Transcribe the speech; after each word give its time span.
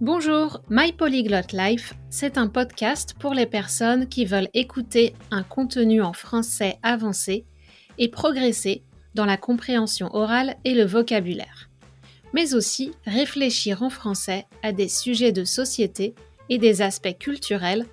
Bonjour, 0.00 0.62
My 0.70 0.92
Polyglot 0.92 1.52
Life, 1.52 1.94
c'est 2.08 2.38
un 2.38 2.46
podcast 2.46 3.16
pour 3.18 3.34
les 3.34 3.46
personnes 3.46 4.08
qui 4.08 4.26
veulent 4.26 4.48
écouter 4.54 5.12
un 5.32 5.42
contenu 5.42 6.02
en 6.02 6.12
français 6.12 6.78
avancé 6.84 7.44
et 7.98 8.08
progresser 8.08 8.84
dans 9.16 9.24
la 9.24 9.36
compréhension 9.36 10.08
orale 10.14 10.54
et 10.64 10.74
le 10.74 10.84
vocabulaire, 10.84 11.68
mais 12.32 12.54
aussi 12.54 12.92
réfléchir 13.06 13.82
en 13.82 13.90
français 13.90 14.46
à 14.62 14.70
des 14.70 14.86
sujets 14.86 15.32
de 15.32 15.42
société 15.42 16.14
et 16.48 16.58
des 16.58 16.80
aspects 16.80 17.18
culturels, 17.18 17.84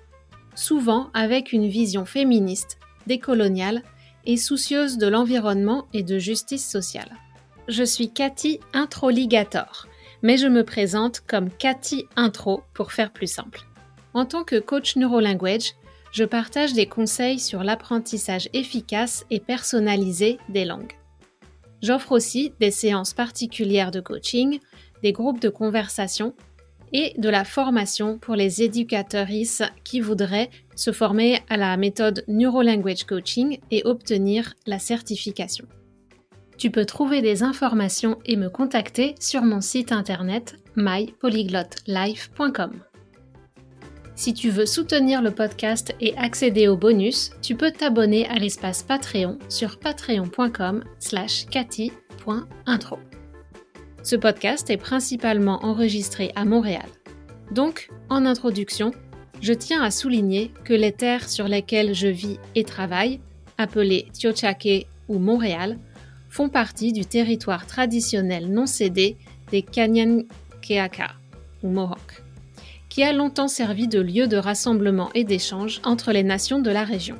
souvent 0.54 1.10
avec 1.12 1.52
une 1.52 1.66
vision 1.66 2.04
féministe, 2.04 2.78
décoloniale 3.08 3.82
et 4.26 4.36
soucieuse 4.36 4.96
de 4.96 5.08
l'environnement 5.08 5.88
et 5.92 6.04
de 6.04 6.20
justice 6.20 6.70
sociale. 6.70 7.16
Je 7.66 7.82
suis 7.82 8.12
Cathy 8.12 8.60
Introligator 8.74 9.88
mais 10.22 10.36
je 10.36 10.46
me 10.46 10.64
présente 10.64 11.20
comme 11.20 11.50
Cathy 11.50 12.06
Intro 12.16 12.62
pour 12.74 12.92
faire 12.92 13.12
plus 13.12 13.30
simple. 13.30 13.60
En 14.14 14.24
tant 14.24 14.44
que 14.44 14.58
coach 14.58 14.96
NeuroLanguage, 14.96 15.74
je 16.12 16.24
partage 16.24 16.72
des 16.72 16.86
conseils 16.86 17.38
sur 17.38 17.62
l'apprentissage 17.62 18.48
efficace 18.54 19.26
et 19.30 19.40
personnalisé 19.40 20.38
des 20.48 20.64
langues. 20.64 20.94
J'offre 21.82 22.12
aussi 22.12 22.54
des 22.58 22.70
séances 22.70 23.12
particulières 23.12 23.90
de 23.90 24.00
coaching, 24.00 24.60
des 25.02 25.12
groupes 25.12 25.40
de 25.40 25.50
conversation 25.50 26.34
et 26.92 27.14
de 27.18 27.28
la 27.28 27.44
formation 27.44 28.18
pour 28.18 28.34
les 28.34 28.62
éducateurs 28.62 29.28
qui 29.84 30.00
voudraient 30.00 30.50
se 30.74 30.92
former 30.92 31.40
à 31.48 31.56
la 31.56 31.76
méthode 31.76 32.24
NeuroLanguage 32.28 33.04
Coaching 33.04 33.58
et 33.70 33.82
obtenir 33.84 34.54
la 34.66 34.78
certification. 34.78 35.66
Tu 36.58 36.70
peux 36.70 36.86
trouver 36.86 37.20
des 37.20 37.42
informations 37.42 38.18
et 38.24 38.36
me 38.36 38.48
contacter 38.48 39.14
sur 39.20 39.42
mon 39.42 39.60
site 39.60 39.92
internet 39.92 40.56
mypolyglotlife.com. 40.76 42.72
Si 44.14 44.32
tu 44.32 44.48
veux 44.48 44.64
soutenir 44.64 45.20
le 45.20 45.30
podcast 45.30 45.94
et 46.00 46.16
accéder 46.16 46.68
aux 46.68 46.78
bonus, 46.78 47.32
tu 47.42 47.54
peux 47.54 47.70
t'abonner 47.70 48.26
à 48.28 48.36
l'espace 48.36 48.82
Patreon 48.82 49.38
sur 49.50 49.78
patreon.com 49.78 50.82
slash. 50.98 51.44
Ce 54.02 54.16
podcast 54.16 54.70
est 54.70 54.78
principalement 54.78 55.62
enregistré 55.62 56.32
à 56.34 56.46
Montréal. 56.46 56.88
Donc, 57.50 57.90
en 58.08 58.24
introduction, 58.24 58.92
je 59.42 59.52
tiens 59.52 59.82
à 59.82 59.90
souligner 59.90 60.50
que 60.64 60.72
les 60.72 60.92
terres 60.92 61.28
sur 61.28 61.46
lesquelles 61.46 61.94
je 61.94 62.08
vis 62.08 62.38
et 62.54 62.64
travaille, 62.64 63.20
appelées 63.58 64.08
Tiochake 64.14 64.86
ou 65.08 65.18
Montréal, 65.18 65.78
font 66.36 66.50
partie 66.50 66.92
du 66.92 67.06
territoire 67.06 67.66
traditionnel 67.66 68.52
non 68.52 68.66
cédé 68.66 69.16
des 69.50 69.62
Kanyankeaka, 69.62 71.12
ou 71.62 71.70
Mohawk, 71.70 72.22
qui 72.90 73.02
a 73.02 73.14
longtemps 73.14 73.48
servi 73.48 73.88
de 73.88 74.00
lieu 74.02 74.26
de 74.26 74.36
rassemblement 74.36 75.08
et 75.14 75.24
d'échange 75.24 75.80
entre 75.82 76.12
les 76.12 76.24
nations 76.24 76.58
de 76.58 76.70
la 76.70 76.84
région. 76.84 77.16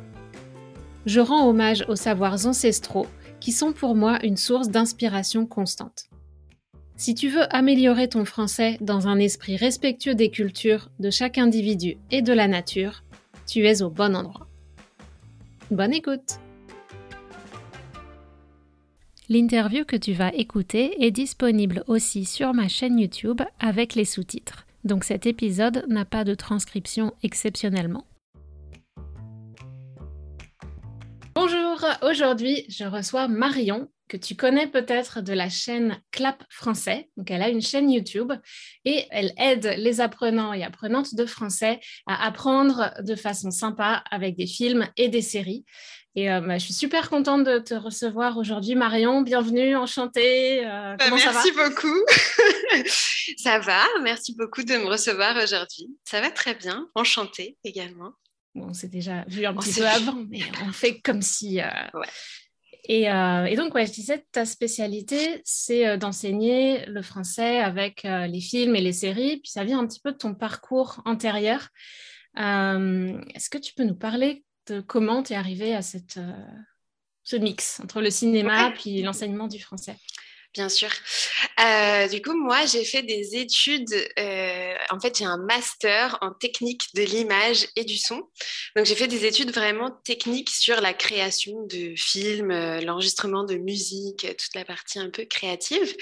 Je 1.06 1.20
rends 1.20 1.48
hommage 1.48 1.83
aux 1.89 1.97
savoirs 1.97 2.47
ancestraux 2.47 3.06
qui 3.41 3.53
sont 3.53 3.72
pour 3.72 3.94
moi 3.94 4.19
une 4.22 4.37
source 4.37 4.69
d'inspiration 4.69 5.47
constante. 5.47 6.11
Si 6.98 7.14
tu 7.14 7.31
veux 7.31 7.50
améliorer 7.56 8.09
ton 8.09 8.27
français 8.27 8.77
dans 8.83 9.09
un 9.09 9.19
esprit 9.19 9.56
respectueux 9.56 10.14
des 10.14 10.28
cultures, 10.28 10.91
de 11.00 11.09
chaque 11.09 11.39
individu 11.39 11.97
et 12.11 12.20
de 12.20 12.34
la 12.34 12.48
nature, 12.48 13.03
tu 13.47 13.67
es 13.67 13.81
au 13.81 13.89
bon 13.89 14.14
endroit. 14.14 14.47
Bonne 15.70 15.94
écoute 15.94 16.39
L'interview 19.28 19.84
que 19.84 19.96
tu 19.96 20.12
vas 20.12 20.32
écouter 20.32 21.05
est 21.05 21.10
disponible 21.10 21.82
aussi 21.88 22.24
sur 22.24 22.55
ma 22.55 22.69
chaîne 22.69 22.96
YouTube 22.96 23.42
avec 23.58 23.96
les 23.96 24.05
sous-titres. 24.05 24.66
Donc 24.84 25.02
cet 25.02 25.27
épisode 25.27 25.84
n'a 25.88 26.05
pas 26.05 26.22
de 26.22 26.34
transcription 26.34 27.12
exceptionnellement. 27.24 28.06
Bonjour, 31.34 31.84
aujourd'hui 32.03 32.66
je 32.69 32.84
reçois 32.84 33.26
Marion 33.26 33.88
que 34.09 34.16
tu 34.16 34.37
connais 34.37 34.69
peut-être 34.69 35.20
de 35.20 35.32
la 35.32 35.48
chaîne 35.48 36.00
Clap 36.12 36.44
Français. 36.48 37.08
Donc, 37.16 37.31
elle 37.31 37.43
a 37.43 37.48
une 37.48 37.60
chaîne 37.60 37.91
YouTube 37.91 38.32
et 38.84 39.04
elle 39.10 39.32
aide 39.37 39.75
les 39.78 40.00
apprenants 40.00 40.53
et 40.53 40.62
apprenantes 40.62 41.14
de 41.14 41.26
français 41.26 41.81
à 42.06 42.25
apprendre 42.25 42.93
de 43.03 43.16
façon 43.16 43.50
sympa 43.50 44.04
avec 44.10 44.37
des 44.37 44.47
films 44.47 44.87
et 44.97 45.08
des 45.08 45.22
séries. 45.22 45.64
Et 46.19 46.31
euh, 46.32 46.41
bah, 46.41 46.56
je 46.56 46.65
suis 46.65 46.72
super 46.72 47.10
contente 47.10 47.44
de 47.44 47.59
te 47.59 47.75
recevoir 47.75 48.38
aujourd'hui, 48.38 48.75
Marion. 48.75 49.21
Bienvenue, 49.21 49.77
enchantée. 49.77 50.65
Euh, 50.65 50.97
bah, 50.97 51.04
comment 51.04 51.19
ça 51.19 51.31
va 51.31 51.43
Merci 51.44 51.53
beaucoup. 51.53 52.87
ça 53.37 53.59
va. 53.59 53.82
Merci 54.03 54.34
beaucoup 54.34 54.62
de 54.62 54.78
me 54.78 54.87
recevoir 54.87 55.37
aujourd'hui. 55.37 55.91
Ça 56.05 56.22
va 56.22 56.31
très 56.31 56.55
bien. 56.55 56.88
Enchantée 56.94 57.59
également. 57.65 58.12
Bon, 58.55 58.69
on 58.71 58.72
s'est 58.72 58.88
déjà 58.88 59.26
vu 59.28 59.44
un 59.44 59.53
petit 59.53 59.75
peu 59.75 59.87
avant, 59.87 60.25
mais 60.31 60.41
on 60.66 60.72
fait 60.72 61.00
comme 61.00 61.21
si. 61.21 61.60
Euh, 61.60 61.69
et, 62.88 63.03
et, 63.03 63.56
donc, 63.56 63.75
ouais, 63.75 63.84
je 63.84 63.93
disais, 63.93 64.25
ta 64.32 64.47
spécialité, 64.47 65.43
c'est 65.44 65.99
d'enseigner 65.99 66.87
le 66.87 67.03
français 67.03 67.59
avec 67.59 68.05
les 68.05 68.41
films 68.41 68.75
et 68.75 68.81
les 68.81 68.94
séries. 68.94 69.37
Puis 69.38 69.50
ça 69.50 69.65
vient 69.65 69.81
un 69.81 69.87
petit 69.87 70.00
peu 70.00 70.12
de 70.12 70.16
ton 70.16 70.34
parcours 70.34 71.03
antérieur. 71.05 71.69
Est-ce 72.37 73.50
que 73.50 73.59
tu 73.59 73.75
peux 73.75 73.84
nous 73.84 73.97
parler 73.97 74.44
comment 74.87 75.22
tu 75.22 75.32
es 75.32 75.37
arrivé 75.37 75.75
à 75.75 75.82
cette, 75.82 76.16
euh, 76.16 76.32
ce 77.22 77.37
mix 77.37 77.81
entre 77.81 78.00
le 78.00 78.10
cinéma 78.10 78.72
et 78.84 79.03
l'enseignement 79.03 79.49
du 79.49 79.60
français? 79.60 79.97
Bien 80.56 80.71
sûr. 80.71 80.89
Euh, 81.61 82.09
du 82.09 82.22
coup, 82.22 82.33
moi, 82.33 82.65
j'ai 82.65 82.83
fait 82.83 83.03
des 83.03 83.37
études. 83.37 83.93
Euh, 84.19 84.75
en 84.89 84.99
fait, 84.99 85.19
j'ai 85.19 85.27
un 85.27 85.37
master 85.37 86.17
en 86.22 86.31
technique 86.31 86.94
de 86.94 87.03
l'image 87.03 87.69
et 87.77 87.84
du 87.84 87.99
son. 87.99 88.27
Donc, 88.75 88.87
j'ai 88.87 88.94
fait 88.94 89.06
des 89.06 89.27
études 89.27 89.53
vraiment 89.53 89.91
techniques 89.91 90.49
sur 90.49 90.81
la 90.81 90.94
création 90.94 91.67
de 91.67 91.94
films, 91.94 92.53
l'enregistrement 92.81 93.44
de 93.44 93.56
musique, 93.56 94.27
toute 94.39 94.55
la 94.55 94.65
partie 94.65 94.99
un 94.99 95.11
peu 95.11 95.27
créative. 95.27 95.94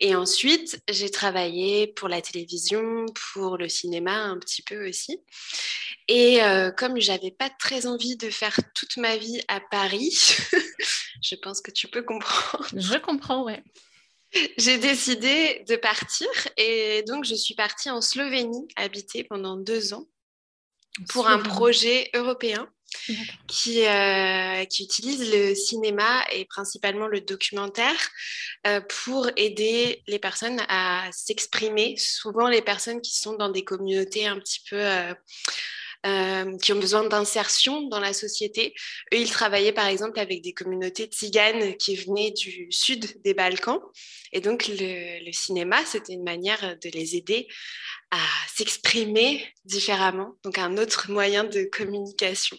Et 0.00 0.16
ensuite, 0.16 0.82
j'ai 0.90 1.10
travaillé 1.10 1.86
pour 1.86 2.08
la 2.08 2.20
télévision, 2.20 3.06
pour 3.32 3.58
le 3.58 3.68
cinéma 3.68 4.24
un 4.24 4.38
petit 4.38 4.62
peu 4.62 4.88
aussi. 4.88 5.20
Et 6.08 6.42
euh, 6.42 6.72
comme 6.72 7.00
j'avais 7.00 7.30
pas 7.30 7.48
très 7.48 7.86
envie 7.86 8.16
de 8.16 8.30
faire 8.30 8.58
toute 8.74 8.96
ma 8.96 9.16
vie 9.16 9.40
à 9.46 9.60
Paris, 9.60 10.10
je 11.22 11.36
pense 11.36 11.60
que 11.60 11.70
tu 11.70 11.86
peux 11.86 12.02
comprendre. 12.02 12.66
Je 12.74 12.98
comprends, 12.98 13.44
ouais. 13.44 13.62
J'ai 14.56 14.78
décidé 14.78 15.64
de 15.68 15.76
partir 15.76 16.28
et 16.56 17.02
donc 17.06 17.24
je 17.24 17.34
suis 17.34 17.54
partie 17.54 17.90
en 17.90 18.00
Slovénie 18.00 18.68
habiter 18.76 19.24
pendant 19.24 19.56
deux 19.56 19.92
ans 19.92 20.06
pour 21.08 21.28
un 21.28 21.38
projet 21.38 22.10
européen 22.14 22.68
qui, 23.48 23.86
euh, 23.86 24.64
qui 24.64 24.84
utilise 24.84 25.32
le 25.32 25.54
cinéma 25.54 26.24
et 26.32 26.44
principalement 26.44 27.06
le 27.06 27.20
documentaire 27.20 28.10
euh, 28.66 28.80
pour 28.80 29.28
aider 29.36 30.02
les 30.06 30.18
personnes 30.18 30.60
à 30.68 31.08
s'exprimer, 31.12 31.96
souvent 31.96 32.48
les 32.48 32.62
personnes 32.62 33.00
qui 33.00 33.16
sont 33.16 33.34
dans 33.34 33.48
des 33.48 33.64
communautés 33.64 34.26
un 34.26 34.38
petit 34.38 34.60
peu... 34.68 34.76
Euh, 34.76 35.14
qui 36.02 36.72
ont 36.72 36.78
besoin 36.78 37.06
d'insertion 37.06 37.82
dans 37.88 38.00
la 38.00 38.12
société. 38.12 38.74
Eux, 39.12 39.18
ils 39.18 39.30
travaillaient 39.30 39.72
par 39.72 39.86
exemple 39.86 40.18
avec 40.18 40.42
des 40.42 40.52
communautés 40.52 41.04
tziganes 41.04 41.76
qui 41.76 41.96
venaient 41.96 42.30
du 42.30 42.68
sud 42.70 43.20
des 43.22 43.34
Balkans. 43.34 43.80
Et 44.32 44.40
donc, 44.40 44.68
le, 44.68 45.24
le 45.24 45.32
cinéma, 45.32 45.84
c'était 45.84 46.14
une 46.14 46.24
manière 46.24 46.78
de 46.78 46.88
les 46.90 47.16
aider 47.16 47.48
à 48.10 48.20
s'exprimer 48.54 49.46
différemment, 49.64 50.36
donc 50.42 50.58
un 50.58 50.76
autre 50.78 51.10
moyen 51.10 51.44
de 51.44 51.64
communication. 51.64 52.56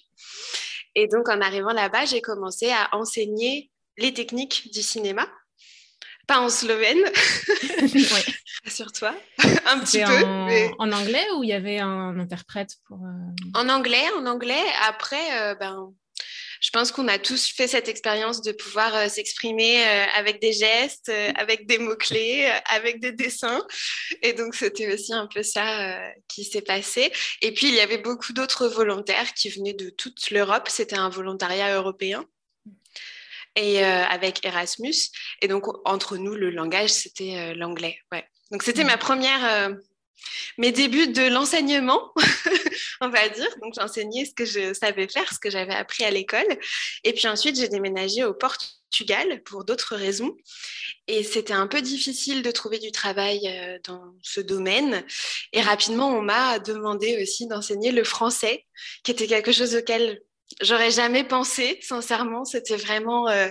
Et 0.96 1.08
donc, 1.08 1.29
en 1.29 1.41
arrivant 1.41 1.73
là-bas, 1.73 2.06
j'ai 2.06 2.22
commencé 2.22 2.69
à 2.69 2.90
enseigner 2.94 3.72
les 3.97 4.13
techniques 4.13 4.72
du 4.72 4.81
cinéma 4.81 5.28
pas 6.31 6.40
en 6.40 6.50
slovène, 6.50 7.03
sur 8.68 8.90
toi, 8.94 9.14
un 9.66 9.80
petit 9.80 10.00
peu. 10.00 10.73
En, 10.79 10.91
anglais 10.94 11.26
ou 11.35 11.44
il 11.44 11.50
y 11.50 11.53
avait 11.53 11.79
un 11.79 12.17
interprète 12.17 12.76
pour 12.88 13.00
euh, 13.00 13.59
En 13.59 13.67
anglais, 13.67 14.06
en 14.17 14.26
anglais. 14.26 14.64
Après, 14.88 15.41
euh, 15.41 15.56
ben, 15.56 15.94
je 16.61 16.70
pense 16.70 16.94
qu'on 16.94 17.09
a 17.09 17.20
tous 17.20 17.52
fait 17.52 17.67
cette 17.67 17.90
expérience 17.90 18.41
de 18.41 18.53
pouvoir 18.53 18.96
euh, 18.96 19.09
s'exprimer 19.09 19.84
avec 20.16 20.40
des 20.40 20.53
gestes, 20.53 21.11
avec 21.35 21.66
des 21.66 21.79
mots-clés, 21.79 22.50
avec 22.70 23.02
des 23.02 23.11
dessins. 23.11 23.61
Et 24.22 24.32
donc, 24.32 24.56
c'était 24.56 24.94
aussi 24.94 25.14
un 25.14 25.28
peu 25.28 25.44
ça 25.44 26.00
qui 26.29 26.46
s'est 26.46 26.61
passé. 26.61 27.11
Et 27.41 27.53
puis, 27.53 27.67
il 27.67 27.73
y 27.76 27.82
avait 27.82 27.97
beaucoup 27.97 28.32
d'autres 28.32 28.70
volontaires 28.70 29.34
qui 29.34 29.50
venaient 29.50 29.73
de 29.73 29.90
toute 29.90 30.32
l'Europe. 30.32 30.70
C'était 30.70 30.96
un 30.96 31.09
volontariat 31.09 31.76
européen 31.76 32.23
et 33.56 33.84
euh, 33.84 34.03
avec 34.06 34.46
Erasmus. 34.46 35.09
Et 35.42 35.48
donc, 35.48 35.66
entre 35.88 36.18
nous, 36.18 36.36
le 36.36 36.50
langage, 36.50 36.90
c'était 36.90 37.38
euh, 37.38 37.53
l'anglais. 37.56 37.98
Donc, 38.52 38.64
c'était 38.64 38.84
ma 38.84 38.98
première, 38.98 39.46
euh, 39.46 39.76
mes 40.58 40.72
débuts 40.72 41.08
de 41.08 41.28
l'enseignement, 41.28 42.14
on 43.02 43.09
va 43.09 43.30
dire. 43.30 43.50
Donc, 43.62 43.74
j'enseignais 43.76 44.26
ce 44.26 44.34
que 44.34 44.46
je 44.46 44.74
savais 44.74 45.08
faire, 45.08 45.32
ce 45.34 45.40
que 45.40 45.50
j'avais 45.50 45.74
appris 45.74 46.03
à 46.03 46.12
l'école. 46.12 46.48
Et 47.03 47.14
puis 47.14 47.28
ensuite, 47.28 47.56
j'ai 47.56 47.70
déménagé 47.70 48.24
au 48.24 48.34
Portugal 48.34 49.42
pour 49.44 49.66
d'autres 49.66 49.96
raisons. 49.96 50.36
Et 51.08 51.24
c'était 51.24 51.54
un 51.54 51.68
peu 51.68 51.82
difficile 51.82 52.44
de 52.44 52.52
trouver 52.52 52.80
du 52.80 52.92
travail 52.92 53.80
dans 53.86 54.14
ce 54.22 54.40
domaine. 54.40 55.04
Et 55.52 55.62
rapidement, 55.62 56.09
on 56.09 56.22
m'a 56.22 56.59
demandé 56.59 57.22
aussi 57.22 57.47
d'enseigner 57.47 57.92
le 57.92 58.04
français, 58.04 58.66
qui 59.04 59.12
était 59.12 59.28
quelque 59.28 59.52
chose 59.52 59.76
auquel 59.76 60.22
j'aurais 60.62 60.92
jamais 60.92 61.24
pensé, 61.24 61.80
sincèrement. 61.82 62.46
C'était 62.46 62.78
vraiment... 62.78 63.28
Euh, 63.30 63.50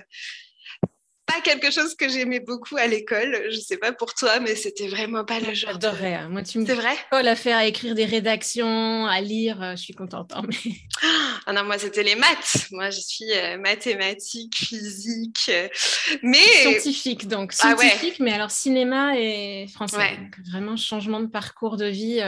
pas 1.31 1.41
quelque 1.41 1.71
chose 1.71 1.95
que 1.95 2.09
j'aimais 2.09 2.41
beaucoup 2.41 2.77
à 2.77 2.87
l'école. 2.87 3.47
Je 3.51 3.59
sais 3.59 3.77
pas 3.77 3.93
pour 3.93 4.15
toi, 4.15 4.41
mais 4.41 4.55
c'était 4.57 4.89
vraiment 4.89 5.25
pas 5.25 5.39
le 5.39 5.55
genre. 5.55 5.73
J'adorais. 5.73 6.15
Hein. 6.15 6.29
Moi, 6.29 6.43
tu 6.43 6.59
me 6.59 6.67
C'est 6.67 6.75
vrai? 6.75 6.97
Oh, 7.13 7.21
la 7.23 7.37
faire 7.37 7.57
à 7.57 7.67
écrire 7.67 7.95
des 7.95 8.05
rédactions, 8.05 9.07
à 9.07 9.21
lire, 9.21 9.63
euh, 9.63 9.77
je 9.77 9.83
suis 9.83 9.95
contente. 9.95 10.33
Hein, 10.35 10.43
mais... 10.49 10.73
Ah 11.47 11.53
non, 11.55 11.65
moi, 11.65 11.79
c'était 11.79 12.03
les 12.03 12.17
maths. 12.17 12.67
Moi, 12.71 12.91
je 12.91 13.01
suis 13.01 13.33
euh, 13.33 13.57
mathématiques, 13.59 14.57
physique, 14.57 15.47
euh, 15.49 15.69
mais 16.23 16.39
scientifique 16.39 17.29
donc 17.29 17.55
Ah 17.61 17.75
ouais. 17.75 17.89
scientifique, 17.89 18.21
mais 18.21 18.33
alors 18.33 18.51
cinéma 18.51 19.17
et 19.17 19.67
français. 19.73 19.97
Ouais. 19.97 20.17
Donc, 20.17 20.35
vraiment 20.51 20.77
changement 20.77 21.21
de 21.21 21.27
parcours 21.27 21.77
de 21.77 21.87
vie. 21.87 22.21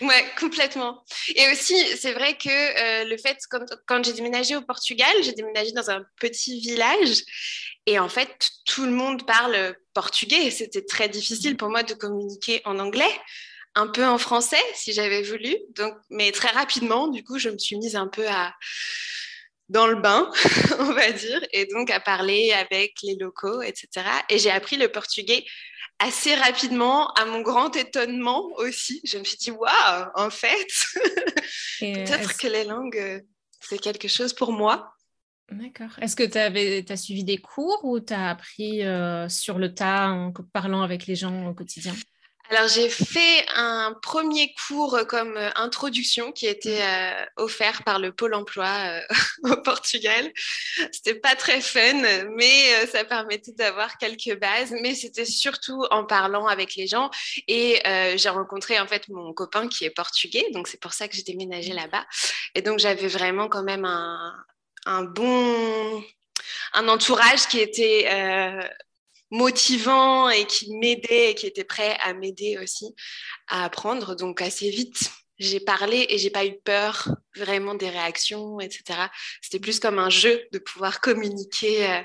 Ouais, 0.00 0.24
complètement. 0.38 1.04
Et 1.34 1.50
aussi, 1.50 1.74
c'est 1.96 2.12
vrai 2.12 2.36
que 2.36 2.48
euh, 2.48 3.04
le 3.04 3.16
fait, 3.16 3.38
quand, 3.50 3.64
quand 3.86 4.04
j'ai 4.04 4.12
déménagé 4.12 4.56
au 4.56 4.62
Portugal, 4.62 5.12
j'ai 5.22 5.32
déménagé 5.32 5.72
dans 5.72 5.90
un 5.90 6.04
petit 6.20 6.60
village 6.60 7.22
et 7.86 7.98
en 7.98 8.08
fait, 8.08 8.50
tout 8.64 8.84
le 8.84 8.92
monde 8.92 9.26
parle 9.26 9.76
portugais. 9.94 10.50
C'était 10.50 10.84
très 10.84 11.08
difficile 11.08 11.56
pour 11.56 11.68
moi 11.68 11.82
de 11.82 11.94
communiquer 11.94 12.62
en 12.64 12.78
anglais, 12.78 13.20
un 13.74 13.88
peu 13.88 14.04
en 14.04 14.18
français 14.18 14.62
si 14.74 14.92
j'avais 14.92 15.22
voulu. 15.22 15.56
Donc, 15.76 15.94
mais 16.10 16.32
très 16.32 16.50
rapidement, 16.50 17.08
du 17.08 17.24
coup, 17.24 17.38
je 17.38 17.48
me 17.48 17.58
suis 17.58 17.76
mise 17.76 17.96
un 17.96 18.08
peu 18.08 18.26
à 18.28 18.54
dans 19.68 19.86
le 19.86 19.96
bain, 19.96 20.30
on 20.80 20.92
va 20.92 21.10
dire, 21.12 21.40
et 21.52 21.64
donc 21.66 21.90
à 21.90 21.98
parler 21.98 22.52
avec 22.52 22.92
les 23.02 23.16
locaux, 23.16 23.62
etc. 23.62 24.06
Et 24.28 24.38
j'ai 24.38 24.50
appris 24.50 24.76
le 24.76 24.88
portugais 24.88 25.46
assez 26.02 26.34
rapidement, 26.34 27.08
à 27.12 27.24
mon 27.24 27.42
grand 27.42 27.74
étonnement 27.76 28.44
aussi. 28.56 29.00
Je 29.04 29.18
me 29.18 29.24
suis 29.24 29.36
dit, 29.36 29.50
waouh, 29.50 30.06
en 30.14 30.30
fait, 30.30 30.66
peut-être 31.80 32.36
que 32.36 32.48
les 32.48 32.64
langues, 32.64 32.98
euh, 32.98 33.20
c'est 33.60 33.78
quelque 33.78 34.08
chose 34.08 34.32
pour 34.32 34.52
moi. 34.52 34.94
D'accord. 35.50 35.90
Est-ce 36.00 36.16
que 36.16 36.24
tu 36.24 36.92
as 36.92 36.96
suivi 36.96 37.24
des 37.24 37.38
cours 37.38 37.80
ou 37.84 38.00
tu 38.00 38.12
as 38.12 38.30
appris 38.30 38.84
euh, 38.84 39.28
sur 39.28 39.58
le 39.58 39.74
tas 39.74 40.08
en 40.08 40.32
parlant 40.52 40.82
avec 40.82 41.06
les 41.06 41.14
gens 41.14 41.48
au 41.48 41.54
quotidien? 41.54 41.94
Alors, 42.50 42.68
j'ai 42.68 42.90
fait 42.90 43.46
un 43.54 43.94
premier 44.02 44.54
cours 44.66 44.94
euh, 44.94 45.04
comme 45.04 45.36
euh, 45.36 45.50
introduction 45.54 46.32
qui 46.32 46.46
était 46.46 46.82
euh, 46.82 47.24
offert 47.36 47.82
par 47.84 47.98
le 47.98 48.12
Pôle 48.12 48.34
emploi 48.34 48.66
euh, 48.66 49.00
au 49.44 49.56
Portugal. 49.62 50.30
C'était 50.90 51.14
pas 51.14 51.36
très 51.36 51.60
fun, 51.60 52.02
mais 52.36 52.86
ça 52.86 53.04
permettait 53.04 53.52
d'avoir 53.52 53.96
quelques 53.96 54.38
bases. 54.38 54.74
Mais 54.82 54.94
c'était 54.94 55.24
surtout 55.24 55.84
en 55.90 56.04
parlant 56.04 56.46
avec 56.46 56.74
les 56.74 56.86
gens. 56.86 57.10
Et 57.48 57.80
j'ai 58.16 58.28
rencontré 58.28 58.78
en 58.80 58.86
fait 58.86 59.08
mon 59.08 59.32
copain 59.32 59.68
qui 59.68 59.84
est 59.84 59.90
portugais, 59.90 60.44
donc 60.52 60.68
c'est 60.68 60.80
pour 60.80 60.92
ça 60.92 61.08
que 61.08 61.14
j'ai 61.14 61.22
déménagé 61.22 61.72
là-bas. 61.72 62.04
Et 62.54 62.62
donc, 62.62 62.78
j'avais 62.78 63.08
vraiment 63.08 63.48
quand 63.48 63.62
même 63.62 63.84
un, 63.84 64.34
un 64.86 65.02
bon 65.02 66.02
un 66.74 66.88
entourage 66.88 67.46
qui 67.48 67.60
était 67.60 68.08
motivant 69.32 70.28
et 70.28 70.46
qui 70.46 70.72
m'aidait 70.76 71.30
et 71.30 71.34
qui 71.34 71.46
était 71.46 71.64
prêt 71.64 71.96
à 72.04 72.12
m'aider 72.14 72.58
aussi 72.62 72.94
à 73.48 73.64
apprendre. 73.64 74.14
Donc 74.14 74.40
assez 74.42 74.70
vite, 74.70 75.10
j'ai 75.38 75.58
parlé 75.58 76.06
et 76.10 76.18
j'ai 76.18 76.30
pas 76.30 76.44
eu 76.44 76.54
peur 76.64 77.08
vraiment 77.34 77.74
des 77.74 77.88
réactions, 77.88 78.60
etc. 78.60 79.08
C'était 79.40 79.58
plus 79.58 79.80
comme 79.80 79.98
un 79.98 80.10
jeu 80.10 80.44
de 80.52 80.58
pouvoir 80.58 81.00
communiquer 81.00 81.90
euh, 81.90 82.00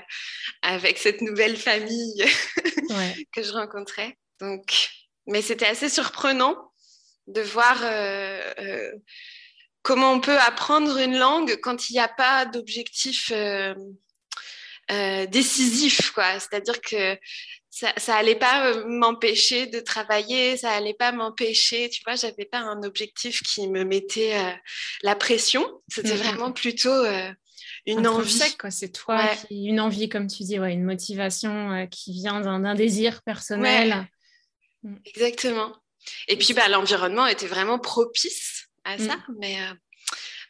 avec 0.62 0.98
cette 0.98 1.20
nouvelle 1.20 1.56
famille 1.56 2.24
Ouais. 2.90 3.26
que 3.34 3.42
je 3.42 3.52
rencontrais. 3.52 4.16
Donc, 4.40 4.88
mais 5.26 5.42
c'était 5.42 5.66
assez 5.66 5.90
surprenant 5.90 6.56
de 7.26 7.42
voir 7.42 7.78
euh, 7.82 8.40
euh, 8.58 8.92
comment 9.82 10.12
on 10.12 10.20
peut 10.20 10.38
apprendre 10.38 10.96
une 10.96 11.18
langue 11.18 11.58
quand 11.62 11.90
il 11.90 11.92
n'y 11.94 11.98
a 12.00 12.08
pas 12.08 12.46
d'objectif 12.46 13.30
euh, 13.32 13.74
euh, 14.90 15.26
décisif, 15.26 16.10
quoi. 16.12 16.38
C'est-à-dire 16.40 16.80
que 16.80 17.18
ça, 17.70 17.92
ça 17.96 18.16
allait 18.16 18.34
pas 18.38 18.68
euh, 18.70 18.84
m'empêcher 18.86 19.66
de 19.66 19.80
travailler, 19.80 20.56
ça 20.56 20.70
allait 20.72 20.94
pas 20.94 21.12
m'empêcher, 21.12 21.88
tu 21.90 22.02
vois, 22.04 22.16
j'avais 22.16 22.46
pas 22.46 22.58
un 22.58 22.82
objectif 22.82 23.42
qui 23.42 23.68
me 23.68 23.84
mettait 23.84 24.36
euh, 24.36 24.50
la 25.02 25.14
pression. 25.14 25.64
C'était 25.88 26.14
Mhm. 26.14 26.22
vraiment 26.22 26.52
plutôt 26.52 26.88
euh, 26.90 27.30
une 27.86 28.06
envie. 28.06 28.40
C'est 28.70 28.92
toi 28.92 29.16
Ouais. 29.16 29.36
qui 29.46 29.66
une 29.66 29.80
envie, 29.80 30.08
comme 30.08 30.26
tu 30.26 30.42
dis, 30.42 30.58
ouais, 30.58 30.72
une 30.72 30.84
motivation 30.84 31.72
euh, 31.72 31.86
qui 31.86 32.12
vient 32.12 32.40
d'un 32.40 32.74
désir 32.74 33.22
personnel. 33.22 34.08
Exactement. 35.04 35.74
Et 36.28 36.36
puis, 36.36 36.54
bah, 36.54 36.68
l'environnement 36.68 37.26
était 37.26 37.46
vraiment 37.46 37.78
propice 37.78 38.68
à 38.84 38.96
ça. 38.98 39.16
Mm. 39.16 39.34
Mais, 39.38 39.56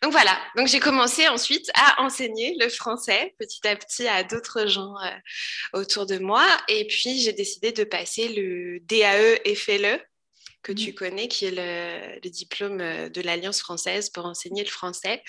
Donc 0.03 0.13
voilà, 0.13 0.39
donc 0.57 0.69
j'ai 0.69 0.81
commencé 0.81 1.27
ensuite 1.29 1.71
à 1.75 2.03
enseigner 2.03 2.57
le 2.61 2.69
français 2.69 3.35
petit 3.39 3.67
à 3.67 3.75
petit 3.75 4.07
à 4.07 4.23
d'autres 4.23 4.67
gens 4.67 4.95
euh, 5.05 5.81
autour 5.81 6.07
de 6.07 6.19
moi. 6.19 6.47
Et 6.69 6.87
puis 6.87 7.21
j'ai 7.21 7.33
décidé 7.33 7.73
de 7.73 7.85
passer 7.85 8.29
le 8.29 8.79
DAE 8.81 9.55
FLE 9.57 10.01
que 10.63 10.73
tu 10.73 10.93
connais, 10.93 11.29
qui 11.29 11.47
est 11.47 11.51
le, 11.51 12.21
le 12.23 12.31
diplôme 12.31 12.81
euh, 12.81 13.09
de 13.09 13.21
l'Alliance 13.23 13.61
française 13.61 14.11
pour 14.11 14.27
enseigner 14.27 14.65
le 14.65 14.71
français 14.71 15.23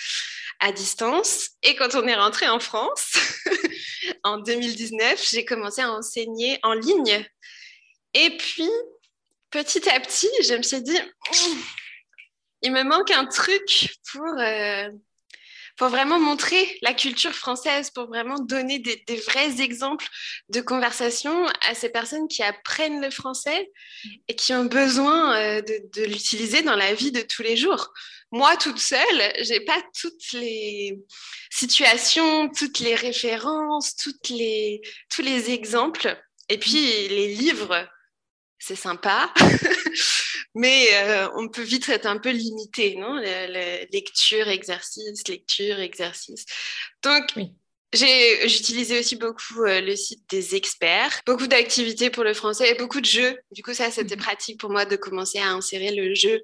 à 0.60 0.72
distance. 0.72 1.52
Et 1.64 1.76
quand 1.76 1.96
on 1.96 2.08
est 2.08 2.16
rentré 2.16 2.48
en 2.48 2.60
France, 2.60 3.18
en 4.24 4.38
2019, 4.38 5.30
j'ai 5.32 5.46
commencé 5.46 5.82
à 5.82 5.92
enseigner 5.92 6.60
en 6.64 6.74
ligne. 6.74 7.26
Et 8.14 8.38
puis, 8.38 8.70
petit 9.52 9.88
à 9.90 10.00
petit, 10.00 10.30
je 10.44 10.56
me 10.56 10.64
suis 10.64 10.82
dit, 10.82 10.98
il 12.62 12.72
me 12.72 12.84
manque 12.84 13.12
un 13.12 13.26
truc 13.26 13.90
pour, 14.12 14.28
euh, 14.40 14.90
pour 15.78 15.90
vraiment 15.90 16.20
montrer 16.20 16.78
la 16.82 16.94
culture 16.94 17.34
française, 17.34 17.90
pour 17.90 18.08
vraiment 18.08 18.40
donner 18.40 18.80
des, 18.80 19.16
vrais 19.28 19.62
exemples 19.62 20.08
de 20.50 20.62
conversation 20.62 21.46
à 21.68 21.74
ces 21.74 21.90
personnes 21.90 22.28
qui 22.28 22.44
apprennent 22.44 23.02
le 23.02 23.10
français 23.10 23.72
et 24.28 24.36
qui 24.36 24.54
ont 24.54 24.66
besoin 24.66 25.36
euh, 25.36 25.62
de, 25.62 25.82
de 25.94 26.06
l'utiliser 26.06 26.62
dans 26.62 26.76
la 26.76 26.94
vie 26.94 27.12
de 27.12 27.22
tous 27.22 27.44
les 27.44 27.56
jours. 27.56 27.94
Moi, 28.32 28.56
toute 28.58 28.80
seule, 28.80 29.34
j'ai 29.42 29.62
pas 29.62 29.82
toutes 30.00 30.34
les 30.34 31.00
situations, 31.50 32.50
toutes 32.50 32.80
les 32.80 32.94
références, 32.94 33.96
toutes 33.96 34.30
les, 34.30 34.82
tous 35.10 35.24
les 35.24 35.50
exemples. 35.50 36.16
Et 36.48 36.60
puis, 36.60 37.08
les 37.08 37.34
livres, 37.34 37.88
c'est 38.60 38.76
sympa. 38.76 39.34
mais 40.56 40.88
euh, 40.94 41.30
on 41.36 41.48
peut 41.48 41.62
vite 41.62 41.90
être 41.90 42.06
un 42.06 42.18
peu 42.18 42.30
limité, 42.30 42.96
non 42.96 43.16
le, 43.16 43.54
le, 43.54 43.88
Lecture, 43.92 44.48
exercice, 44.48 45.28
lecture, 45.28 45.80
exercice. 45.80 46.46
Donc, 47.04 47.24
oui. 47.36 47.52
j'ai 47.94 48.46
utilisé 48.46 49.00
aussi 49.00 49.16
beaucoup 49.16 49.64
euh, 49.64 49.82
le 49.82 49.96
site 49.96 50.30
des 50.30 50.56
experts, 50.56 51.22
beaucoup 51.26 51.48
d'activités 51.48 52.10
pour 52.10 52.24
le 52.24 52.34
français 52.34 52.72
et 52.72 52.76
beaucoup 52.76 53.02
de 53.02 53.06
jeux. 53.06 53.40
Du 53.52 53.64
coup, 53.64 53.74
ça, 53.74 53.90
c'était 53.92 54.16
mmh. 54.16 54.20
pratique 54.20 54.60
pour 54.60 54.70
moi 54.70 54.86
de 54.86 54.96
commencer 54.96 55.40
à 55.40 55.52
insérer 55.52 55.92
le 55.92 56.14
jeu 56.14 56.42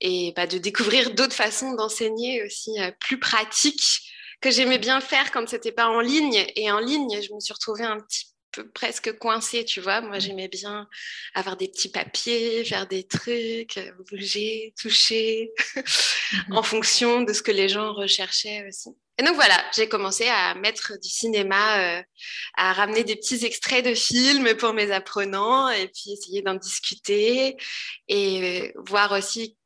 et 0.00 0.32
bah, 0.36 0.46
de 0.46 0.58
découvrir 0.58 1.14
d'autres 1.14 1.34
façons 1.34 1.74
d'enseigner 1.74 2.44
aussi 2.44 2.78
euh, 2.80 2.90
plus 3.00 3.18
pratiques 3.18 4.02
que 4.40 4.50
j'aimais 4.50 4.78
bien 4.78 5.00
faire 5.00 5.32
quand 5.32 5.48
c'était 5.48 5.72
pas 5.72 5.88
en 5.88 6.00
ligne. 6.00 6.44
Et 6.56 6.70
en 6.70 6.78
ligne, 6.78 7.22
je 7.22 7.32
me 7.32 7.40
suis 7.40 7.54
retrouvée 7.54 7.84
un 7.84 7.98
petit 8.00 8.35
presque 8.74 9.16
coincée, 9.18 9.64
tu 9.64 9.80
vois. 9.80 10.00
Moi, 10.00 10.18
j'aimais 10.18 10.48
bien 10.48 10.88
avoir 11.34 11.56
des 11.56 11.68
petits 11.68 11.88
papiers, 11.88 12.64
faire 12.64 12.86
des 12.86 13.04
trucs, 13.04 13.78
bouger, 14.10 14.74
toucher, 14.80 15.52
mmh. 16.48 16.56
en 16.56 16.62
fonction 16.62 17.22
de 17.22 17.32
ce 17.32 17.42
que 17.42 17.52
les 17.52 17.68
gens 17.68 17.92
recherchaient 17.92 18.66
aussi. 18.68 18.90
Et 19.18 19.22
donc 19.22 19.34
voilà, 19.34 19.64
j'ai 19.74 19.88
commencé 19.88 20.28
à 20.28 20.54
mettre 20.54 20.92
du 21.00 21.08
cinéma, 21.08 21.80
euh, 21.80 22.02
à 22.56 22.74
ramener 22.74 23.02
des 23.02 23.16
petits 23.16 23.46
extraits 23.46 23.84
de 23.84 23.94
films 23.94 24.54
pour 24.56 24.74
mes 24.74 24.90
apprenants 24.90 25.70
et 25.70 25.88
puis 25.88 26.12
essayer 26.12 26.42
d'en 26.42 26.54
discuter 26.54 27.56
et 28.08 28.74
voir 28.76 29.12
aussi 29.12 29.56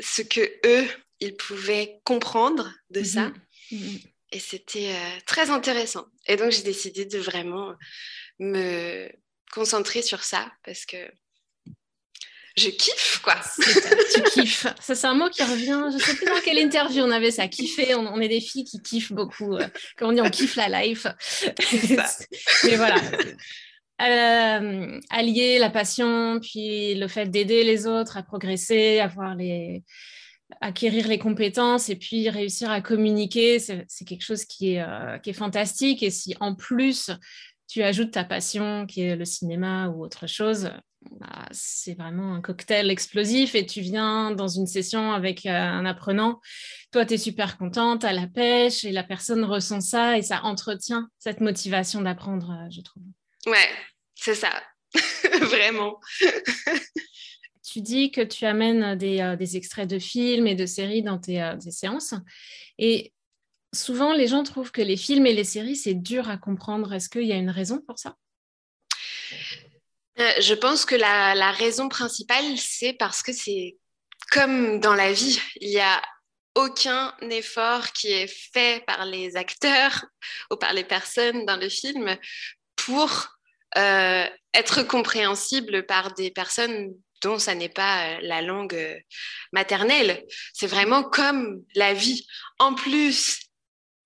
ce 0.00 0.22
que 0.22 0.40
eux, 0.66 0.88
ils 1.20 1.36
pouvaient 1.36 2.00
comprendre 2.04 2.72
de 2.90 3.02
ça. 3.04 3.32
Mmh. 3.70 3.96
Et 4.30 4.40
c'était 4.40 4.92
euh, 4.92 5.20
très 5.26 5.50
intéressant. 5.50 6.06
Et 6.26 6.36
donc, 6.36 6.50
j'ai 6.50 6.62
décidé 6.62 7.06
de 7.06 7.18
vraiment 7.18 7.74
me 8.38 9.08
concentrer 9.52 10.02
sur 10.02 10.22
ça 10.24 10.50
parce 10.64 10.84
que 10.84 10.96
je 12.56 12.70
kiffe, 12.70 13.20
quoi. 13.22 13.36
tu 14.14 14.22
kiffes. 14.32 14.66
Ça, 14.80 14.94
c'est 14.94 15.06
un 15.06 15.14
mot 15.14 15.28
qui 15.30 15.42
revient. 15.42 15.80
Je 15.90 15.94
ne 15.94 16.00
sais 16.00 16.14
plus 16.16 16.26
dans 16.26 16.40
quelle 16.44 16.58
interview 16.58 17.04
on 17.04 17.10
avait 17.10 17.30
ça. 17.30 17.46
Kiffer. 17.46 17.94
On, 17.94 18.06
on 18.06 18.20
est 18.20 18.28
des 18.28 18.40
filles 18.40 18.64
qui 18.64 18.82
kiffent 18.82 19.12
beaucoup. 19.12 19.54
Euh, 19.54 19.66
comme 19.96 20.10
on 20.10 20.12
dit, 20.12 20.20
on 20.20 20.28
kiffe 20.28 20.56
la 20.56 20.68
life. 20.82 21.06
Mais 22.64 22.76
voilà. 22.76 22.96
allier 25.10 25.58
la 25.60 25.70
passion, 25.70 26.40
puis 26.40 26.94
le 26.94 27.06
fait 27.06 27.26
d'aider 27.26 27.62
les 27.62 27.86
autres 27.86 28.16
à 28.16 28.24
progresser, 28.24 28.98
avoir 28.98 29.36
les, 29.36 29.84
acquérir 30.60 31.08
les 31.08 31.18
compétences 31.18 31.88
et 31.88 31.96
puis 31.96 32.28
réussir 32.28 32.70
à 32.70 32.80
communiquer, 32.80 33.58
c'est 33.58 33.86
quelque 34.06 34.24
chose 34.24 34.44
qui 34.44 34.74
est, 34.74 34.82
euh, 34.82 35.18
qui 35.18 35.30
est 35.30 35.34
fantastique. 35.34 36.02
Et 36.02 36.10
si 36.10 36.34
en 36.40 36.54
plus 36.54 37.10
tu 37.68 37.82
ajoutes 37.82 38.12
ta 38.12 38.24
passion, 38.24 38.86
qui 38.86 39.02
est 39.02 39.16
le 39.16 39.24
cinéma 39.24 39.88
ou 39.88 40.02
autre 40.02 40.26
chose, 40.26 40.70
bah, 41.12 41.46
c'est 41.52 41.94
vraiment 41.94 42.34
un 42.34 42.40
cocktail 42.40 42.90
explosif 42.90 43.54
et 43.54 43.66
tu 43.66 43.80
viens 43.80 44.32
dans 44.32 44.48
une 44.48 44.66
session 44.66 45.12
avec 45.12 45.46
euh, 45.46 45.50
un 45.50 45.86
apprenant. 45.86 46.40
Toi, 46.92 47.04
tu 47.06 47.14
es 47.14 47.18
super 47.18 47.58
contente, 47.58 48.04
à 48.04 48.12
la 48.12 48.26
pêche 48.26 48.84
et 48.84 48.92
la 48.92 49.04
personne 49.04 49.44
ressent 49.44 49.80
ça 49.80 50.18
et 50.18 50.22
ça 50.22 50.42
entretient 50.44 51.08
cette 51.18 51.40
motivation 51.40 52.00
d'apprendre, 52.00 52.50
euh, 52.50 52.70
je 52.70 52.80
trouve. 52.80 53.02
Ouais, 53.46 53.68
c'est 54.14 54.34
ça. 54.34 54.50
vraiment. 55.42 56.00
tu 57.68 57.80
dis 57.82 58.10
que 58.10 58.20
tu 58.20 58.44
amènes 58.46 58.96
des, 58.96 59.20
euh, 59.20 59.36
des, 59.36 59.56
extraits 59.56 59.88
de 59.88 59.98
films 59.98 60.46
et 60.46 60.54
de 60.54 60.66
séries 60.66 61.02
dans 61.02 61.18
tes, 61.18 61.42
euh, 61.42 61.58
séances. 61.60 62.14
Et 62.78 63.12
souvent, 63.74 64.12
les 64.12 64.28
gens 64.28 64.42
trouvent 64.42 64.72
que 64.72 64.82
les 64.82 64.96
films 64.96 65.26
et 65.26 65.32
les 65.32 65.44
séries, 65.44 65.76
c'est 65.76 65.94
dur 65.94 66.28
à 66.28 66.36
comprendre. 66.36 66.92
Est-ce 66.92 67.08
qu'il 67.08 67.24
y 67.24 67.32
a 67.32 67.36
une 67.36 67.50
raison 67.50 67.80
pour 67.86 67.98
ça? 67.98 68.16
Euh, 70.18 70.32
Je 70.40 70.54
pense 70.54 70.84
que 70.84 70.94
la, 70.94 71.52
raison 71.52 71.88
principale, 71.88 72.56
c'est 72.56 72.92
parce 72.94 73.22
que 73.22 73.32
c'est 73.32 73.76
comme 74.30 74.80
dans 74.80 74.94
la 74.94 75.12
vie. 75.12 75.40
Il 75.60 75.70
y 75.70 75.80
a 75.80 76.02
aucun 76.54 77.14
effort 77.30 77.92
qui 77.92 78.08
est 78.08 78.26
fait 78.26 78.84
par 78.86 79.04
les 79.04 79.36
acteurs 79.36 80.04
ou 80.50 80.56
par 80.56 80.72
les 80.72 80.84
personnes 80.84 81.46
dans 81.46 81.56
le 81.56 81.68
film 81.68 82.16
pour 82.76 83.34
être 84.54 84.82
compréhensible 84.82 85.86
par 85.86 86.14
des 86.14 86.30
personnes 86.30 86.94
dont 87.22 87.38
ça 87.38 87.54
n'est 87.54 87.68
pas 87.68 88.06
euh, 88.06 88.18
la 88.22 88.42
langue 88.42 88.74
euh, 88.74 88.98
maternelle. 89.52 90.24
C'est 90.52 90.66
vraiment 90.66 91.02
comme 91.02 91.62
la 91.74 91.94
vie. 91.94 92.26
En 92.58 92.74
plus, 92.74 93.40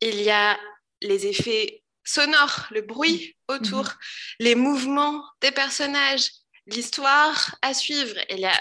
il 0.02 0.20
y 0.20 0.30
a 0.30 0.58
les 1.00 1.26
effets 1.26 1.82
sonores, 2.04 2.66
le 2.70 2.82
bruit 2.82 3.36
autour, 3.48 3.84
mhm. 3.84 3.96
les 4.40 4.54
mouvements 4.54 5.24
des 5.40 5.52
personnages, 5.52 6.28
l'histoire 6.66 7.56
à 7.62 7.74
suivre. 7.74 8.14
Il 8.28 8.40
y 8.40 8.46
a 8.46 8.60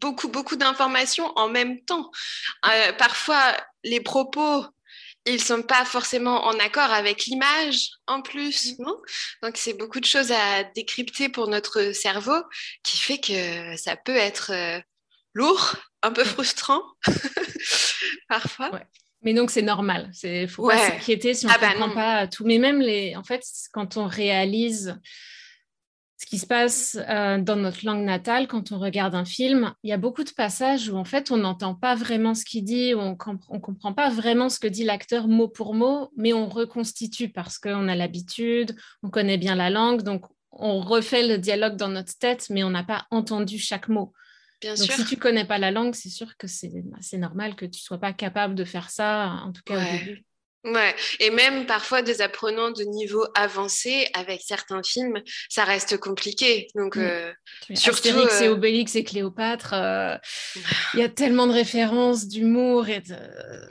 beaucoup, 0.00 0.28
beaucoup 0.28 0.56
d'informations 0.56 1.32
en 1.36 1.48
même 1.48 1.82
temps. 1.84 2.10
Euh, 2.66 2.92
parfois, 2.94 3.56
les 3.84 4.00
propos 4.00 4.66
ils 5.26 5.42
sont 5.42 5.62
pas 5.62 5.84
forcément 5.84 6.46
en 6.46 6.58
accord 6.58 6.90
avec 6.90 7.26
l'image 7.26 7.90
en 8.06 8.22
plus, 8.22 8.78
non? 8.78 8.96
Donc 9.42 9.56
c'est 9.56 9.74
beaucoup 9.74 10.00
de 10.00 10.06
choses 10.06 10.32
à 10.32 10.64
décrypter 10.64 11.28
pour 11.28 11.48
notre 11.48 11.92
cerveau 11.92 12.42
qui 12.82 12.96
fait 12.96 13.20
que 13.20 13.76
ça 13.76 13.96
peut 13.96 14.16
être 14.16 14.50
euh, 14.52 14.80
lourd, 15.34 15.76
un 16.02 16.12
peu 16.12 16.24
frustrant 16.24 16.82
parfois. 18.28 18.70
Mais 19.22 19.34
donc 19.34 19.50
c'est 19.50 19.62
normal, 19.62 20.08
c'est 20.12 20.46
faut 20.46 20.66
pas 20.66 20.78
s'inquiéter 20.78 21.34
si 21.34 21.44
on 21.46 21.50
ne 21.50 21.54
ah 21.54 21.58
bah 21.60 21.72
comprend 21.72 21.90
pas 21.90 22.26
tout. 22.26 22.44
Mais 22.44 22.58
même 22.58 22.80
les, 22.80 23.16
en 23.16 23.22
fait, 23.22 23.42
quand 23.72 23.96
on 23.96 24.06
réalise 24.06 24.98
ce 26.20 26.26
qui 26.26 26.38
se 26.38 26.46
passe 26.46 26.98
euh, 27.08 27.38
dans 27.38 27.56
notre 27.56 27.86
langue 27.86 28.04
natale 28.04 28.46
quand 28.46 28.72
on 28.72 28.78
regarde 28.78 29.14
un 29.14 29.24
film. 29.24 29.72
Il 29.82 29.88
y 29.88 29.94
a 29.94 29.96
beaucoup 29.96 30.22
de 30.22 30.30
passages 30.30 30.90
où 30.90 30.96
en 30.96 31.04
fait 31.04 31.30
on 31.30 31.38
n'entend 31.38 31.74
pas 31.74 31.94
vraiment 31.94 32.34
ce 32.34 32.44
qu'il 32.44 32.62
dit, 32.62 32.92
on 32.94 33.12
ne 33.12 33.58
comprend 33.58 33.94
pas 33.94 34.10
vraiment 34.10 34.50
ce 34.50 34.58
que 34.60 34.68
dit 34.68 34.84
l'acteur 34.84 35.28
mot 35.28 35.48
pour 35.48 35.72
mot, 35.72 36.10
mais 36.18 36.34
on 36.34 36.46
reconstitue 36.46 37.30
parce 37.30 37.58
qu'on 37.58 37.88
a 37.88 37.96
l'habitude, 37.96 38.76
on 39.02 39.08
connaît 39.08 39.38
bien 39.38 39.54
la 39.54 39.70
langue, 39.70 40.02
donc 40.02 40.26
on 40.52 40.80
refait 40.80 41.26
le 41.26 41.38
dialogue 41.38 41.76
dans 41.76 41.88
notre 41.88 42.18
tête, 42.18 42.48
mais 42.50 42.64
on 42.64 42.70
n'a 42.70 42.84
pas 42.84 43.06
entendu 43.10 43.58
chaque 43.58 43.88
mot. 43.88 44.12
Bien 44.60 44.74
donc 44.74 44.90
si 44.90 45.04
tu 45.06 45.16
connais 45.16 45.46
pas 45.46 45.58
la 45.58 45.70
langue, 45.70 45.94
c'est 45.94 46.10
sûr 46.10 46.36
que 46.36 46.46
c'est 46.46 46.70
normal 47.14 47.56
que 47.56 47.64
tu 47.64 47.80
sois 47.80 47.98
pas 47.98 48.12
capable 48.12 48.54
de 48.54 48.64
faire 48.64 48.90
ça, 48.90 49.40
en 49.44 49.52
tout 49.52 49.62
cas 49.64 49.78
au 49.78 49.98
début. 49.98 50.24
Ouais, 50.62 50.94
et 51.20 51.30
même 51.30 51.64
parfois 51.64 52.02
des 52.02 52.20
apprenants 52.20 52.70
de 52.70 52.84
niveau 52.84 53.24
avancé 53.34 54.06
avec 54.12 54.42
certains 54.42 54.82
films, 54.82 55.22
ça 55.48 55.64
reste 55.64 55.96
compliqué. 55.96 56.68
Donc, 56.74 56.96
mm. 56.96 57.00
euh, 57.00 57.32
surtout 57.74 58.08
Astérix 58.08 58.42
et 58.42 58.48
euh, 58.48 58.52
Obélix 58.52 58.94
et 58.94 59.02
Cléopâtre, 59.02 59.72
euh, 59.72 60.16
il 60.92 61.00
y 61.00 61.02
a 61.02 61.08
tellement 61.08 61.46
de 61.46 61.52
références 61.52 62.28
d'humour 62.28 62.90
et 62.90 63.02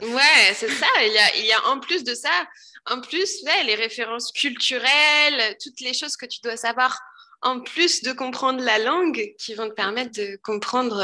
Ouais, 0.02 0.52
c'est 0.54 0.68
ça. 0.68 0.88
Il 1.02 1.12
y, 1.12 1.18
a, 1.18 1.36
il 1.36 1.46
y 1.46 1.52
a 1.52 1.64
en 1.68 1.78
plus 1.78 2.02
de 2.02 2.14
ça, 2.14 2.48
en 2.86 3.00
plus, 3.00 3.44
ouais, 3.44 3.64
les 3.66 3.76
références 3.76 4.32
culturelles, 4.32 5.56
toutes 5.62 5.80
les 5.80 5.94
choses 5.94 6.16
que 6.16 6.26
tu 6.26 6.40
dois 6.42 6.56
savoir 6.56 6.98
en 7.42 7.60
plus 7.60 8.02
de 8.02 8.12
comprendre 8.12 8.62
la 8.62 8.78
langue 8.78 9.34
qui 9.38 9.54
vont 9.54 9.68
te 9.68 9.74
permettre 9.74 10.12
de 10.12 10.38
comprendre 10.42 11.02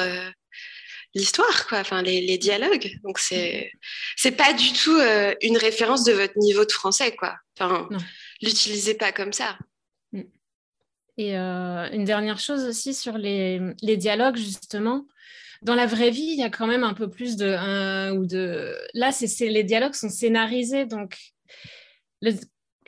l'histoire, 1.17 1.67
quoi, 1.67 1.79
enfin 1.79 2.03
les, 2.03 2.39
dialogues. 2.39 3.01
Donc 3.03 3.19
c'est 3.19 3.73
c'est 4.17 4.37
pas 4.37 4.53
du 4.53 4.73
tout 4.73 4.97
euh, 4.97 5.35
une 5.41 5.57
référence 5.57 6.05
de 6.05 6.13
votre 6.13 6.39
niveau 6.39 6.65
de 6.65 6.73
français, 6.73 7.17
quoi. 7.17 7.37
Enfin, 7.59 7.89
l'utilisez 8.43 8.95
pas 8.95 9.13
comme 9.13 9.33
ça. 9.33 9.59
Mm. 10.13 10.23
Et 11.17 11.39
euh, 11.39 11.91
une 11.91 12.05
dernière 12.05 12.39
chose 12.39 12.65
aussi 12.65 12.93
sur 12.93 13.17
les, 13.17 13.61
les, 13.83 13.97
dialogues 13.97 14.37
justement. 14.37 15.07
Dans 15.63 15.75
la 15.75 15.87
vraie 15.87 16.11
vie, 16.11 16.33
il 16.33 16.39
y 16.39 16.45
a 16.45 16.51
quand 16.51 16.67
même 16.67 16.85
un 16.85 16.93
peu 16.93 17.09
plus 17.09 17.37
de 17.37 17.47
un 17.47 18.13
ou 18.13 18.27
de. 18.27 18.77
Là, 18.93 19.11
c'est 19.11 19.49
les 19.49 19.65
dialogues 19.65 19.95
sont 19.95 20.11
scénarisés, 20.11 20.85
donc 20.85 21.17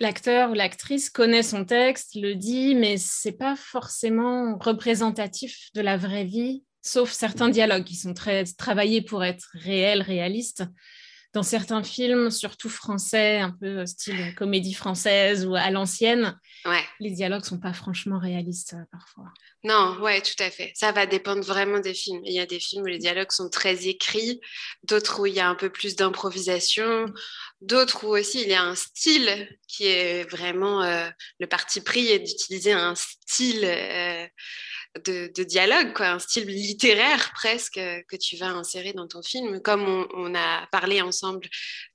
l'acteur 0.00 0.50
ou 0.50 0.54
l'actrice 0.54 1.10
connaît 1.10 1.42
son 1.42 1.64
texte, 1.64 2.14
le 2.14 2.34
dit, 2.34 2.74
mais 2.74 2.96
c'est 2.96 3.32
pas 3.32 3.56
forcément 3.56 4.56
représentatif 4.58 5.68
de 5.74 5.80
la 5.80 5.96
vraie 5.96 6.24
vie 6.24 6.62
sauf 6.88 7.12
certains 7.12 7.50
dialogues 7.50 7.84
qui 7.84 7.96
sont 7.96 8.14
très 8.14 8.44
travaillés 8.44 9.02
pour 9.02 9.24
être 9.24 9.50
réels, 9.52 10.02
réalistes. 10.02 10.64
Dans 11.34 11.42
certains 11.42 11.82
films, 11.82 12.30
surtout 12.30 12.70
français, 12.70 13.38
un 13.38 13.50
peu 13.50 13.84
style 13.84 14.34
comédie 14.34 14.72
française 14.72 15.46
ou 15.46 15.54
à 15.54 15.70
l'ancienne, 15.70 16.38
les 17.00 17.10
dialogues 17.10 17.44
sont 17.44 17.60
pas 17.60 17.72
franchement 17.72 18.18
réalistes 18.18 18.74
euh, 18.74 18.84
parfois. 18.90 19.26
Non, 19.64 19.98
ouais, 20.00 20.20
tout 20.22 20.42
à 20.42 20.50
fait. 20.50 20.72
Ça 20.74 20.92
va 20.92 21.06
dépendre 21.06 21.42
vraiment 21.42 21.80
des 21.80 21.94
films. 21.94 22.20
Il 22.24 22.32
y 22.32 22.40
a 22.40 22.46
des 22.46 22.60
films 22.60 22.84
où 22.84 22.86
les 22.86 22.98
dialogues 22.98 23.30
sont 23.30 23.50
très 23.50 23.88
écrits, 23.88 24.40
d'autres 24.84 25.20
où 25.20 25.26
il 25.26 25.34
y 25.34 25.40
a 25.40 25.48
un 25.48 25.54
peu 25.54 25.70
plus 25.70 25.96
d'improvisation, 25.96 27.06
d'autres 27.60 28.04
où 28.04 28.16
aussi 28.16 28.42
il 28.42 28.48
y 28.48 28.54
a 28.54 28.62
un 28.62 28.74
style 28.74 29.48
qui 29.66 29.86
est 29.86 30.24
vraiment 30.30 30.82
euh, 30.82 31.08
le 31.40 31.46
parti 31.46 31.80
pris 31.80 32.08
est 32.08 32.20
d'utiliser 32.20 32.72
un 32.72 32.94
style. 32.94 33.64
Euh, 33.64 34.26
de, 35.04 35.44
dialogue, 35.44 35.92
quoi, 35.94 36.08
un 36.08 36.18
style 36.18 36.46
littéraire 36.46 37.32
presque 37.34 37.74
que 37.74 38.16
tu 38.16 38.36
vas 38.36 38.48
insérer 38.48 38.92
dans 38.92 39.06
ton 39.06 39.22
film, 39.22 39.60
comme 39.60 40.06
on, 40.14 40.34
a 40.34 40.66
parlé 40.72 41.00
ensemble 41.00 41.48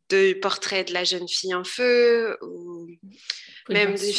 de 0.10 0.34
portrait 0.34 0.84
de 0.84 0.94
la 0.94 1.04
jeune 1.04 1.28
fille 1.28 1.56
en 1.56 1.64
feu 1.64 2.38
ou 2.42 2.88
même 3.70 3.96
des 3.96 4.14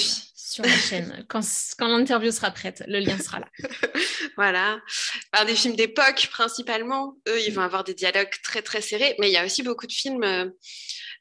sur 0.55 0.65
la 0.65 0.77
chaîne 0.77 1.25
quand, 1.29 1.41
quand 1.79 1.89
l'interview 1.89 2.31
sera 2.31 2.51
prête, 2.51 2.85
le 2.87 3.01
lien 3.01 3.19
sera 3.19 3.41
là. 3.41 3.49
voilà, 4.37 4.81
par 5.33 5.47
des 5.47 5.55
films 5.55 5.75
d'époque 5.75 6.29
principalement, 6.31 7.17
eux 7.29 7.41
ils 7.41 7.53
vont 7.53 7.63
avoir 7.63 7.83
des 7.83 7.95
dialogues 7.95 8.31
très 8.43 8.63
très 8.63 8.81
serrés, 8.81 9.17
mais 9.19 9.31
il 9.31 9.33
y 9.33 9.37
a 9.37 9.45
aussi 9.45 9.63
beaucoup 9.63 9.87
de 9.87 9.93
films. 9.93 10.23
Euh, 10.23 10.51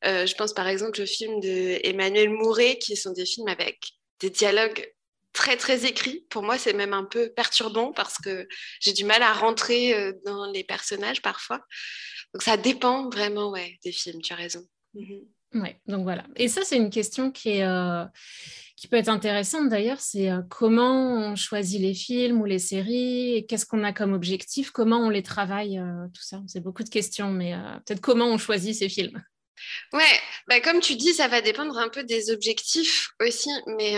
euh, 0.05 0.25
je 0.25 0.35
pense 0.35 0.53
par 0.53 0.67
exemple 0.67 1.01
au 1.01 1.05
film 1.05 1.39
de 1.39 1.79
Emmanuel 1.83 2.29
Mouret 2.29 2.77
qui 2.77 2.95
sont 2.95 3.13
des 3.13 3.25
films 3.25 3.47
avec 3.47 3.79
des 4.19 4.29
dialogues 4.29 4.85
très 5.33 5.57
très 5.57 5.85
écrit. 5.85 6.25
Pour 6.29 6.43
moi, 6.43 6.57
c'est 6.57 6.73
même 6.73 6.93
un 6.93 7.03
peu 7.03 7.29
perturbant 7.35 7.91
parce 7.91 8.17
que 8.17 8.47
j'ai 8.79 8.93
du 8.93 9.03
mal 9.03 9.21
à 9.21 9.33
rentrer 9.33 9.93
euh, 9.93 10.13
dans 10.25 10.49
les 10.49 10.63
personnages 10.63 11.21
parfois. 11.21 11.59
Donc 12.33 12.43
ça 12.43 12.55
dépend 12.55 13.09
vraiment 13.09 13.49
ouais, 13.49 13.77
des 13.83 13.91
films, 13.91 14.21
tu 14.21 14.31
as 14.31 14.37
raison. 14.37 14.63
Mhm. 14.93 15.21
Ouais, 15.55 15.79
donc 15.85 16.03
voilà. 16.03 16.25
Et 16.35 16.47
ça, 16.47 16.61
c'est 16.63 16.77
une 16.77 16.89
question 16.89 17.29
qui, 17.29 17.49
est, 17.49 17.63
euh, 17.63 18.05
qui 18.75 18.87
peut 18.87 18.97
être 18.97 19.09
intéressante 19.09 19.69
d'ailleurs, 19.69 19.99
c'est 19.99 20.31
euh, 20.31 20.41
comment 20.49 21.13
on 21.13 21.35
choisit 21.35 21.79
les 21.79 21.93
films 21.93 22.41
ou 22.41 22.45
les 22.45 22.57
séries, 22.57 23.45
qu'est-ce 23.47 23.67
qu'on 23.67 23.83
a 23.83 23.93
comme 23.93 24.13
objectif, 24.13 24.71
comment 24.71 24.97
on 24.97 25.09
les 25.09 25.21
travaille, 25.21 25.79
tout 26.11 26.23
ça. 26.23 26.41
C'est 26.47 26.63
beaucoup 26.63 26.83
de 26.83 26.89
questions, 26.89 27.29
mais 27.29 27.53
peut-être 27.85 28.01
comment 28.01 28.25
on 28.25 28.39
choisit 28.39 28.75
ces 28.75 28.89
films. 28.89 29.23
Ouais, 29.93 30.19
bah 30.47 30.59
comme 30.59 30.79
tu 30.79 30.95
dis, 30.95 31.13
ça 31.13 31.27
va 31.27 31.41
dépendre 31.41 31.77
un 31.77 31.89
peu 31.89 32.03
des 32.03 32.31
objectifs 32.31 33.11
aussi, 33.19 33.51
mais 33.77 33.95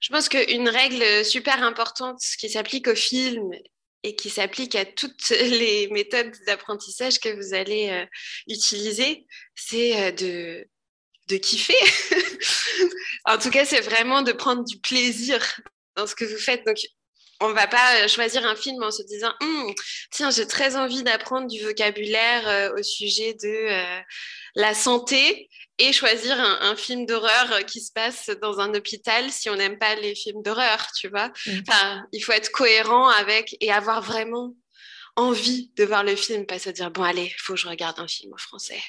je 0.00 0.12
pense 0.12 0.28
qu'une 0.28 0.68
règle 0.68 1.24
super 1.24 1.62
importante 1.62 2.20
qui 2.38 2.48
s'applique 2.48 2.88
au 2.88 2.94
film 2.94 3.50
et 4.02 4.14
qui 4.14 4.30
s'applique 4.30 4.74
à 4.74 4.84
toutes 4.84 5.28
les 5.30 5.88
méthodes 5.88 6.32
d'apprentissage 6.46 7.18
que 7.18 7.28
vous 7.28 7.54
allez 7.54 7.90
euh, 7.90 8.06
utiliser, 8.48 9.26
c'est 9.54 10.00
euh, 10.00 10.12
de, 10.12 10.68
de 11.28 11.36
kiffer. 11.36 11.78
en 13.24 13.38
tout 13.38 13.50
cas, 13.50 13.64
c'est 13.64 13.80
vraiment 13.80 14.22
de 14.22 14.32
prendre 14.32 14.64
du 14.64 14.78
plaisir 14.78 15.40
dans 15.96 16.06
ce 16.06 16.14
que 16.14 16.24
vous 16.24 16.38
faites. 16.38 16.64
Donc, 16.64 16.78
on 17.40 17.48
ne 17.48 17.54
va 17.54 17.66
pas 17.66 18.02
euh, 18.02 18.08
choisir 18.08 18.46
un 18.46 18.56
film 18.56 18.82
en 18.82 18.90
se 18.90 19.02
disant 19.02 19.32
hum, 19.40 19.72
tiens 20.10 20.30
j'ai 20.30 20.46
très 20.46 20.74
envie 20.74 21.04
d'apprendre 21.04 21.46
du 21.46 21.62
vocabulaire 21.62 22.72
au 22.76 22.82
sujet 22.82 23.34
de 23.34 23.68
la 24.56 24.74
santé 24.74 25.48
et 25.78 25.92
choisir 25.92 26.38
un, 26.40 26.74
film 26.76 27.06
d'horreur 27.06 27.64
qui 27.66 27.80
se 27.80 27.92
passe 27.92 28.30
dans 28.42 28.58
un 28.58 28.74
hôpital 28.74 29.30
si 29.30 29.48
on 29.48 29.56
n'aime 29.56 29.78
pas 29.78 29.94
les 29.94 30.14
films 30.14 30.42
d'horreur, 30.42 30.88
tu 30.96 31.08
vois. 31.08 31.28
Mm. 31.46 31.60
Enfin, 31.68 32.06
il 32.12 32.20
faut 32.20 32.32
être 32.32 32.50
cohérent 32.50 33.08
avec 33.08 33.56
et 33.60 33.72
avoir 33.72 34.02
vraiment 34.02 34.54
envie 35.18 35.72
de 35.76 35.84
voir 35.84 36.04
le 36.04 36.14
film, 36.14 36.46
pas 36.46 36.60
se 36.60 36.70
dire 36.70 36.92
bon 36.92 37.02
allez, 37.02 37.24
il 37.24 37.40
faut 37.40 37.54
que 37.54 37.58
je 37.58 37.66
regarde 37.66 37.98
un 37.98 38.06
film 38.06 38.32
en 38.32 38.36
français. 38.36 38.80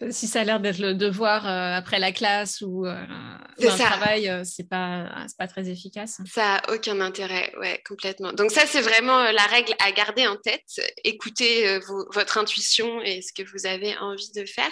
si 0.10 0.28
ça 0.28 0.42
a 0.42 0.44
l'air 0.44 0.60
d'être 0.60 0.78
le 0.78 0.94
devoir 0.94 1.48
euh, 1.48 1.76
après 1.76 1.98
la 1.98 2.12
classe 2.12 2.60
ou, 2.60 2.86
euh, 2.86 2.94
un 2.94 3.76
travail, 3.76 4.28
euh, 4.28 4.44
c'est 4.44 4.68
pas 4.68 5.26
pas 5.36 5.48
très 5.48 5.68
efficace. 5.68 6.18
Ça 6.32 6.56
a 6.56 6.74
aucun 6.74 7.00
intérêt, 7.00 7.52
ouais, 7.58 7.82
complètement. 7.88 8.32
Donc 8.32 8.52
ça 8.52 8.66
c'est 8.66 8.80
vraiment 8.80 9.24
la 9.32 9.42
règle 9.46 9.74
à 9.80 9.90
garder 9.90 10.28
en 10.28 10.36
tête. 10.36 10.80
Écoutez 11.02 11.80
votre 12.12 12.38
intuition 12.38 13.02
et 13.02 13.20
ce 13.20 13.32
que 13.32 13.42
vous 13.50 13.66
avez 13.66 13.96
envie 13.98 14.30
de 14.30 14.44
faire, 14.44 14.70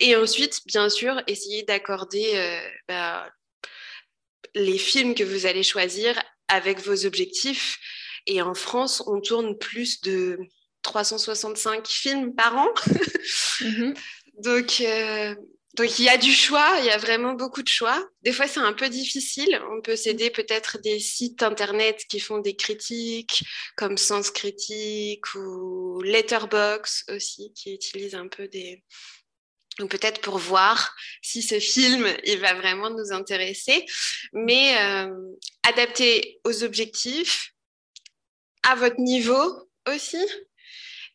et 0.00 0.16
ensuite 0.16 0.62
bien 0.66 0.88
sûr 0.88 1.22
essayez 1.28 1.62
d'accorder 1.62 2.60
bah, 2.88 3.30
les 4.56 4.78
films 4.78 5.14
que 5.14 5.22
vous 5.22 5.46
allez 5.46 5.62
choisir 5.62 6.20
avec 6.48 6.80
vos 6.80 7.06
objectifs 7.06 7.78
et 8.26 8.42
en 8.42 8.54
France, 8.54 9.02
on 9.06 9.20
tourne 9.20 9.56
plus 9.58 10.00
de 10.00 10.38
365 10.82 11.86
films 11.86 12.34
par 12.34 12.56
an. 12.56 12.68
Mhm. 13.60 13.94
Donc, 14.42 14.80
euh, 14.80 15.34
donc 15.74 15.98
il 15.98 16.04
y 16.04 16.08
a 16.08 16.16
du 16.16 16.32
choix, 16.32 16.76
il 16.80 16.84
y 16.86 16.90
a 16.90 16.98
vraiment 16.98 17.32
beaucoup 17.32 17.62
de 17.62 17.68
choix. 17.68 18.04
Des 18.22 18.32
fois, 18.32 18.46
c'est 18.46 18.60
un 18.60 18.72
peu 18.72 18.88
difficile. 18.88 19.60
On 19.70 19.80
peut 19.80 19.96
s'aider 19.96 20.30
peut-être 20.30 20.78
des 20.82 21.00
sites 21.00 21.42
internet 21.42 22.04
qui 22.08 22.20
font 22.20 22.38
des 22.38 22.54
critiques, 22.54 23.44
comme 23.76 23.96
Sens 23.96 24.30
Critique 24.30 25.34
ou 25.34 26.02
Letterbox 26.02 27.04
aussi, 27.08 27.52
qui 27.54 27.74
utilisent 27.74 28.14
un 28.14 28.28
peu 28.28 28.46
des, 28.48 28.84
donc 29.78 29.90
peut-être 29.90 30.20
pour 30.20 30.38
voir 30.38 30.94
si 31.22 31.42
ce 31.42 31.58
film 31.58 32.06
il 32.24 32.38
va 32.38 32.54
vraiment 32.54 32.90
nous 32.90 33.12
intéresser, 33.12 33.84
mais 34.32 34.76
euh, 34.78 35.12
adapté 35.64 36.40
aux 36.44 36.62
objectifs, 36.62 37.53
à 38.68 38.74
votre 38.74 39.00
niveau 39.00 39.68
aussi. 39.88 40.24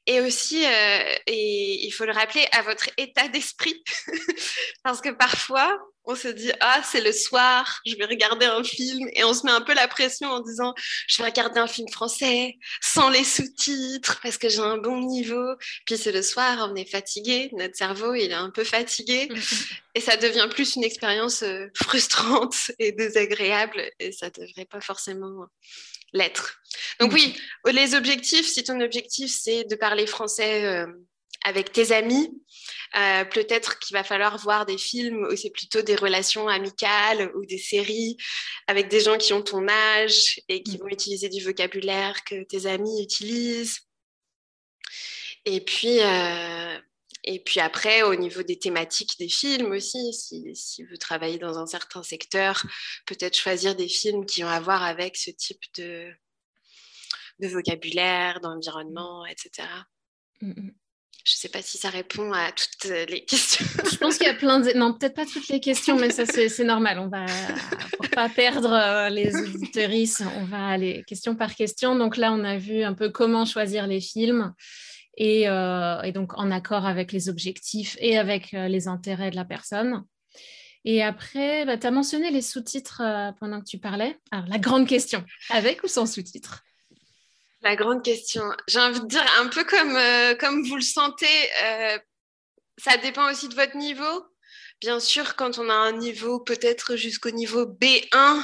Et 0.06 0.22
aussi, 0.22 0.66
euh, 0.66 1.16
et 1.28 1.86
il 1.86 1.92
faut 1.92 2.06
le 2.06 2.14
rappeler, 2.14 2.48
à 2.52 2.64
votre 2.64 2.90
état 2.98 3.28
d'esprit. 3.28 3.84
Parce 4.84 5.02
que 5.02 5.10
parfois, 5.10 5.78
on 6.10 6.16
se 6.16 6.28
dit, 6.28 6.52
ah, 6.62 6.82
c'est 6.84 7.02
le 7.02 7.12
soir, 7.12 7.80
je 7.86 7.96
vais 7.96 8.06
regarder 8.06 8.48
un 8.48 8.64
film. 8.64 9.08
Et 9.14 9.24
on 9.24 9.36
se 9.36 9.46
met 9.46 9.52
un 9.52 9.62
peu 9.62 9.76
la 9.76 9.88
pression 9.88 10.28
en 10.30 10.40
disant, 10.40 10.74
je 11.08 11.22
vais 11.22 11.30
regarder 11.30 11.60
un 11.60 11.68
film 11.68 11.88
français 11.90 12.58
sans 12.82 13.10
les 13.10 13.24
sous-titres 13.24 14.20
parce 14.24 14.40
que 14.40 14.50
j'ai 14.50 14.62
un 14.62 14.78
bon 14.78 15.02
niveau. 15.02 15.56
Puis 15.86 15.98
c'est 15.98 16.12
le 16.12 16.24
soir, 16.24 16.68
on 16.72 16.76
est 16.76 16.90
fatigué, 16.90 17.52
notre 17.54 17.76
cerveau, 17.76 18.16
il 18.16 18.32
est 18.32 18.34
un 18.34 18.50
peu 18.50 18.64
fatigué. 18.64 19.30
et 19.94 20.02
ça 20.02 20.18
devient 20.18 20.48
plus 20.50 20.76
une 20.76 20.84
expérience 20.84 21.44
euh, 21.44 21.68
frustrante 21.76 22.72
et 22.80 22.92
désagréable. 22.94 23.84
Et 24.00 24.12
ça 24.12 24.28
ne 24.28 24.48
devrait 24.48 24.66
pas 24.66 24.82
forcément 24.82 25.46
l'être. 26.14 26.62
Donc 27.00 27.14
oui, 27.14 27.36
les 27.66 27.96
objectifs, 27.96 28.48
si 28.48 28.64
ton 28.64 28.80
objectif 28.82 29.32
c'est 29.32 29.64
de 29.66 29.76
parler 29.76 30.08
français 30.08 30.66
euh, 30.66 30.88
avec 31.46 31.72
tes 31.72 31.92
amis, 31.92 32.32
euh, 32.98 33.24
peut-être 33.26 33.80
qu'il 33.80 33.96
va 33.96 34.04
falloir 34.04 34.38
voir 34.38 34.66
des 34.66 34.78
films 34.78 35.28
où 35.32 35.36
c'est 35.36 35.52
plutôt 35.52 35.82
des 35.82 35.96
relations 35.96 36.48
amicales 36.48 37.32
ou 37.36 37.46
des 37.46 37.58
séries 37.58 38.18
avec 38.68 38.88
des 38.88 39.02
gens 39.02 39.18
qui 39.18 39.34
ont 39.34 39.44
ton 39.44 39.68
âge 39.68 40.42
et 40.50 40.64
qui 40.64 40.78
mm. 40.78 40.82
vont 40.82 40.88
utiliser 40.88 41.30
du 41.30 41.44
vocabulaire 41.44 42.24
que 42.24 42.44
tes 42.44 42.66
amis 42.66 43.04
utilisent. 43.04 43.80
Et 45.46 45.62
puis, 45.62 46.00
euh, 46.00 46.78
et 47.24 47.40
puis 47.40 47.60
après, 47.60 48.02
au 48.04 48.16
niveau 48.16 48.44
des 48.44 48.58
thématiques 48.58 49.18
des 49.20 49.30
films 49.30 49.72
aussi, 49.72 50.14
si, 50.14 50.56
si 50.56 50.84
vous 50.84 50.98
travaillez 50.98 51.38
dans 51.38 51.58
un 51.58 51.66
certain 51.66 52.04
secteur, 52.04 52.66
peut-être 53.06 53.38
choisir 53.38 53.76
des 53.76 53.90
films 53.90 54.26
qui 54.26 54.44
ont 54.44 54.50
à 54.50 54.60
voir 54.60 54.84
avec 54.84 55.18
ce 55.18 55.32
type 55.32 55.62
de, 55.78 56.10
de 57.40 57.48
vocabulaire, 57.48 58.40
d'environnement, 58.40 59.26
etc. 59.26 59.68
Mm, 60.42 60.52
mm. 60.52 60.74
Je 61.26 61.36
ne 61.36 61.38
sais 61.38 61.50
pas 61.50 61.62
si 61.62 61.78
ça 61.78 61.90
répond 61.90 62.32
à 62.32 62.52
toutes 62.54 62.90
les 63.10 63.26
questions. 63.26 63.66
Je 63.92 63.98
pense 63.98 64.18
qu'il 64.18 64.26
y 64.26 64.30
a 64.30 64.34
plein 64.34 64.62
de... 64.62 64.72
Non, 64.72 64.94
peut-être 64.94 65.16
pas 65.16 65.26
toutes 65.26 65.50
les 65.50 65.60
questions, 65.60 65.98
mais 65.98 66.10
ça, 66.12 66.26
c'est 66.26 66.64
normal. 66.64 66.98
On 66.98 67.10
va, 67.10 67.26
pour 67.98 68.10
pas 68.10 68.30
perdre 68.30 68.72
euh, 68.72 69.10
les 69.10 69.36
auditeuristes, 69.36 70.24
on 70.38 70.46
va 70.46 70.70
aller 70.70 71.04
question 71.06 71.36
par 71.36 71.54
question. 71.54 71.96
Donc 71.96 72.16
là, 72.16 72.32
on 72.32 72.44
a 72.46 72.58
vu 72.58 72.84
un 72.84 72.94
peu 72.94 73.10
comment 73.10 73.46
choisir 73.46 73.86
les 73.86 74.00
films. 74.00 74.54
Euh, 75.20 76.02
et, 76.02 76.12
donc 76.12 76.38
en 76.38 76.50
accord 76.52 76.86
avec 76.86 77.12
les 77.12 77.30
objectifs 77.30 77.98
et 78.00 78.18
avec 78.18 78.54
euh, 78.54 78.68
les 78.68 78.88
intérêts 78.88 79.32
de 79.32 79.36
la 79.36 79.46
personne. 79.46 80.06
Et 80.86 81.04
après, 81.04 81.66
bah, 81.66 81.78
tu 81.78 81.88
as 81.88 81.92
mentionné 81.92 82.32
les 82.32 82.42
sous-titres 82.42 83.02
euh, 83.04 83.32
pendant 83.40 83.60
que 83.60 83.66
tu 83.66 83.80
parlais. 83.80 84.18
Alors, 84.32 84.48
la 84.48 84.60
grande 84.60 84.88
question, 84.88 85.26
avec 85.50 85.84
ou 85.84 85.88
sans 85.88 86.06
sous-titres? 86.06 86.64
La 87.62 87.76
grande 87.76 88.02
question. 88.02 88.44
J'ai 88.68 88.80
envie 88.80 89.02
de 89.02 89.08
dire 89.08 89.26
un 89.42 89.48
peu 89.48 89.66
comme, 89.66 89.98
comme 90.40 90.64
vous 90.64 90.78
le 90.78 90.82
sentez, 90.82 91.26
ça 92.78 92.96
dépend 92.96 93.30
aussi 93.30 93.50
de 93.50 93.56
votre 93.56 93.76
niveau. 93.76 94.26
Bien 94.80 95.02
sûr, 95.02 95.36
quand 95.36 95.60
on 95.60 95.70
a 95.70 95.74
un 95.74 95.92
niveau 95.92 96.40
peut-être 96.40 96.96
jusqu'au 96.96 97.32
niveau 97.32 97.66
B1, 97.66 98.42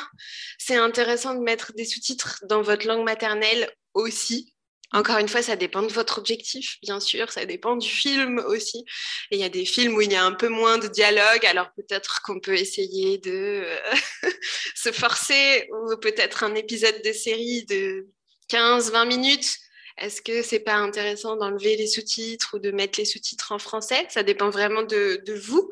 c'est 0.57 0.75
intéressant 0.75 1.33
de 1.33 1.39
mettre 1.39 1.71
des 1.75 1.85
sous-titres 1.85 2.43
dans 2.49 2.61
votre 2.61 2.85
langue 2.85 3.05
maternelle 3.05 3.71
aussi. 3.93 4.54
Encore 4.91 5.17
une 5.17 5.27
fois, 5.27 5.41
ça 5.41 5.55
dépend 5.55 5.81
de 5.81 5.91
votre 5.91 6.19
objectif, 6.19 6.77
bien 6.81 6.99
sûr, 6.99 7.31
ça 7.31 7.45
dépend 7.45 7.75
du 7.75 7.89
film 7.89 8.39
aussi. 8.47 8.85
Et 9.31 9.37
il 9.37 9.39
y 9.39 9.43
a 9.43 9.49
des 9.49 9.65
films 9.65 9.95
où 9.95 10.01
il 10.01 10.11
y 10.11 10.15
a 10.15 10.23
un 10.23 10.31
peu 10.31 10.47
moins 10.47 10.77
de 10.77 10.87
dialogue, 10.87 11.45
alors 11.45 11.71
peut-être 11.75 12.21
qu'on 12.21 12.39
peut 12.39 12.55
essayer 12.55 13.17
de 13.17 13.63
euh, 13.65 13.77
se 14.75 14.91
forcer, 14.91 15.67
ou 15.71 15.97
peut-être 15.97 16.43
un 16.43 16.55
épisode 16.55 17.01
de 17.03 17.11
série 17.11 17.65
de 17.65 18.07
15-20 18.49 19.07
minutes. 19.07 19.57
Est-ce 19.97 20.21
que 20.21 20.41
c'est 20.41 20.59
pas 20.59 20.75
intéressant 20.75 21.37
d'enlever 21.37 21.77
les 21.77 21.87
sous-titres 21.87 22.55
ou 22.55 22.59
de 22.59 22.71
mettre 22.71 22.99
les 22.99 23.05
sous-titres 23.05 23.53
en 23.53 23.59
français? 23.59 24.05
Ça 24.09 24.23
dépend 24.23 24.49
vraiment 24.49 24.83
de, 24.83 25.21
de 25.25 25.33
vous. 25.33 25.71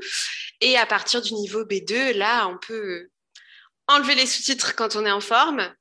Et 0.61 0.77
à 0.77 0.85
partir 0.85 1.21
du 1.21 1.33
niveau 1.33 1.65
B2, 1.65 2.13
là, 2.13 2.47
on 2.47 2.57
peut 2.57 3.09
enlever 3.87 4.15
les 4.15 4.25
sous-titres 4.25 4.75
quand 4.75 4.95
on 4.95 5.05
est 5.05 5.11
en 5.11 5.19
forme, 5.21 5.73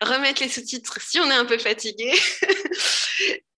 remettre 0.00 0.42
les 0.42 0.48
sous-titres 0.48 0.98
si 1.00 1.20
on 1.20 1.30
est 1.30 1.34
un 1.34 1.44
peu 1.44 1.58
fatigué. 1.58 2.12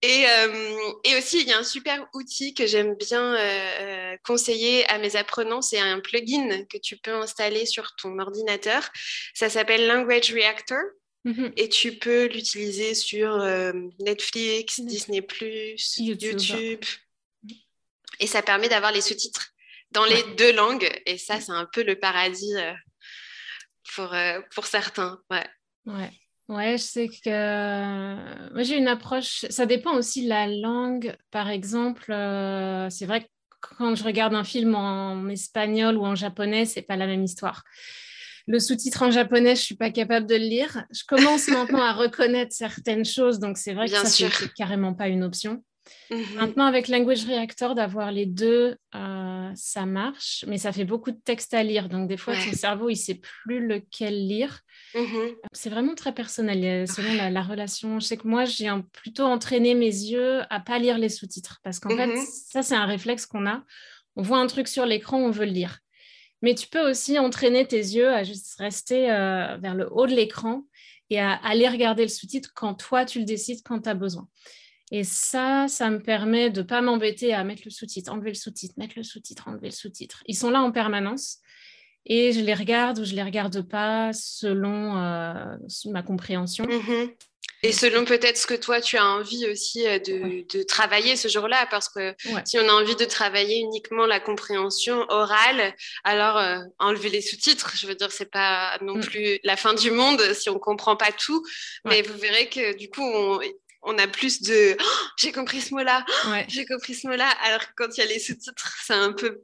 Euh, 0.05 0.93
et, 1.05 1.17
aussi, 1.17 1.43
il 1.43 1.49
y 1.49 1.53
a 1.53 1.59
un 1.59 1.65
super 1.65 2.05
outil 2.15 2.55
que 2.55 2.67
j'aime 2.67 2.97
bien 2.97 3.37
euh, 3.37 4.17
conseiller 4.25 4.85
à 4.89 4.99
mes 4.99 5.15
apprenants, 5.15 5.63
c'est 5.63 5.79
un 5.79 6.01
plugin 6.01 6.65
que 6.65 6.79
tu 6.79 6.97
peux 6.97 7.15
installer 7.15 7.67
sur 7.67 7.95
ton 7.97 8.19
ordinateur. 8.19 8.89
Ça 9.35 9.49
s'appelle 9.49 9.87
Language 9.87 10.33
Reactor. 10.33 10.83
Mm-hmm. 11.25 11.53
Et 11.57 11.69
tu 11.69 11.93
peux 11.99 12.27
l'utiliser 12.27 12.95
sur 12.95 13.33
euh, 13.33 13.73
Netflix. 14.01 14.81
Disney, 14.81 15.25
YouTube. 15.99 16.19
YouTube. 16.21 16.85
Et 18.19 18.27
ça 18.27 18.43
permet 18.43 18.69
d'avoir 18.69 18.91
les 18.91 19.03
sous-titres 19.03 19.53
dans 19.93 20.05
les 20.05 20.23
deux 20.37 20.53
langues. 20.53 20.91
Et 21.07 21.17
ça, 21.17 21.41
c'est 21.41 21.53
un 21.53 21.69
peu 21.73 21.85
le 21.85 21.97
paradis 21.97 22.55
pour, 23.95 24.13
pour 24.53 24.67
certains. 24.67 25.21
Ouais. 25.31 25.47
Ouais. 25.87 26.11
Ouais, 26.53 26.77
je 26.77 26.83
sais 26.83 27.09
que 27.09 28.53
moi 28.53 28.63
j'ai 28.63 28.77
une 28.77 28.89
approche, 28.89 29.47
ça 29.49 29.65
dépend 29.65 29.95
aussi 29.95 30.25
de 30.25 30.29
la 30.29 30.47
langue. 30.47 31.17
Par 31.31 31.49
exemple, 31.49 32.13
euh, 32.13 32.91
c'est 32.91 33.07
vrai 33.07 33.23
que 33.23 33.27
quand 33.63 33.95
je 33.95 34.05
regarde 34.05 34.35
un 34.35 34.45
film 34.45 34.75
en 34.75 35.29
espagnol 35.29 35.97
ou 35.97 36.05
en 36.05 36.15
japonais, 36.15 36.67
c'est 36.67 36.83
pas 36.83 36.97
la 36.97 37.07
même 37.07 37.25
histoire. 37.25 37.63
Le 38.47 38.59
sous-titre 38.59 39.03
en 39.03 39.11
japonais, 39.11 39.57
je 39.57 39.63
suis 39.63 39.77
pas 39.77 39.91
capable 39.91 40.27
de 40.27 40.35
le 40.35 40.43
lire. 40.43 40.85
Je 40.93 41.05
commence 41.09 41.49
maintenant 41.49 41.83
à 41.83 41.93
reconnaître 41.95 42.53
certaines 42.55 43.07
choses, 43.07 43.39
donc 43.39 43.57
c'est 43.57 43.73
vrai 43.73 43.87
que 43.87 43.97
ça 43.97 44.05
c'est 44.05 44.53
carrément 44.53 44.93
pas 44.93 45.09
une 45.09 45.25
option. 45.25 45.65
Mhm. 46.11 46.35
Maintenant, 46.37 46.67
avec 46.67 46.89
Language 46.89 47.25
Reactor, 47.25 47.75
d'avoir 47.75 48.13
les 48.13 48.27
deux, 48.27 48.77
euh, 48.95 49.51
ça 49.55 49.87
marche, 49.87 50.45
mais 50.47 50.59
ça 50.59 50.73
fait 50.73 50.85
beaucoup 50.85 51.11
de 51.11 51.21
texte 51.25 51.55
à 51.55 51.63
lire. 51.63 51.89
Donc, 51.89 52.09
des 52.09 52.17
fois, 52.17 52.35
ton 52.35 52.53
cerveau, 52.53 52.89
il 52.89 52.97
sait 52.97 53.21
plus 53.45 53.67
lequel 53.67 54.27
lire. 54.27 54.61
Mhm. 54.95 55.35
C'est 55.53 55.71
vraiment 55.71 55.95
très 55.95 56.13
personnel, 56.13 56.65
euh, 56.65 56.87
selon 56.87 57.31
la, 57.31 57.43
relation. 57.43 57.99
Je 57.99 58.07
sais 58.07 58.17
que 58.17 58.29
moi, 58.29 58.45
j'ai 58.45 58.69
plutôt 58.93 59.25
entraîné 59.25 59.75
mes 59.75 59.87
yeux 59.87 60.43
à 60.51 60.61
pas 60.61 60.79
lire 60.79 60.99
les 60.99 61.09
sous-titres. 61.09 61.61
Parce 61.63 61.81
qu'en 61.81 61.97
fait, 61.97 62.07
mhm. 62.07 62.25
ça, 62.27 62.63
c'est 62.63 62.77
un 62.77 62.87
réflexe 62.87 63.27
qu'on 63.27 63.47
a. 63.47 63.65
On 64.17 64.23
voit 64.23 64.39
un 64.39 64.47
truc 64.47 64.69
sur 64.69 64.87
l'écran, 64.87 65.19
on 65.19 65.31
veut 65.31 65.47
le 65.47 65.53
lire. 65.53 65.79
Mais 66.43 66.55
tu 66.55 66.67
peux 66.67 66.91
aussi 66.91 67.19
entraîner 67.19 67.67
tes 67.67 67.77
yeux 67.77 68.11
à 68.11 68.25
juste 68.25 68.57
rester 68.59 69.11
euh, 69.11 69.57
vers 69.59 69.75
le 69.75 69.89
haut 69.93 70.07
de 70.07 70.13
l'écran 70.13 70.65
et 71.09 71.21
à 71.21 71.35
aller 71.35 71.69
regarder 71.69 72.03
le 72.03 72.09
sous-titre 72.09 72.51
quand 72.55 72.75
toi, 72.75 73.05
tu 73.05 73.21
le 73.21 73.25
décides, 73.25 73.61
quand 73.65 73.81
tu 73.81 73.89
as 73.89 73.95
besoin. 73.95 74.29
Et 74.95 75.05
ça, 75.05 75.69
ça 75.69 75.89
me 75.89 76.01
permet 76.01 76.51
de 76.51 76.61
ne 76.61 76.67
pas 76.67 76.83
m'embêter 76.83 77.33
à 77.33 77.43
mettre 77.45 77.63
le 77.65 77.71
sous-titre, 77.71 78.13
enlever 78.13 78.29
le 78.29 78.37
sous-titre, 78.37 78.75
mettre 78.77 78.93
le 78.97 79.03
sous-titre, 79.03 79.49
enlever 79.49 79.69
le 79.69 79.75
sous-titre. 79.75 80.23
Ils 80.27 80.37
sont 80.37 80.51
là 80.51 80.61
en 80.61 80.71
permanence 80.71 81.39
et 82.05 82.33
je 82.33 82.41
les 82.41 82.53
regarde 82.53 82.99
ou 82.99 83.05
je 83.05 83.13
ne 83.13 83.17
les 83.17 83.23
regarde 83.23 83.63
pas 83.63 84.13
selon 84.13 84.99
euh, 84.99 85.57
ma 85.87 86.03
compréhension. 86.03 86.67
Mhm. 86.67 87.11
Et 87.65 87.71
selon 87.71 88.05
peut-être 88.05 88.37
ce 88.37 88.47
que 88.47 88.55
toi, 88.55 88.81
tu 88.81 88.97
as 88.97 89.07
envie 89.07 89.47
aussi 89.47 89.87
euh, 89.87 90.01
de, 90.01 90.63
travailler 90.65 91.15
ce 91.15 91.29
jour-là, 91.29 91.67
parce 91.71 91.89
que 91.89 92.13
si 92.45 92.59
on 92.59 92.69
a 92.69 92.73
envie 92.73 92.97
de 92.97 93.05
travailler 93.05 93.61
uniquement 93.61 94.05
la 94.05 94.19
compréhension 94.19 95.07
orale, 95.09 95.73
alors 96.03 96.39
euh, 96.39 96.59
enlever 96.81 97.09
les 97.09 97.21
sous-titres, 97.21 97.73
je 97.77 97.87
veux 97.87 97.95
dire, 97.95 98.11
c'est 98.11 98.31
pas 98.31 98.77
non 98.81 98.97
mm. 98.97 99.01
plus 99.01 99.39
la 99.45 99.57
fin 99.57 99.75
du 99.75 99.93
monde 99.93 100.21
si 100.35 100.51
on 100.51 100.59
comprend 100.59 100.97
pas 100.97 101.13
tout, 101.13 101.43
mais 101.85 102.03
vous 102.03 102.19
verrez 102.19 102.49
que 102.49 102.77
du 102.77 102.91
coup, 102.91 103.05
on, 103.05 103.41
a 103.99 104.07
plus 104.07 104.43
de 104.43 104.77
oh, 104.79 105.07
j'ai 105.17 105.33
compris 105.33 105.61
ce 105.61 105.75
mot-là, 105.75 106.05
j'ai 106.49 106.65
compris 106.67 106.95
ce 106.95 107.07
mot-là, 107.07 107.29
alors 107.43 107.61
que 107.61 107.73
quand 107.77 107.97
il 107.97 108.01
y 108.01 108.03
a 108.03 108.07
les 108.07 108.19
sous-titres, 108.19 108.77
c'est 108.85 108.95
un 108.95 109.13
peu 109.13 109.43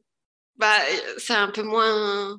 bah, 0.57 0.79
c'est 1.19 1.35
un 1.35 1.49
peu 1.49 1.63
moins 1.63 2.39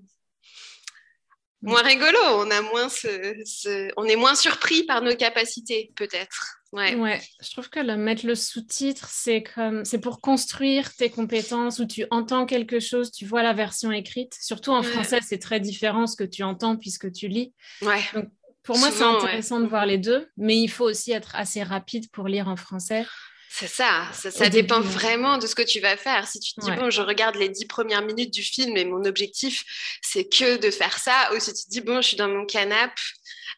moins 1.62 1.81
rigolo. 1.81 2.19
On 2.21 2.51
a 2.51 2.62
moins 2.62 2.89
ce, 2.89 3.91
on 3.97 4.05
est 4.05 4.15
moins 4.15 4.35
surpris 4.35 4.83
par 4.83 5.01
nos 5.01 5.15
capacités, 5.15 5.91
peut-être. 5.95 6.55
Ouais. 6.71 6.93
ouais. 6.93 7.19
je 7.41 7.49
trouve 7.49 7.67
que 7.69 7.79
le 7.79 7.97
mettre 7.97 8.27
le 8.27 8.35
sous-titre, 8.35 9.07
c'est 9.09 9.41
comme 9.41 9.83
c'est 9.85 9.99
pour 9.99 10.21
construire 10.21 10.93
tes 10.93 11.09
compétences 11.09 11.79
où 11.79 11.85
tu 11.85 12.05
entends 12.12 12.45
quelque 12.45 12.79
chose, 12.79 13.12
tu 13.12 13.25
vois 13.25 13.41
la 13.41 13.53
version 13.53 13.91
écrite. 13.91 14.35
Surtout 14.39 14.71
en 14.71 14.83
français, 14.83 15.19
c'est 15.27 15.39
très 15.39 15.59
différent 15.59 16.05
ce 16.05 16.15
que 16.15 16.23
tu 16.23 16.43
entends 16.43 16.77
puisque 16.77 17.12
tu 17.12 17.27
lis. 17.27 17.53
Ouais. 17.81 18.01
Donc, 18.13 18.29
pour 18.69 18.77
moi, 18.77 18.91
c'est 18.91 19.01
intéressant 19.01 19.60
de 19.60 19.65
voir 19.65 19.88
les 19.88 19.97
deux, 19.97 20.29
mais 20.38 20.55
il 20.55 20.67
faut 20.67 20.86
aussi 20.86 21.12
être 21.12 21.36
assez 21.36 21.63
rapide 21.63 22.08
pour 22.12 22.27
lire 22.27 22.47
en 22.47 22.55
français. 22.55 23.03
C'est 23.49 23.65
ça, 23.65 24.08
ça, 24.13 24.47
dépend 24.49 24.79
vraiment 24.79 25.39
de 25.39 25.47
ce 25.47 25.55
que 25.55 25.63
tu 25.63 25.79
vas 25.79 25.97
faire. 25.97 26.27
Si 26.27 26.39
tu 26.39 26.53
te 26.53 26.62
dis, 26.62 26.69
bon, 26.73 26.91
je 26.91 27.01
regarde 27.01 27.36
les 27.36 27.49
dix 27.49 27.65
premières 27.65 28.03
minutes 28.03 28.32
du 28.32 28.43
film 28.43 28.77
et 28.77 28.86
mon 28.86 29.05
objectif, 29.05 29.65
c'est 30.03 30.29
que 30.29 30.58
de 30.58 30.69
faire 30.69 30.99
ça, 30.99 31.32
ou 31.34 31.39
si 31.39 31.51
tu 31.51 31.63
te 31.63 31.69
dis, 31.71 31.82
bon, 31.82 31.99
je 31.99 32.10
suis 32.10 32.17
dans 32.17 32.27
mon 32.27 32.45
canapé 32.45 32.93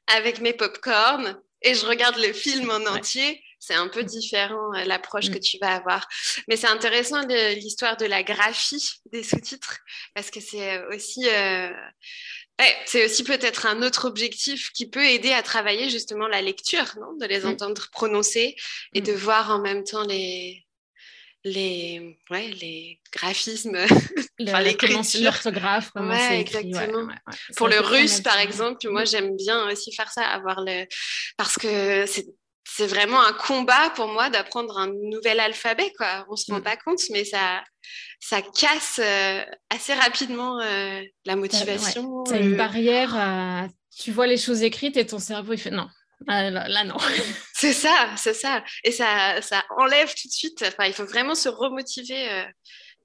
avec 0.07 0.39
mes 0.39 0.53
pop-corn 0.53 1.37
et 1.61 1.75
je 1.75 1.85
regarde 1.85 2.15
le 2.17 2.31
film 2.31 2.71
en 2.71 2.95
entier, 2.95 3.43
c'est 3.59 3.75
un 3.75 3.89
peu 3.89 4.03
différent 4.03 4.73
euh, 4.75 4.85
l'approche 4.85 5.29
mm. 5.29 5.33
que 5.33 5.39
tu 5.39 5.57
vas 5.59 5.75
avoir. 5.75 6.07
Mais 6.47 6.55
c'est 6.55 6.67
intéressant 6.67 7.21
l'histoire 7.27 7.97
de 7.97 8.05
la 8.05 8.23
graphie 8.23 9.01
des 9.11 9.23
sous-titres 9.23 9.77
parce 10.15 10.31
que 10.31 10.39
c'est 10.39 10.83
aussi 10.85 11.27
euh, 11.27 11.69
c'est 12.85 13.05
aussi 13.05 13.23
peut-être 13.23 13.65
un 13.65 13.81
autre 13.81 14.05
objectif 14.05 14.71
qui 14.71 14.89
peut 14.89 15.05
aider 15.05 15.31
à 15.31 15.41
travailler 15.41 15.89
justement 15.89 16.27
la 16.27 16.41
lecture, 16.41 16.85
non 16.99 17.15
de 17.19 17.25
les 17.25 17.41
mm. 17.41 17.47
entendre 17.47 17.87
prononcer 17.91 18.55
et 18.93 19.01
mm. 19.01 19.03
de 19.03 19.11
voir 19.13 19.49
en 19.51 19.59
même 19.59 19.83
temps 19.83 20.03
les, 20.03 20.65
les, 21.43 22.17
ouais, 22.29 22.49
les 22.49 22.99
graphismes, 23.11 23.77
l'orthographe, 24.39 25.91
ouais, 25.95 26.39
exactement. 26.39 27.07
Pour 27.55 27.67
le 27.67 27.79
russe, 27.79 28.21
par 28.21 28.37
exemple, 28.37 28.87
moi 28.89 29.05
j'aime 29.05 29.35
bien 29.35 29.69
aussi 29.69 29.93
faire 29.93 30.11
ça, 30.11 30.23
avoir 30.23 30.61
le, 30.61 30.85
parce 31.37 31.57
que 31.57 32.05
c'est 32.05 32.27
c'est 32.63 32.87
vraiment 32.87 33.21
un 33.21 33.33
combat 33.33 33.89
pour 33.95 34.07
moi 34.07 34.29
d'apprendre 34.29 34.77
un 34.77 34.87
nouvel 34.87 35.39
alphabet. 35.39 35.91
Quoi. 35.97 36.25
On 36.29 36.33
ne 36.33 36.37
se 36.37 36.51
rend 36.51 36.59
mm. 36.59 36.63
pas 36.63 36.77
compte, 36.77 36.99
mais 37.11 37.25
ça, 37.25 37.63
ça 38.19 38.41
casse 38.41 38.99
euh, 38.99 39.43
assez 39.69 39.93
rapidement 39.93 40.59
euh, 40.61 41.01
la 41.25 41.35
motivation. 41.35 42.23
C'est 42.25 42.39
une 42.39 42.55
barrière. 42.55 43.69
tu 43.97 44.11
vois 44.11 44.27
les 44.27 44.37
choses 44.37 44.63
écrites 44.63 44.97
et 44.97 45.05
ton 45.05 45.19
cerveau, 45.19 45.53
il 45.53 45.59
fait 45.59 45.71
non. 45.71 45.87
Ah, 46.27 46.51
là, 46.51 46.83
non. 46.83 46.97
c'est 47.53 47.73
ça, 47.73 48.11
c'est 48.15 48.35
ça. 48.35 48.63
Et 48.83 48.91
ça, 48.91 49.41
ça 49.41 49.63
enlève 49.77 50.13
tout 50.13 50.27
de 50.27 50.33
suite. 50.33 50.63
Enfin, 50.67 50.85
il 50.85 50.93
faut 50.93 51.05
vraiment 51.05 51.33
se 51.33 51.49
remotiver 51.49 52.29
euh, 52.31 52.45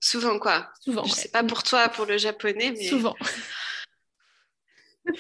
souvent, 0.00 0.38
quoi. 0.38 0.68
Souvent. 0.84 1.04
Je 1.04 1.12
sais 1.12 1.30
pas 1.30 1.42
pour 1.42 1.62
toi, 1.62 1.88
pour 1.88 2.04
le 2.04 2.18
japonais, 2.18 2.74
mais. 2.76 2.88
Souvent. 2.88 3.16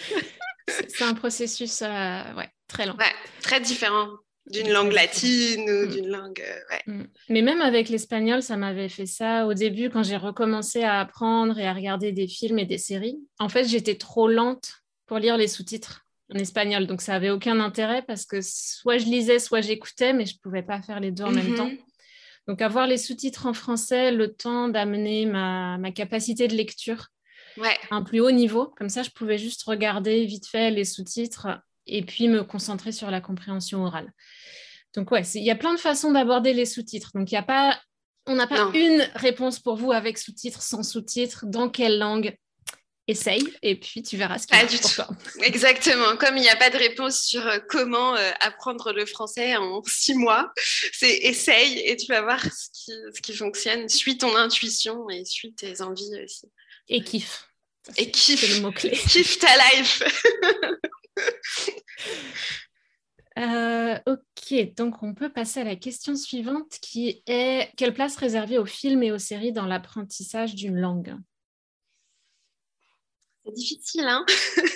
c'est 0.68 1.04
un 1.04 1.14
processus 1.14 1.80
ouais, 1.80 2.50
très 2.68 2.84
long. 2.84 2.96
Ouais, 2.96 3.14
très 3.40 3.60
différent 3.60 4.08
d'une 4.50 4.70
langue 4.70 4.92
latine 4.92 5.68
ou 5.68 5.86
mm. 5.86 5.88
d'une 5.88 6.08
langue. 6.08 6.42
Euh, 6.42 6.92
mm. 6.92 7.06
Mais 7.28 7.42
même 7.42 7.60
avec 7.60 7.88
l'espagnol, 7.88 8.42
ça 8.42 8.56
m'avait 8.56 8.88
fait 8.88 9.06
ça 9.06 9.46
au 9.46 9.54
début 9.54 9.90
quand 9.90 10.02
j'ai 10.02 10.16
recommencé 10.16 10.82
à 10.82 11.00
apprendre 11.00 11.58
et 11.58 11.66
à 11.66 11.72
regarder 11.72 12.12
des 12.12 12.28
films 12.28 12.58
et 12.58 12.66
des 12.66 12.78
séries. 12.78 13.18
En 13.38 13.48
fait, 13.48 13.64
j'étais 13.64 13.96
trop 13.96 14.28
lente 14.28 14.82
pour 15.06 15.18
lire 15.18 15.36
les 15.36 15.48
sous-titres 15.48 16.02
en 16.34 16.38
espagnol, 16.38 16.88
donc 16.88 17.02
ça 17.02 17.14
avait 17.14 17.30
aucun 17.30 17.60
intérêt 17.60 18.02
parce 18.02 18.26
que 18.26 18.40
soit 18.42 18.98
je 18.98 19.04
lisais, 19.04 19.38
soit 19.38 19.60
j'écoutais, 19.60 20.12
mais 20.12 20.26
je 20.26 20.34
ne 20.34 20.40
pouvais 20.42 20.62
pas 20.62 20.82
faire 20.82 20.98
les 20.98 21.12
deux 21.12 21.22
en 21.22 21.30
même 21.30 21.54
temps. 21.54 21.68
Mm-hmm. 21.68 22.48
Donc 22.48 22.62
avoir 22.62 22.86
les 22.86 22.98
sous-titres 22.98 23.46
en 23.46 23.52
français, 23.52 24.10
le 24.10 24.32
temps 24.32 24.68
d'amener 24.68 25.26
ma, 25.26 25.78
ma, 25.78 25.92
capacité 25.92 26.48
de 26.48 26.54
lecture 26.54 27.08
à 27.62 27.96
un 27.96 28.02
plus 28.02 28.20
haut 28.20 28.30
niveau, 28.30 28.72
comme 28.76 28.88
ça 28.88 29.02
je 29.02 29.10
pouvais 29.10 29.38
juste 29.38 29.62
regarder 29.64 30.24
vite 30.26 30.46
fait 30.46 30.70
les 30.70 30.84
sous-titres 30.84 31.48
et 31.86 32.02
puis 32.02 32.28
me 32.28 32.42
concentrer 32.42 32.92
sur 32.92 33.10
la 33.10 33.20
compréhension 33.20 33.84
orale. 33.84 34.12
Donc 34.94 35.10
ouais, 35.10 35.22
il 35.34 35.44
y 35.44 35.50
a 35.50 35.56
plein 35.56 35.74
de 35.74 35.80
façons 35.80 36.10
d'aborder 36.10 36.52
les 36.52 36.66
sous-titres. 36.66 37.10
Donc 37.14 37.30
il 37.30 37.34
y 37.34 37.38
a 37.38 37.42
pas, 37.42 37.78
on 38.26 38.34
n'a 38.34 38.46
pas 38.46 38.70
une 38.74 39.08
réponse 39.14 39.58
pour 39.58 39.76
vous 39.76 39.92
avec 39.92 40.18
sous-titres, 40.18 40.62
sans 40.62 40.82
sous-titres, 40.82 41.44
dans 41.46 41.68
quelle 41.68 41.98
langue? 41.98 42.36
Essaye 43.08 43.46
et 43.62 43.78
puis 43.78 44.02
tu 44.02 44.16
verras 44.16 44.36
ce 44.36 44.48
qui 44.48 44.56
est 44.56 44.80
pour 44.80 44.90
toi. 44.90 45.08
Exactement. 45.44 46.16
Comme 46.16 46.36
il 46.36 46.40
n'y 46.40 46.48
a 46.48 46.56
pas 46.56 46.70
de 46.70 46.76
réponse 46.76 47.20
sur 47.20 47.46
euh, 47.46 47.60
comment 47.68 48.16
euh, 48.16 48.32
apprendre 48.40 48.92
le 48.92 49.06
français 49.06 49.54
en 49.54 49.80
six 49.86 50.14
mois, 50.14 50.52
c'est 50.92 51.18
essaye 51.18 51.78
et 51.86 51.96
tu 51.96 52.06
vas 52.08 52.22
voir 52.22 52.42
ce 52.42 52.68
qui, 52.72 52.90
ce 53.14 53.20
qui 53.20 53.32
fonctionne. 53.32 53.88
Suis 53.88 54.18
ton 54.18 54.34
intuition 54.34 55.08
et 55.08 55.24
suis 55.24 55.54
tes 55.54 55.82
envies 55.82 56.20
aussi. 56.24 56.48
Et 56.88 57.00
kiffe. 57.00 57.48
Et 57.96 58.10
kiffe. 58.10 58.56
le 58.56 58.62
mot-clé. 58.62 58.90
Kiffe 58.90 59.38
ta 59.38 59.54
life. 59.56 60.02
Euh, 63.38 63.98
ok, 64.06 64.74
donc 64.76 65.02
on 65.02 65.12
peut 65.12 65.28
passer 65.28 65.60
à 65.60 65.64
la 65.64 65.76
question 65.76 66.16
suivante 66.16 66.78
qui 66.80 67.22
est 67.26 67.70
quelle 67.76 67.92
place 67.92 68.16
réserver 68.16 68.56
aux 68.56 68.64
films 68.64 69.02
et 69.02 69.12
aux 69.12 69.18
séries 69.18 69.52
dans 69.52 69.66
l'apprentissage 69.66 70.54
d'une 70.54 70.80
langue? 70.80 71.14
C'est 73.44 73.52
difficile, 73.52 74.06
hein 74.06 74.24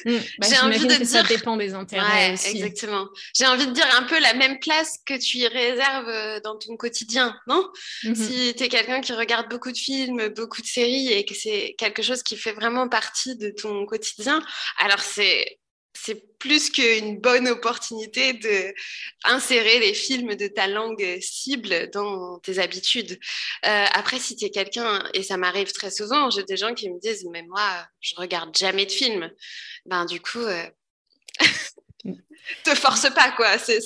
mm, 0.05 0.17
bah, 0.39 0.47
J'ai 0.49 0.59
envie 0.59 0.79
de 0.79 0.93
que 0.93 0.99
dire... 0.99 1.07
ça 1.07 1.23
dépend 1.23 1.57
des 1.57 1.73
intérêts 1.73 2.35
aussi. 2.35 2.51
Exactement. 2.51 3.09
J'ai 3.35 3.47
envie 3.47 3.67
de 3.67 3.73
dire 3.73 3.89
un 3.97 4.03
peu 4.03 4.21
la 4.21 4.35
même 4.35 4.61
place 4.61 4.99
que 5.07 5.19
tu 5.19 5.39
y 5.39 5.49
réserves 5.49 6.09
euh, 6.09 6.41
dans 6.41 6.57
ton 6.59 6.77
quotidien, 6.77 7.37
non? 7.47 7.67
Mm-hmm. 8.05 8.15
Si 8.15 8.55
tu 8.55 8.65
es 8.65 8.69
quelqu'un 8.69 9.01
qui 9.01 9.13
regarde 9.13 9.49
beaucoup 9.49 9.73
de 9.73 9.77
films, 9.77 10.29
beaucoup 10.29 10.61
de 10.61 10.67
séries 10.67 11.11
et 11.11 11.25
que 11.25 11.35
c'est 11.35 11.75
quelque 11.79 12.03
chose 12.03 12.23
qui 12.23 12.37
fait 12.37 12.53
vraiment 12.53 12.89
partie 12.89 13.37
de 13.37 13.51
ton 13.51 13.87
quotidien, 13.87 14.41
alors 14.79 15.01
c'est 15.01 15.60
c'est 15.93 16.39
plus 16.39 16.71
qu'une 16.71 17.21
bonne 17.21 17.49
opportunité 17.49 18.33
de 18.33 18.75
insérer 19.25 19.79
les 19.81 19.95
films 19.95 20.35
de 20.35 20.47
ta 20.47 20.67
langue 20.67 21.19
cible 21.21 21.91
dans 21.91 22.39
tes 22.39 22.59
habitudes. 22.59 23.19
Euh, 23.67 23.85
après, 23.93 24.19
si 24.19 24.37
tu 24.37 24.47
es 24.47 24.51
quelqu'un, 24.51 25.03
et 25.15 25.23
ça 25.23 25.37
m'arrive 25.37 25.73
très 25.73 25.91
souvent, 25.91 26.31
j'ai 26.31 26.45
des 26.45 26.57
gens 26.57 26.75
qui 26.75 26.91
me 26.91 26.99
disent, 27.01 27.27
mais 27.31 27.43
moi, 27.43 27.87
je 28.01 28.15
regarde 28.17 28.57
jamais 28.57 28.87
de 28.87 28.93
films. 28.93 29.31
Ben, 29.87 30.05
du 30.07 30.21
coup, 30.21 30.39
euh... 30.39 30.67
te 32.65 32.75
force 32.75 33.13
pas, 33.15 33.31
quoi. 33.33 33.59
C'est, 33.59 33.81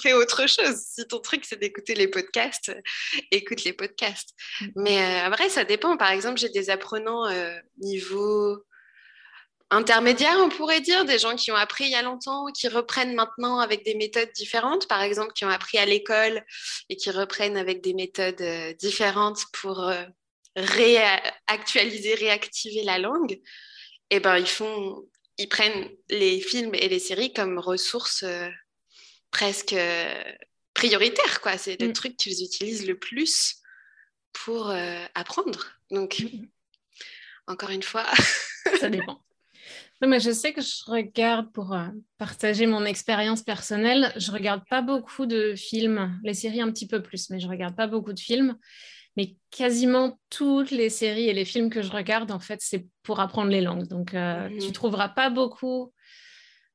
fais 0.00 0.12
autre 0.12 0.46
chose. 0.46 0.76
Si 0.76 1.06
ton 1.06 1.18
truc, 1.18 1.44
c'est 1.44 1.58
d'écouter 1.58 1.94
les 1.94 2.08
podcasts, 2.08 2.72
écoute 3.30 3.64
les 3.64 3.72
podcasts. 3.72 4.34
Mm. 4.60 4.66
Mais 4.76 4.98
euh, 4.98 5.26
après, 5.26 5.48
ça 5.48 5.64
dépend. 5.64 5.96
Par 5.96 6.10
exemple, 6.10 6.38
j'ai 6.38 6.48
des 6.48 6.70
apprenants 6.70 7.26
euh, 7.26 7.54
niveau 7.78 8.62
intermédiaires, 9.72 10.36
on 10.38 10.50
pourrait 10.50 10.82
dire, 10.82 11.04
des 11.06 11.18
gens 11.18 11.34
qui 11.34 11.50
ont 11.50 11.56
appris 11.56 11.84
il 11.84 11.90
y 11.90 11.94
a 11.94 12.02
longtemps, 12.02 12.46
qui 12.52 12.68
reprennent 12.68 13.14
maintenant 13.14 13.58
avec 13.58 13.84
des 13.84 13.94
méthodes 13.94 14.30
différentes, 14.34 14.86
par 14.86 15.02
exemple, 15.02 15.32
qui 15.32 15.46
ont 15.46 15.48
appris 15.50 15.78
à 15.78 15.86
l'école 15.86 16.44
et 16.90 16.96
qui 16.96 17.10
reprennent 17.10 17.56
avec 17.56 17.82
des 17.82 17.94
méthodes 17.94 18.40
euh, 18.42 18.74
différentes 18.74 19.44
pour 19.54 19.88
euh, 19.88 20.04
réactualiser, 20.56 22.14
réactiver 22.14 22.82
la 22.84 22.98
langue. 22.98 23.32
Et 23.32 24.16
eh 24.16 24.20
ben, 24.20 24.36
ils 24.36 24.46
font, 24.46 25.08
ils 25.38 25.48
prennent 25.48 25.88
les 26.10 26.40
films 26.40 26.74
et 26.74 26.90
les 26.90 26.98
séries 26.98 27.32
comme 27.32 27.58
ressources 27.58 28.24
euh, 28.24 28.50
presque 29.30 29.74
prioritaires, 30.74 31.40
quoi. 31.40 31.56
C'est 31.56 31.80
le 31.80 31.88
mm. 31.88 31.92
truc 31.94 32.16
qu'ils 32.18 32.44
utilisent 32.44 32.86
le 32.86 32.98
plus 32.98 33.56
pour 34.34 34.70
apprendre. 35.14 35.72
Donc, 35.90 36.20
mm. 36.20 36.46
encore 37.46 37.70
une 37.70 37.82
fois, 37.82 38.04
ça 38.78 38.90
dépend 38.90 39.18
mais 40.08 40.20
je 40.20 40.30
sais 40.30 40.52
que 40.52 40.60
je 40.60 40.90
regarde, 40.90 41.52
pour 41.52 41.72
euh, 41.72 41.86
partager 42.18 42.66
mon 42.66 42.84
expérience 42.84 43.42
personnelle, 43.42 44.12
je 44.16 44.32
regarde 44.32 44.62
pas 44.68 44.82
beaucoup 44.82 45.26
de 45.26 45.54
films, 45.54 46.18
les 46.24 46.34
séries 46.34 46.60
un 46.60 46.70
petit 46.70 46.88
peu 46.88 47.02
plus, 47.02 47.30
mais 47.30 47.38
je 47.38 47.48
regarde 47.48 47.76
pas 47.76 47.86
beaucoup 47.86 48.12
de 48.12 48.20
films. 48.20 48.56
Mais 49.16 49.36
quasiment 49.50 50.18
toutes 50.30 50.70
les 50.70 50.88
séries 50.88 51.28
et 51.28 51.34
les 51.34 51.44
films 51.44 51.68
que 51.70 51.82
je 51.82 51.92
regarde, 51.92 52.30
en 52.30 52.40
fait, 52.40 52.58
c'est 52.62 52.86
pour 53.02 53.20
apprendre 53.20 53.50
les 53.50 53.60
langues. 53.60 53.86
Donc, 53.86 54.14
euh, 54.14 54.48
mhm. 54.48 54.58
tu 54.58 54.72
trouveras 54.72 55.10
pas 55.10 55.30
beaucoup, 55.30 55.92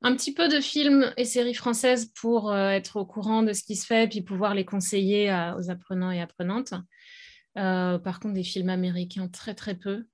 un 0.04 0.16
petit 0.16 0.34
peu 0.34 0.48
de 0.48 0.62
films 0.62 1.12
et 1.18 1.26
séries 1.26 1.56
françaises 1.56 2.12
pour 2.22 2.52
euh, 2.52 2.70
être 2.70 2.98
au 2.98 3.06
courant 3.06 3.42
de 3.42 3.54
ce 3.54 3.64
qui 3.64 3.76
se 3.76 3.88
fait, 3.88 4.08
puis 4.08 4.22
pouvoir 4.22 4.54
les 4.54 4.66
conseiller 4.66 5.32
aux 5.58 5.72
apprenants 5.72 6.12
et 6.12 6.22
apprenantes. 6.22 6.74
par 7.56 8.20
contre, 8.20 8.36
des 8.36 8.44
films 8.44 8.70
américains, 8.70 9.28
très, 9.28 9.56
très 9.56 9.76
peu 9.76 10.06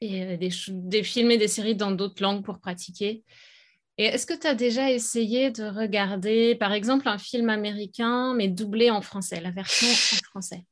et 0.00 0.22
euh, 0.22 0.36
des, 0.36 0.50
des, 0.68 1.02
films 1.02 1.30
et 1.30 1.38
des 1.38 1.48
séries 1.48 1.74
dans 1.76 1.90
d'autres 1.90 2.22
langues 2.22 2.44
pour 2.44 2.60
pratiquer. 2.60 3.22
Et 3.96 4.04
est-ce 4.04 4.26
que 4.26 4.38
tu 4.38 4.46
as 4.46 4.54
déjà 4.54 4.90
essayé 4.92 5.50
de 5.50 5.64
regarder, 5.64 6.54
par 6.54 6.72
exemple, 6.72 7.08
un 7.08 7.18
film 7.18 7.50
américain, 7.50 8.32
mais 8.34 8.46
doublé 8.46 8.90
en 8.90 9.02
français, 9.02 9.40
la 9.40 9.50
version 9.50 9.88
en 9.88 10.24
français? 10.30 10.64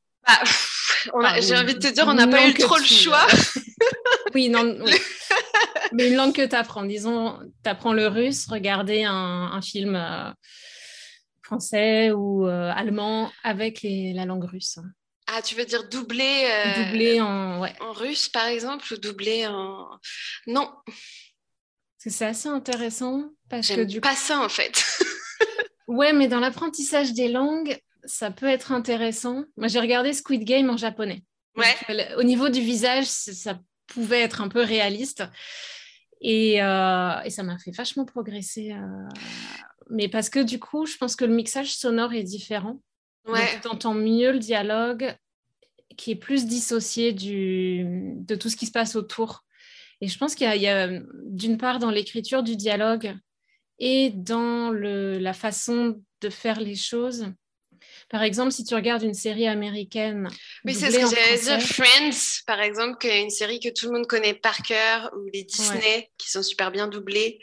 Bah, 1.13 1.39
J'ai 1.41 1.57
envie 1.57 1.73
de 1.73 1.79
te 1.79 1.93
dire, 1.93 2.05
on 2.07 2.13
n'a 2.13 2.27
pas 2.27 2.47
eu 2.47 2.53
trop 2.53 2.77
le 2.77 2.85
choix. 2.85 3.25
oui, 4.33 4.49
non, 4.49 4.77
mais 5.93 6.09
une 6.09 6.15
langue 6.15 6.33
que 6.33 6.45
tu 6.45 6.55
apprends, 6.55 6.83
disons, 6.83 7.37
tu 7.63 7.69
apprends 7.69 7.93
le 7.93 8.07
russe, 8.07 8.47
regarder 8.47 9.03
un, 9.03 9.61
film 9.61 9.95
euh, 9.95 10.31
français 11.43 12.11
ou 12.11 12.47
euh, 12.47 12.71
allemand 12.73 13.31
avec 13.43 13.81
la 13.83 14.25
langue 14.25 14.45
russe. 14.45 14.79
Ah, 15.27 15.41
tu 15.41 15.55
veux 15.55 15.65
dire 15.65 15.87
doubler, 15.89 16.49
euh, 16.49 17.21
en, 17.21 17.65
en 17.81 17.91
russe, 17.91 18.29
par 18.29 18.47
exemple, 18.47 18.85
ou 18.93 18.97
doubler 18.97 19.45
en... 19.47 19.87
Non. 20.47 20.71
c'est 21.97 22.25
assez 22.25 22.47
intéressant. 22.47 23.31
parce 23.49 23.67
que 23.67 23.81
du 23.81 23.99
pas 23.99 24.15
ça, 24.15 24.39
en 24.39 24.49
fait. 24.49 24.83
ouais, 25.87 26.13
mais 26.13 26.27
dans 26.27 26.39
l'apprentissage 26.39 27.13
des 27.13 27.27
langues, 27.27 27.77
ça 28.05 28.31
peut 28.31 28.47
être 28.47 28.71
intéressant. 28.71 29.43
Moi, 29.57 29.67
j'ai 29.67 29.79
regardé 29.79 30.13
Squid 30.13 30.45
Game 30.45 30.69
en 30.69 30.77
japonais. 30.77 31.23
Ouais. 31.57 31.75
au 32.17 32.23
niveau 32.23 32.49
du 32.49 32.61
visage, 32.61 33.05
ça 33.05 33.59
pouvait 33.87 34.21
être 34.21 34.41
un 34.41 34.47
peu 34.47 34.61
réaliste. 34.61 35.23
Et, 36.21 36.61
euh, 36.63 37.19
et 37.21 37.29
ça 37.29 37.43
m'a 37.43 37.57
fait 37.57 37.71
vachement 37.71 38.05
progresser. 38.05 38.71
Euh, 38.71 39.09
mais 39.89 40.07
parce 40.07 40.29
que 40.29 40.39
du 40.39 40.59
coup, 40.59 40.85
je 40.85 40.97
pense 40.97 41.15
que 41.15 41.25
le 41.25 41.33
mixage 41.33 41.75
sonore 41.75 42.13
est 42.13 42.23
différent. 42.23 42.79
Ouais. 43.27 43.59
tu 43.61 43.67
entends 43.67 43.93
mieux 43.93 44.31
le 44.31 44.39
dialogue 44.39 45.15
qui 45.97 46.11
est 46.11 46.15
plus 46.15 46.45
dissocié 46.45 47.11
du, 47.11 47.83
de 47.85 48.35
tout 48.35 48.49
ce 48.49 48.55
qui 48.55 48.65
se 48.65 48.71
passe 48.71 48.95
autour. 48.95 49.43
Et 49.99 50.07
je 50.07 50.17
pense 50.17 50.35
qu'il 50.35 50.47
y 50.47 50.67
a, 50.67 50.89
d'une 51.25 51.57
part 51.57 51.79
dans 51.79 51.89
l'écriture 51.89 52.43
du 52.43 52.55
dialogue 52.55 53.15
et 53.79 54.11
dans 54.11 54.69
le, 54.69 55.17
la 55.17 55.33
façon 55.33 56.01
de 56.21 56.29
faire 56.29 56.59
les 56.59 56.75
choses. 56.75 57.27
Par 58.09 58.23
exemple, 58.23 58.51
si 58.51 58.63
tu 58.63 58.75
regardes 58.75 59.03
une 59.03 59.13
série 59.13 59.47
américaine. 59.47 60.29
Oui, 60.65 60.73
c'est 60.73 60.91
ce 60.91 60.99
que 60.99 61.15
j'allais 61.15 61.39
dire. 61.39 61.61
Friends, 61.61 62.41
par 62.45 62.61
exemple, 62.61 62.97
qui 62.99 63.07
est 63.07 63.21
une 63.21 63.29
série 63.29 63.59
que 63.59 63.69
tout 63.69 63.87
le 63.87 63.93
monde 63.93 64.07
connaît 64.07 64.33
par 64.33 64.61
cœur, 64.61 65.11
ou 65.17 65.29
les 65.33 65.43
Disney, 65.43 66.09
qui 66.17 66.29
sont 66.29 66.43
super 66.43 66.71
bien 66.71 66.87
doublés 66.87 67.39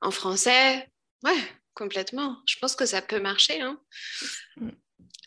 en 0.00 0.10
français. 0.10 0.88
Ouais, 1.22 1.38
complètement. 1.74 2.38
Je 2.46 2.56
pense 2.60 2.74
que 2.74 2.86
ça 2.86 3.02
peut 3.02 3.20
marcher. 3.20 3.60
Hein. 3.60 3.78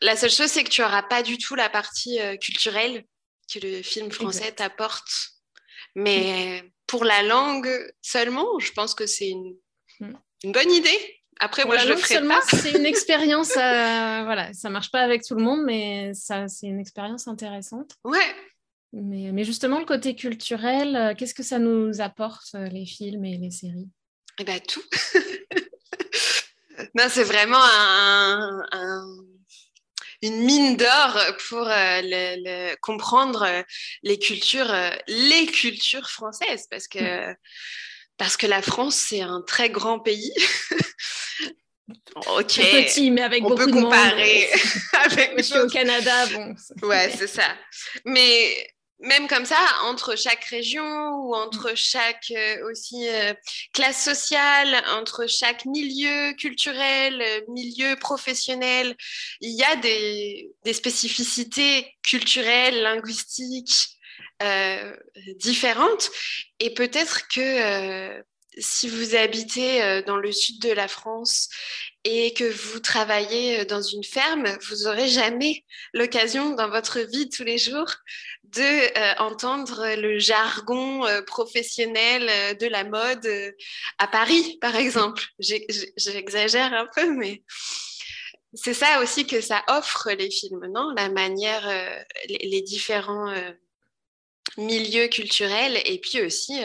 Mm. 0.03 0.05
La 0.05 0.15
seule 0.15 0.29
chose, 0.29 0.47
c'est 0.47 0.63
que 0.63 0.69
tu 0.69 0.81
n'auras 0.81 1.03
pas 1.03 1.23
du 1.23 1.37
tout 1.37 1.55
la 1.55 1.69
partie 1.69 2.19
euh, 2.19 2.37
culturelle 2.37 3.05
que 3.51 3.59
le 3.59 3.81
film 3.81 4.11
français 4.11 4.51
t'apporte. 4.51 5.11
Mais 5.95 6.63
pour 6.87 7.05
la 7.05 7.23
langue 7.23 7.69
seulement, 8.01 8.59
je 8.59 8.71
pense 8.71 8.95
que 8.95 9.05
c'est 9.05 9.29
une, 9.29 9.55
mm. 9.99 10.51
bonne 10.51 10.71
idée. 10.71 11.19
Après, 11.39 11.65
moi, 11.65 11.77
je 11.77 11.87
le 11.87 11.95
ferai 11.95 12.15
seulement, 12.15 12.39
C'est 12.47 12.71
une 12.71 12.85
expérience, 12.85 13.57
euh, 13.57 14.23
voilà, 14.23 14.53
ça 14.53 14.69
marche 14.69 14.91
pas 14.91 15.01
avec 15.01 15.23
tout 15.23 15.35
le 15.35 15.43
monde, 15.43 15.63
mais 15.65 16.13
ça, 16.13 16.47
c'est 16.47 16.67
une 16.67 16.79
expérience 16.79 17.27
intéressante. 17.27 17.95
Ouais. 18.03 18.35
Mais, 18.93 19.31
mais 19.31 19.43
justement, 19.43 19.79
le 19.79 19.85
côté 19.85 20.15
culturel, 20.15 20.95
euh, 20.95 21.13
qu'est-ce 21.15 21.33
que 21.33 21.41
ça 21.41 21.57
nous 21.57 22.01
apporte, 22.01 22.53
les 22.53 22.85
films 22.85 23.25
et 23.25 23.37
les 23.37 23.49
séries? 23.49 23.89
Eh 24.39 24.43
bien, 24.43 24.59
tout. 24.59 24.83
non, 26.95 27.05
c'est 27.09 27.23
vraiment 27.23 27.61
un, 27.61 28.61
une 30.23 30.37
mine 30.37 30.77
d'or 30.77 31.19
pour 31.49 31.67
euh, 31.67 32.01
le, 32.01 32.75
comprendre 32.77 33.43
euh, 33.43 33.61
les 34.03 34.17
cultures, 34.17 34.71
euh, 34.71 34.89
les 35.07 35.45
cultures 35.47 36.09
françaises, 36.09 36.65
parce 36.69 36.87
que, 36.87 37.31
mm. 37.31 37.35
parce 38.17 38.37
que 38.37 38.47
la 38.47 38.61
France, 38.61 38.95
c'est 38.95 39.21
un 39.21 39.41
très 39.45 39.69
grand 39.69 39.99
pays. 39.99 40.33
ok. 42.15 42.55
Petit, 42.55 43.11
mais 43.11 43.21
avec 43.21 43.43
on 43.43 43.53
peut 43.53 43.69
comparer 43.69 44.49
avec 44.93 45.33
au 45.55 45.67
Canada, 45.67 46.25
bon. 46.27 46.55
Ouais, 46.87 47.11
c'est 47.17 47.27
ça. 47.27 47.55
Mais 48.05 48.65
même 48.99 49.27
comme 49.27 49.45
ça, 49.45 49.59
entre 49.83 50.15
chaque 50.17 50.45
région 50.45 51.09
ou 51.15 51.35
entre 51.35 51.71
mm. 51.71 51.75
chaque 51.75 52.31
euh, 52.31 52.71
aussi 52.71 53.07
euh, 53.09 53.33
classe 53.73 54.03
sociale, 54.03 54.81
entre 54.91 55.27
chaque 55.27 55.65
milieu 55.65 56.33
culturel, 56.33 57.21
euh, 57.21 57.41
milieu 57.49 57.95
professionnel, 57.97 58.95
il 59.41 59.51
y 59.51 59.63
a 59.63 59.75
des, 59.75 60.49
spécificités 60.73 61.95
culturelles, 62.03 62.81
linguistiques 62.81 63.89
différentes. 65.37 66.09
Et 66.59 66.73
peut-être 66.73 67.27
que 67.29 68.21
si 68.57 68.89
vous 68.89 69.15
habitez 69.15 70.01
dans 70.05 70.17
le 70.17 70.33
sud 70.33 70.59
de 70.61 70.71
la 70.71 70.89
France 70.89 71.47
et 72.05 72.33
que 72.33 72.43
vous 72.43 72.79
travaillez 72.79 73.65
dans 73.65 73.81
une 73.81 74.03
ferme, 74.03 74.57
vous 74.69 74.83
n'aurez 74.83 75.07
jamais 75.07 75.63
l'occasion 75.93 76.51
dans 76.51 76.69
votre 76.69 76.99
vie 76.99 77.29
tous 77.29 77.43
les 77.43 77.57
jours 77.57 77.89
de 78.55 78.61
euh, 78.61 79.13
entendre 79.17 79.95
le 79.95 80.19
jargon 80.19 81.05
euh, 81.05 81.21
professionnel 81.21 82.27
euh, 82.29 82.53
de 82.53 82.67
la 82.67 82.83
mode 82.83 83.27
à 83.97 84.07
Paris, 84.07 84.57
par 84.61 84.75
exemple. 84.75 85.23
J'exagère 85.39 86.73
un 86.73 86.87
peu, 86.95 87.11
mais 87.13 87.43
c'est 88.53 88.73
ça 88.73 89.01
aussi 89.01 89.25
que 89.25 89.41
ça 89.41 89.63
offre 89.67 90.11
les 90.11 90.29
films, 90.29 90.67
non? 90.71 90.91
La 90.95 91.09
manière, 91.09 91.67
les, 92.27 92.61
différents 92.61 93.33
milieux 94.57 95.07
culturels, 95.07 95.81
et 95.85 95.97
puis 95.97 96.21
aussi, 96.21 96.61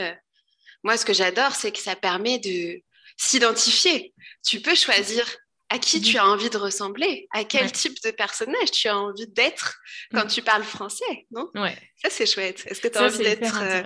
moi, 0.82 0.98
ce 0.98 1.06
que 1.06 1.14
j'adore, 1.14 1.54
c'est 1.54 1.72
que 1.72 1.78
ça 1.78 1.96
permet 1.96 2.38
de 2.38 2.82
s'identifier. 3.18 4.14
Tu 4.46 4.60
peux 4.60 4.74
choisir 4.74 5.26
à 5.70 5.78
qui 5.78 6.00
tu 6.00 6.16
as 6.16 6.26
envie 6.26 6.48
de 6.48 6.56
ressembler, 6.56 7.28
à 7.30 7.44
quel 7.44 7.70
type 7.70 8.02
de 8.02 8.10
personnage 8.10 8.70
tu 8.70 8.88
as 8.88 8.96
envie 8.96 9.26
d'être 9.26 9.78
quand 10.12 10.24
mhm. 10.24 10.30
tu 10.30 10.40
parles 10.40 10.64
français, 10.64 11.26
non? 11.30 11.50
Ouais. 11.54 11.76
Ça, 12.02 12.08
c'est 12.08 12.24
chouette. 12.24 12.64
Est-ce 12.66 12.80
que 12.80 12.88
tu 12.88 12.96
as 12.96 13.04
envie 13.04 13.18
d'être 13.18 13.60
euh, 13.60 13.82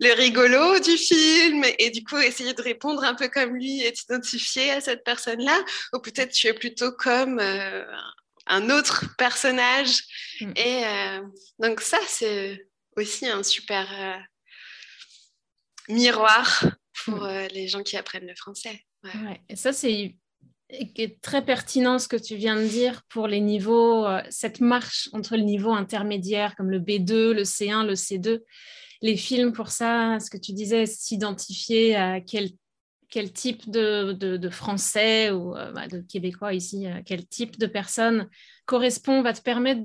le 0.00 0.12
rigolo 0.12 0.78
du 0.80 0.98
film 0.98 1.64
et 1.78 1.90
du 1.90 2.04
coup 2.04 2.18
essayer 2.18 2.52
de 2.52 2.60
répondre 2.60 3.02
un 3.02 3.14
peu 3.14 3.28
comme 3.28 3.54
lui 3.54 3.82
et 3.82 3.92
t'identifier 3.92 4.72
à 4.72 4.82
cette 4.82 5.04
personne-là? 5.04 5.58
Ou 5.94 6.00
peut-être 6.00 6.32
tu 6.32 6.48
es 6.48 6.52
plutôt 6.52 6.92
comme 6.92 7.38
euh, 7.40 7.82
un 8.46 8.68
autre 8.68 9.06
personnage 9.16 10.02
mm. 10.42 10.52
Et 10.56 10.84
euh, 10.84 11.22
donc 11.60 11.80
ça, 11.80 11.98
c'est 12.08 12.68
aussi 12.96 13.26
un 13.26 13.42
super 13.42 13.88
miroir 15.88 16.62
pour 17.04 17.22
mm. 17.22 17.48
les 17.52 17.68
gens 17.68 17.82
qui 17.82 17.96
apprennent 17.96 18.26
le 18.26 18.34
français. 18.34 18.80
Ouais. 19.04 19.40
Et 19.48 19.56
ça, 19.56 19.72
c'est 19.72 20.16
très 21.20 21.44
pertinent 21.44 21.98
ce 21.98 22.08
que 22.08 22.16
tu 22.16 22.36
viens 22.36 22.56
de 22.56 22.66
dire 22.66 23.02
pour 23.08 23.26
les 23.26 23.40
niveaux, 23.40 24.06
euh, 24.06 24.22
cette 24.30 24.60
marche 24.60 25.08
entre 25.12 25.36
le 25.36 25.42
niveau 25.42 25.72
intermédiaire 25.72 26.56
comme 26.56 26.70
le 26.70 26.80
B2, 26.80 27.32
le 27.32 27.42
C1, 27.42 27.86
le 27.86 27.94
C2. 27.94 28.40
Les 29.02 29.16
films, 29.16 29.52
pour 29.52 29.68
ça, 29.68 30.18
ce 30.20 30.30
que 30.30 30.38
tu 30.38 30.52
disais, 30.52 30.86
s'identifier 30.86 31.96
à 31.96 32.20
quel, 32.20 32.50
quel 33.10 33.32
type 33.32 33.68
de, 33.68 34.12
de, 34.12 34.48
français 34.48 35.30
ou 35.30 35.56
euh, 35.56 35.72
bah, 35.72 35.88
de 35.88 36.00
québécois 36.00 36.54
ici, 36.54 36.86
euh, 36.86 37.00
quel 37.04 37.26
type 37.26 37.58
de 37.58 37.66
personne 37.66 38.28
correspond, 38.64 39.22
va 39.22 39.32
te 39.32 39.42
permettre 39.42 39.82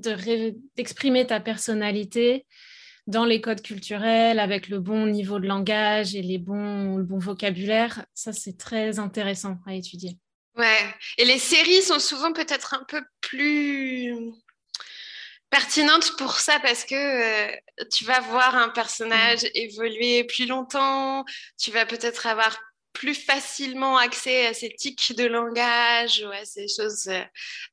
d'exprimer 0.76 1.26
ta 1.26 1.40
personnalité 1.40 2.46
dans 3.08 3.24
les 3.24 3.40
codes 3.40 3.62
culturels, 3.62 4.38
avec 4.38 4.68
le 4.68 4.80
bon 4.80 5.06
niveau 5.06 5.40
de 5.40 5.46
langage 5.46 6.14
et 6.14 6.20
les 6.20 6.36
bons, 6.36 6.98
le 6.98 7.02
bon 7.02 7.18
vocabulaire. 7.18 8.04
Ça, 8.14 8.34
c'est 8.34 8.58
très 8.58 8.98
intéressant 8.98 9.56
à 9.66 9.74
étudier. 9.74 10.18
Ouais, 10.56 10.94
et 11.16 11.24
les 11.24 11.38
séries 11.38 11.82
sont 11.82 12.00
souvent 12.00 12.32
peut-être 12.34 12.74
un 12.74 12.84
peu 12.84 13.02
plus 13.22 14.14
pertinentes 15.48 16.16
pour 16.18 16.34
ça 16.34 16.60
parce 16.60 16.84
que 16.84 16.94
euh, 16.94 17.56
tu 17.90 18.04
vas 18.04 18.20
voir 18.20 18.54
un 18.54 18.68
personnage 18.68 19.42
mm. 19.42 19.50
évoluer 19.54 20.24
plus 20.24 20.46
longtemps, 20.46 21.24
tu 21.58 21.70
vas 21.70 21.86
peut-être 21.86 22.26
avoir 22.26 22.60
plus 22.92 23.14
facilement 23.14 23.96
accès 23.96 24.46
à 24.46 24.52
ces 24.52 24.68
tics 24.74 25.16
de 25.16 25.24
langage 25.24 26.22
ou 26.26 26.30
à 26.30 26.44
ces 26.44 26.66
choses. 26.68 27.06
Euh, 27.06 27.22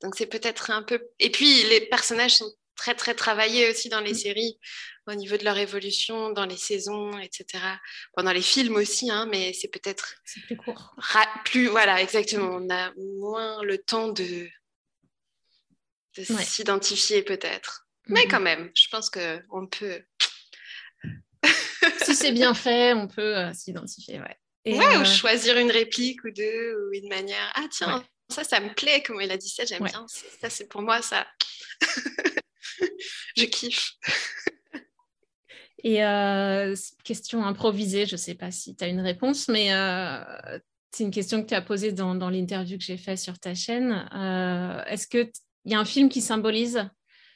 donc 0.01 0.15
c'est 0.15 0.27
peut-être 0.27 0.71
un 0.71 0.81
peu... 0.83 1.01
Et 1.19 1.29
puis 1.29 1.63
les 1.63 1.81
personnages 1.81 2.35
sont 2.35 2.53
très 2.77 2.95
très 2.95 3.15
travaillés 3.15 3.69
aussi 3.69 3.89
dans 3.89 4.01
les 4.01 4.13
mm. 4.13 4.17
séries 4.17 4.59
au 5.07 5.15
niveau 5.15 5.37
de 5.37 5.43
leur 5.43 5.57
évolution 5.57 6.31
dans 6.31 6.45
les 6.45 6.57
saisons, 6.57 7.17
etc. 7.19 7.63
Pendant 8.13 8.31
les 8.31 8.41
films 8.41 8.75
aussi, 8.75 9.11
hein, 9.11 9.27
mais 9.29 9.53
c'est 9.53 9.67
peut-être 9.67 10.15
plus 10.45 10.57
court. 10.57 10.95
Plus 11.45 11.67
voilà, 11.67 12.01
exactement. 12.01 12.57
On 12.59 12.69
a 12.69 12.91
moins 13.19 13.63
le 13.63 13.77
temps 13.77 14.09
de, 14.09 14.47
s'identifier 16.13 17.23
peut-être. 17.23 17.87
Mais 18.07 18.25
mhm. 18.25 18.31
quand 18.31 18.39
même, 18.39 18.71
je 18.75 18.87
pense 18.89 19.09
que 19.09 19.41
on 19.51 19.67
peut. 19.67 20.01
si 22.03 22.15
c'est 22.15 22.31
bien 22.31 22.53
fait, 22.53 22.93
on 22.93 23.07
peut 23.07 23.37
euh, 23.37 23.53
s'identifier, 23.53 24.19
ouais. 24.19 24.73
ou 24.73 24.81
euh, 24.81 25.05
choisir 25.05 25.57
une 25.57 25.71
réplique 25.71 26.23
ou 26.23 26.31
deux 26.31 26.75
ou 26.75 26.93
une 26.93 27.09
manière. 27.09 27.51
Ah 27.55 27.65
tiens, 27.71 28.03
ça, 28.29 28.43
ça 28.43 28.59
me 28.59 28.73
plaît. 28.73 29.03
Comment 29.05 29.21
il 29.21 29.31
a 29.31 29.37
dit 29.37 29.49
ça, 29.49 29.65
j'aime 29.65 29.83
bien. 29.83 30.05
Ça, 30.07 30.49
c'est 30.49 30.67
pour 30.67 30.81
moi, 30.81 31.01
ça. 31.01 31.27
je 33.37 33.45
kiffe. 33.45 33.91
Et 35.85 36.03
euh, 36.03 36.75
question 37.03 37.45
improvisée, 37.45 38.07
je 38.07 38.13
ne 38.13 38.17
sais 38.17 38.33
pas 38.33 38.49
si 38.49 38.75
tu 38.75 38.83
as 38.83 38.87
une 38.87 39.01
réponse, 39.01 39.47
mais 39.47 39.71
euh, 39.71 40.19
c'est 40.91 41.03
une 41.03 41.11
question 41.11 41.43
que 41.43 41.47
tu 41.47 41.53
as 41.53 41.61
posée 41.61 41.91
dans, 41.91 42.15
l'interview 42.31 42.79
que 42.79 42.83
j'ai 42.83 42.97
faite 42.97 43.19
sur 43.19 43.37
ta 43.37 43.53
chaîne. 43.53 43.91
Est-ce 44.87 45.05
qu'il 45.05 45.29
y 45.65 45.75
a 45.75 45.79
un 45.79 45.85
film 45.85 46.09
qui 46.09 46.21
symbolise 46.21 46.89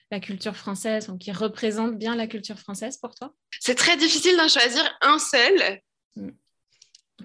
la 0.09 0.19
culture 0.19 0.55
française, 0.55 1.09
ou 1.09 1.17
qui 1.19 1.31
représente 1.31 1.99
bien 1.99 2.15
la 2.15 2.25
culture 2.25 2.57
française 2.57 2.97
pour 2.97 3.13
toi? 3.13 3.35
C'est 3.59 3.75
très 3.75 3.97
difficile 3.97 4.35
d'en 4.35 4.47
choisir 4.47 4.97
un 5.01 5.19
seul. 5.19 5.81
Mm. 6.15 6.29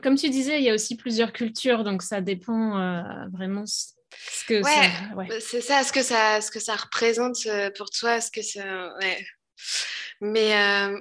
Comme 0.02 0.16
tu 0.16 0.28
disais, 0.28 0.58
il 0.58 0.64
y 0.64 0.68
a 0.68 0.74
aussi 0.74 0.94
plusieurs 0.94 1.32
cultures, 1.32 1.84
donc 1.84 2.02
ça 2.02 2.20
dépend 2.20 3.26
vraiment 3.32 3.64
ce 3.64 4.44
que 4.46 4.62
ouais, 4.62 4.90
bah, 5.16 5.40
c'est 5.40 5.62
ça, 5.62 5.84
ce 5.84 5.92
que 5.92 6.02
ça, 6.02 6.42
ce 6.42 6.50
que 6.50 6.60
ça 6.60 6.76
représente 6.76 7.48
pour 7.78 7.88
toi, 7.88 8.20
ce 8.20 8.30
que 8.30 8.42
ça, 8.42 8.94
ouais. 8.98 9.24
Mais 10.20 10.54
euh, 10.54 10.98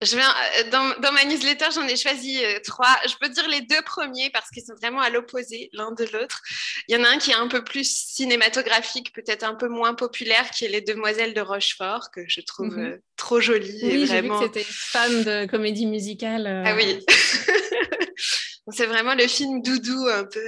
je 0.00 0.16
viens, 0.16 0.30
euh, 0.30 0.70
dans, 0.70 1.00
dans, 1.00 1.12
ma 1.12 1.24
newsletter, 1.24 1.66
j'en 1.74 1.86
ai 1.88 1.96
choisi 1.96 2.44
euh, 2.44 2.60
trois. 2.64 2.96
Je 3.08 3.14
peux 3.20 3.28
dire 3.28 3.48
les 3.48 3.62
deux 3.62 3.82
premiers 3.82 4.30
parce 4.30 4.48
qu'ils 4.50 4.62
sont 4.62 4.76
vraiment 4.80 5.00
à 5.00 5.10
l'opposé 5.10 5.70
l'un 5.72 5.90
de 5.90 6.04
l'autre. 6.12 6.40
Il 6.86 6.96
y 6.96 7.00
en 7.00 7.04
a 7.04 7.08
un 7.08 7.18
qui 7.18 7.32
est 7.32 7.34
un 7.34 7.48
peu 7.48 7.64
plus 7.64 7.84
cinématographique, 7.84 9.12
peut-être 9.12 9.42
un 9.42 9.54
peu 9.54 9.68
moins 9.68 9.94
populaire, 9.94 10.50
qui 10.50 10.64
est 10.64 10.68
Les 10.68 10.82
Demoiselles 10.82 11.34
de 11.34 11.40
Rochefort, 11.40 12.12
que 12.12 12.20
je 12.28 12.40
trouve 12.42 12.76
mhm. 12.76 13.00
trop 13.16 13.40
joli. 13.40 13.76
Oui, 13.82 14.06
j'ai 14.06 14.20
vu 14.20 14.28
que 14.28 14.38
c'était 14.44 14.64
fan 14.64 15.24
de 15.24 15.46
comédie 15.46 15.86
musicale. 15.86 16.62
Ah 16.64 16.76
oui. 16.76 17.04
C'est 18.70 18.86
vraiment 18.86 19.14
le 19.14 19.26
film 19.26 19.62
doudou, 19.62 20.06
un 20.08 20.24
peu 20.24 20.46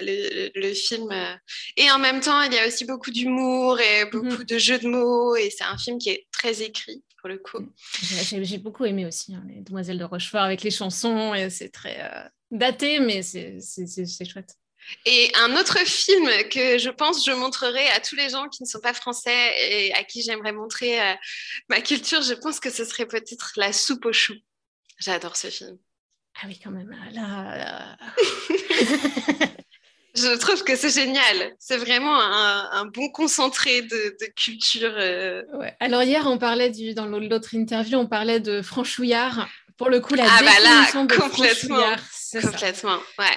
le, 0.00 0.74
film. 0.74 1.08
Et 1.76 1.88
en 1.90 2.00
même 2.00 2.20
temps, 2.20 2.42
il 2.42 2.52
y 2.52 2.58
a 2.58 2.66
aussi 2.66 2.84
beaucoup 2.84 3.12
d'humour 3.12 3.78
et 3.78 4.06
beaucoup 4.06 4.26
mhm. 4.26 4.44
de 4.44 4.58
jeux 4.58 4.78
de 4.78 4.88
mots. 4.88 5.36
Et 5.36 5.50
c'est 5.50 5.62
un 5.62 5.78
film 5.78 5.98
qui 5.98 6.10
est 6.10 6.26
très 6.32 6.62
écrit 6.62 7.04
le 7.28 7.38
coup. 7.38 7.72
J'ai 8.02 8.58
beaucoup 8.58 8.84
aimé 8.84 9.06
aussi 9.06 9.34
hein, 9.34 9.44
les 9.48 9.60
Demoiselles 9.60 9.98
de 9.98 10.04
Rochefort 10.04 10.42
avec 10.42 10.62
les 10.62 10.70
chansons, 10.70 11.34
et 11.34 11.50
c'est 11.50 11.70
très 11.70 12.00
euh, 12.00 12.28
daté, 12.50 13.00
mais 13.00 13.22
c'est 13.22 14.28
chouette. 14.28 14.56
Et 15.06 15.32
un 15.36 15.56
autre 15.56 15.78
film 15.78 16.28
que 16.50 16.78
je 16.78 16.90
pense 16.90 17.24
je 17.24 17.32
montrerai 17.32 17.88
à 17.88 18.00
tous 18.00 18.16
les 18.16 18.28
gens 18.28 18.48
qui 18.48 18.62
ne 18.62 18.68
sont 18.68 18.80
pas 18.80 18.92
français 18.92 19.52
et 19.58 19.94
à 19.94 20.04
qui 20.04 20.22
j'aimerais 20.22 20.52
montrer 20.52 21.00
euh, 21.00 21.14
ma 21.68 21.80
culture, 21.80 22.20
je 22.22 22.34
pense 22.34 22.60
que 22.60 22.70
ce 22.70 22.84
serait 22.84 23.06
peut-être 23.06 23.52
La 23.56 23.72
soupe 23.72 24.04
aux 24.04 24.12
choux. 24.12 24.36
J'adore 24.98 25.36
ce 25.36 25.48
film. 25.48 25.78
Ah 26.42 26.46
oui, 26.46 26.58
quand 26.62 26.70
même. 26.70 26.90
Là, 27.12 27.96
Je 30.14 30.36
trouve 30.38 30.62
que 30.62 30.76
c'est 30.76 30.90
génial. 30.90 31.54
C'est 31.58 31.76
vraiment 31.76 32.16
un, 32.20 32.86
bon 32.86 33.08
concentré 33.08 33.82
de, 33.82 34.16
culture. 34.36 34.92
Euh. 34.96 35.42
Alors 35.80 36.04
hier, 36.04 36.24
on 36.26 36.38
parlait 36.38 36.70
du, 36.70 36.94
dans 36.94 37.06
l'autre 37.06 37.54
interview, 37.54 37.98
on 37.98 38.06
parlait 38.06 38.38
de 38.38 38.62
franchouillard. 38.62 39.48
Pour 39.76 39.90
le 39.90 39.98
coup, 39.98 40.14
la 40.14 40.24
ah 40.24 40.38
définition 40.40 41.04
bah 41.04 41.16
là, 41.16 41.16
de 41.16 41.20
complètement, 41.20 41.76
complètement, 42.40 42.98
ouais. 43.18 43.36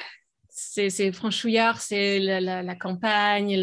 C'est 0.50 1.12
franchouillard, 1.12 1.82
c'est 1.82 2.20
la, 2.20 2.76
campagne, 2.76 3.60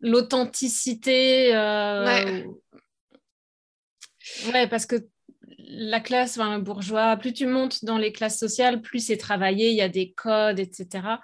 l'authenticité. 0.00 1.54
Euh, 1.54 2.06
ouais. 2.06 2.46
ouais. 4.52 4.66
parce 4.66 4.86
que 4.86 4.96
la 5.58 6.00
classe 6.00 6.38
enfin, 6.38 6.58
bourgeois, 6.58 7.18
plus 7.18 7.34
tu 7.34 7.46
montes 7.46 7.84
dans 7.84 7.98
les 7.98 8.12
classes 8.12 8.38
sociales, 8.38 8.80
plus 8.80 9.00
c'est 9.00 9.18
travaillé, 9.18 9.68
il 9.68 9.76
y 9.76 9.82
a 9.82 9.90
des 9.90 10.12
codes, 10.12 10.58
etc 10.58 11.18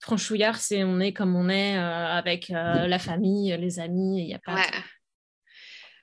franchouillard, 0.00 0.58
c'est 0.58 0.82
on 0.84 0.98
est 1.00 1.12
comme 1.12 1.36
on 1.36 1.48
est 1.48 1.76
euh, 1.76 2.06
avec 2.06 2.50
euh, 2.50 2.86
la 2.86 2.98
famille, 2.98 3.56
les 3.56 3.78
amis, 3.78 4.22
il 4.22 4.26
n'y 4.26 4.34
a 4.34 4.38
pas. 4.38 4.54
Ouais. 4.54 4.70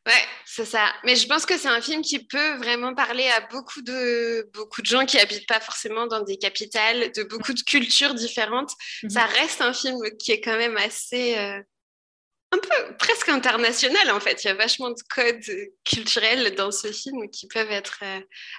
Ouais, 0.05 0.23
c'est 0.45 0.63
ça. 0.63 0.93
Mais 1.03 1.17
je 1.17 1.27
pense 1.27 1.45
que 1.45 1.57
c'est 1.57 1.67
un 1.67 1.81
film 1.81 2.01
qui 2.01 2.25
peut 2.25 2.55
vraiment 2.55 2.95
parler 2.95 3.27
à 3.27 3.41
beaucoup 3.47 3.81
de, 3.81 4.49
beaucoup 4.53 4.81
de 4.81 4.85
gens 4.85 5.05
qui 5.05 5.19
habitent 5.19 5.47
pas 5.47 5.59
forcément 5.59 6.07
dans 6.07 6.23
des 6.23 6.37
capitales, 6.37 7.11
de 7.11 7.23
beaucoup 7.23 7.53
de 7.53 7.59
cultures 7.59 8.13
différentes. 8.13 8.71
Mhm. 9.03 9.09
Ça 9.09 9.25
reste 9.25 9.59
un 9.59 9.73
film 9.73 9.97
qui 10.17 10.31
est 10.31 10.39
quand 10.39 10.55
même 10.55 10.77
assez, 10.77 11.37
euh, 11.37 11.61
un 12.53 12.57
peu 12.57 12.95
presque 12.97 13.27
international 13.27 14.09
en 14.11 14.21
fait. 14.21 14.45
Il 14.45 14.47
y 14.47 14.49
a 14.49 14.53
vachement 14.53 14.91
de 14.91 15.01
codes 15.13 15.43
culturels 15.83 16.55
dans 16.55 16.71
ce 16.71 16.89
film 16.93 17.29
qui 17.29 17.47
peuvent 17.47 17.71
être 17.71 18.01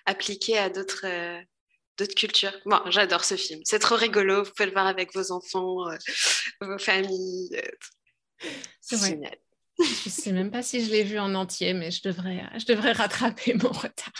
appliqués 0.04 0.58
à 0.58 0.68
d'autres 0.68 1.06
d'autres 1.98 2.14
cultures. 2.14 2.52
Bon, 2.64 2.78
j'adore 2.86 3.24
ce 3.24 3.36
film. 3.36 3.60
C'est 3.64 3.80
trop 3.80 3.96
rigolo. 3.96 4.44
Vous 4.44 4.50
pouvez 4.52 4.66
le 4.66 4.72
voir 4.72 4.86
avec 4.86 5.14
vos 5.14 5.32
enfants, 5.32 5.88
euh, 5.90 5.96
vos 6.60 6.78
familles. 6.78 7.50
Euh, 7.54 8.48
c'est 8.80 8.98
génial. 8.98 9.36
Je 9.78 9.84
ne 9.84 10.10
sais 10.10 10.32
même 10.32 10.50
pas 10.50 10.62
si 10.62 10.84
je 10.84 10.90
l'ai 10.90 11.04
vu 11.04 11.18
en 11.18 11.34
entier, 11.34 11.72
mais 11.72 11.90
je 11.90 12.02
devrais, 12.02 12.42
je 12.58 12.66
devrais 12.66 12.92
rattraper 12.92 13.54
mon 13.54 13.70
retard. 13.70 14.12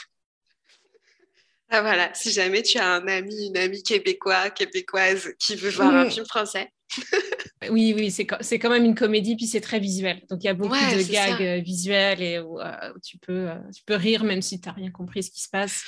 Ah 1.71 1.83
voilà, 1.83 2.15
si 2.15 2.31
jamais 2.31 2.63
tu 2.63 2.79
as 2.79 2.95
un 2.95 3.07
ami, 3.09 3.49
une 3.49 3.57
amie 3.57 3.83
québécois, 3.83 4.51
québécoise 4.51 5.35
qui 5.39 5.55
veut 5.55 5.71
voir 5.71 5.95
un 5.95 6.09
film 6.09 6.25
français. 6.25 6.73
oui, 7.71 7.93
oui, 7.95 8.11
c'est 8.11 8.59
quand 8.59 8.71
même 8.71 8.85
une 8.85 8.95
comédie, 8.95 9.37
puis 9.37 9.47
c'est 9.47 9.61
très 9.61 9.79
visuel. 9.79 10.23
Donc 10.31 10.43
il 10.43 10.47
y 10.47 10.51
a 10.51 10.55
beaucoup 10.55 10.75
de 10.75 11.11
gags 11.11 11.43
euh, 11.43 11.61
visuels 11.61 12.23
et 12.23 12.39
où, 12.39 12.59
tu, 13.05 13.19
peux, 13.19 13.49
tu 13.75 13.83
peux 13.85 13.97
rire 13.97 14.25
même 14.25 14.41
si 14.41 14.61
tu 14.61 14.69
n'as 14.69 14.75
rien 14.75 14.91
compris 14.91 15.25
ce 15.25 15.31
qui 15.31 15.43
se 15.43 15.49
passe 15.51 15.85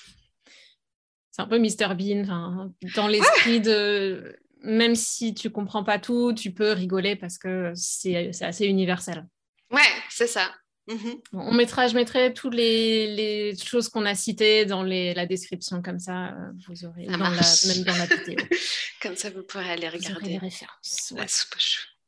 c'est 1.40 1.44
un 1.44 1.46
peu 1.46 1.58
Mr 1.58 1.94
Bean, 1.94 2.70
dans 2.94 3.08
l'esprit 3.08 3.60
de 3.60 4.36
même 4.62 4.94
si 4.94 5.34
tu 5.34 5.50
comprends 5.50 5.84
pas 5.84 5.98
tout, 5.98 6.32
tu 6.34 6.52
peux 6.52 6.72
rigoler 6.72 7.16
parce 7.16 7.38
que 7.38 7.72
c'est 7.74 8.30
assez 8.42 8.66
universel. 8.66 9.26
Ouais, 9.70 9.80
c'est 10.08 10.26
ça. 10.26 10.50
Mhm. 10.88 11.20
on 11.34 11.52
mettra, 11.52 11.86
je 11.86 11.94
mettrai 11.94 12.34
toutes 12.34 12.54
les, 12.54 13.54
choses 13.62 13.88
qu'on 13.88 14.04
a 14.06 14.14
citées 14.14 14.64
dans 14.64 14.82
la 14.82 15.26
description, 15.26 15.82
comme 15.82 16.00
ça, 16.00 16.28
euh, 16.28 16.50
vous 16.66 16.84
aurez, 16.84 17.06
dans 17.06 17.16
la, 17.18 17.30
même 17.30 17.84
dans 17.84 17.96
la 17.96 18.06
vidéo. 18.06 18.44
comme 19.02 19.14
ça, 19.14 19.30
vous 19.30 19.42
pourrez 19.44 19.70
aller 19.70 19.88
regarder. 19.88 20.30
les 20.30 20.38
références. 20.38 21.14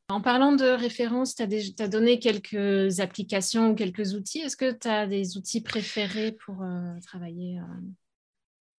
En 0.09 0.21
parlant 0.21 0.53
de 0.53 0.64
références, 0.64 1.37
tu 1.37 1.42
as, 1.42 1.88
donné 1.88 2.18
quelques 2.18 2.99
applications 2.99 3.71
ou 3.71 3.75
quelques 3.75 4.14
outils. 4.14 4.40
Est-ce 4.40 4.57
que 4.57 4.73
tu 4.73 4.88
as 4.88 5.07
des 5.07 5.37
outils 5.37 5.61
préférés 5.61 6.33
pour 6.33 6.62
euh, 6.62 6.99
travailler 7.07 7.59
euh, 7.59 7.62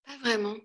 pas 0.06 0.18
vraiment. 0.22 0.56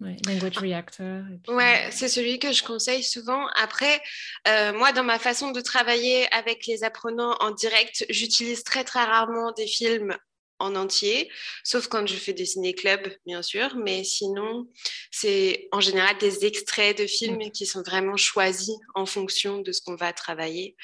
Ouais, 0.00 0.16
language. 0.26 0.58
Reactor. 0.58 1.24
Ouais, 1.48 1.88
c'est 1.90 2.08
celui 2.08 2.38
que 2.38 2.52
je 2.52 2.62
conseille 2.62 3.02
souvent. 3.02 3.46
Après, 3.56 4.02
euh, 4.46 4.74
moi, 4.74 4.92
dans 4.92 5.04
ma 5.04 5.18
façon 5.18 5.52
de 5.52 5.60
travailler 5.62 6.32
avec 6.34 6.66
les 6.66 6.84
apprenants 6.84 7.34
en 7.40 7.50
direct, 7.52 8.04
j'utilise 8.10 8.62
très 8.62 8.84
très 8.84 9.02
rarement 9.02 9.52
des 9.52 9.66
films 9.66 10.14
en 10.58 10.74
entier, 10.74 11.30
sauf 11.64 11.86
quand 11.88 12.06
je 12.06 12.14
fais 12.14 12.32
des 12.32 12.46
ciné-clubs, 12.46 13.12
bien 13.26 13.42
sûr, 13.42 13.76
mais 13.76 14.04
sinon, 14.04 14.68
c'est 15.10 15.68
en 15.72 15.80
général 15.80 16.16
des 16.18 16.44
extraits 16.44 16.98
de 16.98 17.06
films 17.06 17.50
qui 17.50 17.66
sont 17.66 17.82
vraiment 17.82 18.16
choisis 18.16 18.76
en 18.94 19.06
fonction 19.06 19.58
de 19.60 19.72
ce 19.72 19.80
qu'on 19.80 19.96
va 19.96 20.12
travailler. 20.12 20.76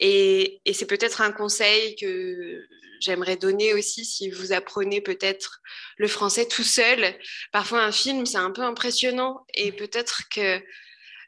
Et, 0.00 0.60
et 0.64 0.72
c'est 0.72 0.86
peut-être 0.86 1.20
un 1.20 1.32
conseil 1.32 1.96
que 1.96 2.66
j'aimerais 3.00 3.36
donner 3.36 3.74
aussi 3.74 4.04
si 4.04 4.30
vous 4.30 4.52
apprenez 4.52 5.00
peut-être 5.00 5.60
le 5.96 6.08
français 6.08 6.46
tout 6.46 6.62
seul. 6.62 7.14
Parfois, 7.52 7.82
un 7.82 7.92
film, 7.92 8.26
c'est 8.26 8.38
un 8.38 8.50
peu 8.50 8.62
impressionnant 8.62 9.44
et 9.54 9.72
peut-être 9.72 10.22
que 10.30 10.60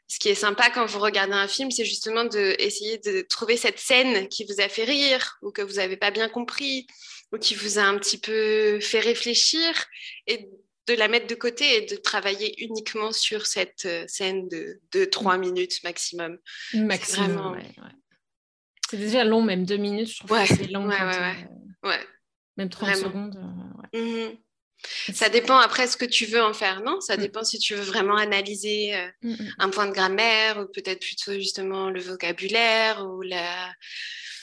ce 0.09 0.19
qui 0.19 0.27
est 0.27 0.35
sympa 0.35 0.69
quand 0.71 0.85
vous 0.85 0.99
regardez 0.99 1.33
un 1.33 1.47
film, 1.47 1.71
c'est 1.71 1.85
justement 1.85 2.25
d'essayer 2.25 2.97
de, 2.97 3.11
de 3.11 3.21
trouver 3.21 3.55
cette 3.55 3.79
scène 3.79 4.27
qui 4.27 4.43
vous 4.43 4.59
a 4.59 4.67
fait 4.67 4.83
rire 4.83 5.37
ou 5.41 5.51
que 5.51 5.61
vous 5.61 5.75
n'avez 5.75 5.97
pas 5.97 6.11
bien 6.11 6.27
compris 6.27 6.87
ou 7.31 7.37
qui 7.37 7.53
vous 7.53 7.77
a 7.77 7.83
un 7.83 7.97
petit 7.97 8.17
peu 8.17 8.79
fait 8.81 8.99
réfléchir 8.99 9.85
et 10.25 10.49
de 10.87 10.93
la 10.95 11.07
mettre 11.07 11.27
de 11.27 11.35
côté 11.35 11.77
et 11.77 11.85
de 11.85 11.95
travailler 11.95 12.63
uniquement 12.63 13.11
sur 13.11 13.45
cette 13.45 13.85
euh, 13.85 14.05
scène 14.07 14.47
de 14.47 14.81
2-3 14.91 15.39
minutes 15.39 15.83
maximum. 15.83 16.39
Maximum, 16.73 17.59
c'est 18.89 18.97
déjà 18.97 19.23
long, 19.23 19.43
même 19.43 19.65
deux 19.65 19.77
minutes, 19.77 20.09
je 20.09 20.17
trouve 20.17 20.39
que 20.39 20.47
c'est 20.47 20.71
long. 20.71 20.87
Ouais, 20.87 20.99
ouais, 20.99 21.35
ouais. 21.83 21.99
Même 22.57 22.69
30 22.69 22.95
secondes. 22.95 23.39
Euh, 23.93 24.27
mhm. 24.27 24.37
Ça 25.13 25.29
dépend 25.29 25.57
après 25.57 25.87
ce 25.87 25.97
que 25.97 26.05
tu 26.05 26.25
veux 26.25 26.41
en 26.41 26.53
faire, 26.53 26.81
non? 26.81 27.01
Ça 27.01 27.17
mm. 27.17 27.19
dépend 27.19 27.43
si 27.43 27.59
tu 27.59 27.75
veux 27.75 27.83
vraiment 27.83 28.15
analyser 28.15 28.95
euh, 28.95 29.07
mm, 29.23 29.31
mm. 29.31 29.53
un 29.59 29.69
point 29.69 29.87
de 29.87 29.91
grammaire 29.91 30.59
ou 30.59 30.65
peut-être 30.65 31.01
plutôt 31.01 31.33
justement 31.33 31.89
le 31.89 31.99
vocabulaire 31.99 33.05
ou 33.05 33.21
la 33.21 33.71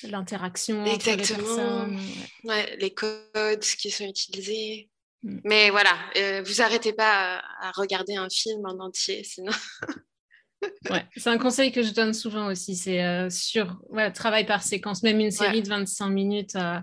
l'interaction 0.03 0.85
entre 0.85 1.11
les. 1.11 2.49
Ouais. 2.49 2.77
les 2.79 2.93
codes 2.93 3.61
qui 3.61 3.91
sont 3.91 4.05
utilisés. 4.05 4.91
Mais 5.23 5.71
voilà, 5.71 5.97
euh, 6.17 6.43
vous 6.45 6.63
arrêtez 6.63 6.93
pas 6.93 7.43
à, 7.61 7.73
regarder 7.73 8.15
un 8.15 8.29
film 8.29 8.65
en 8.65 8.79
entier, 8.79 9.25
sinon. 9.25 9.53
ouais, 10.91 11.05
c'est 11.17 11.31
un 11.31 11.39
conseil 11.39 11.73
que 11.73 11.83
je 11.83 11.91
donne 11.91 12.15
souvent 12.15 12.47
aussi. 12.47 12.77
C'est 12.77 13.03
euh, 13.03 13.29
sur 13.29 13.77
ouais, 13.89 14.13
travail 14.13 14.47
par 14.47 14.63
séquence, 14.63 15.03
même 15.03 15.19
une 15.19 15.33
série 15.33 15.63
de 15.63 15.69
25 15.69 16.09
minutes. 16.11 16.57
Euh, 16.57 16.79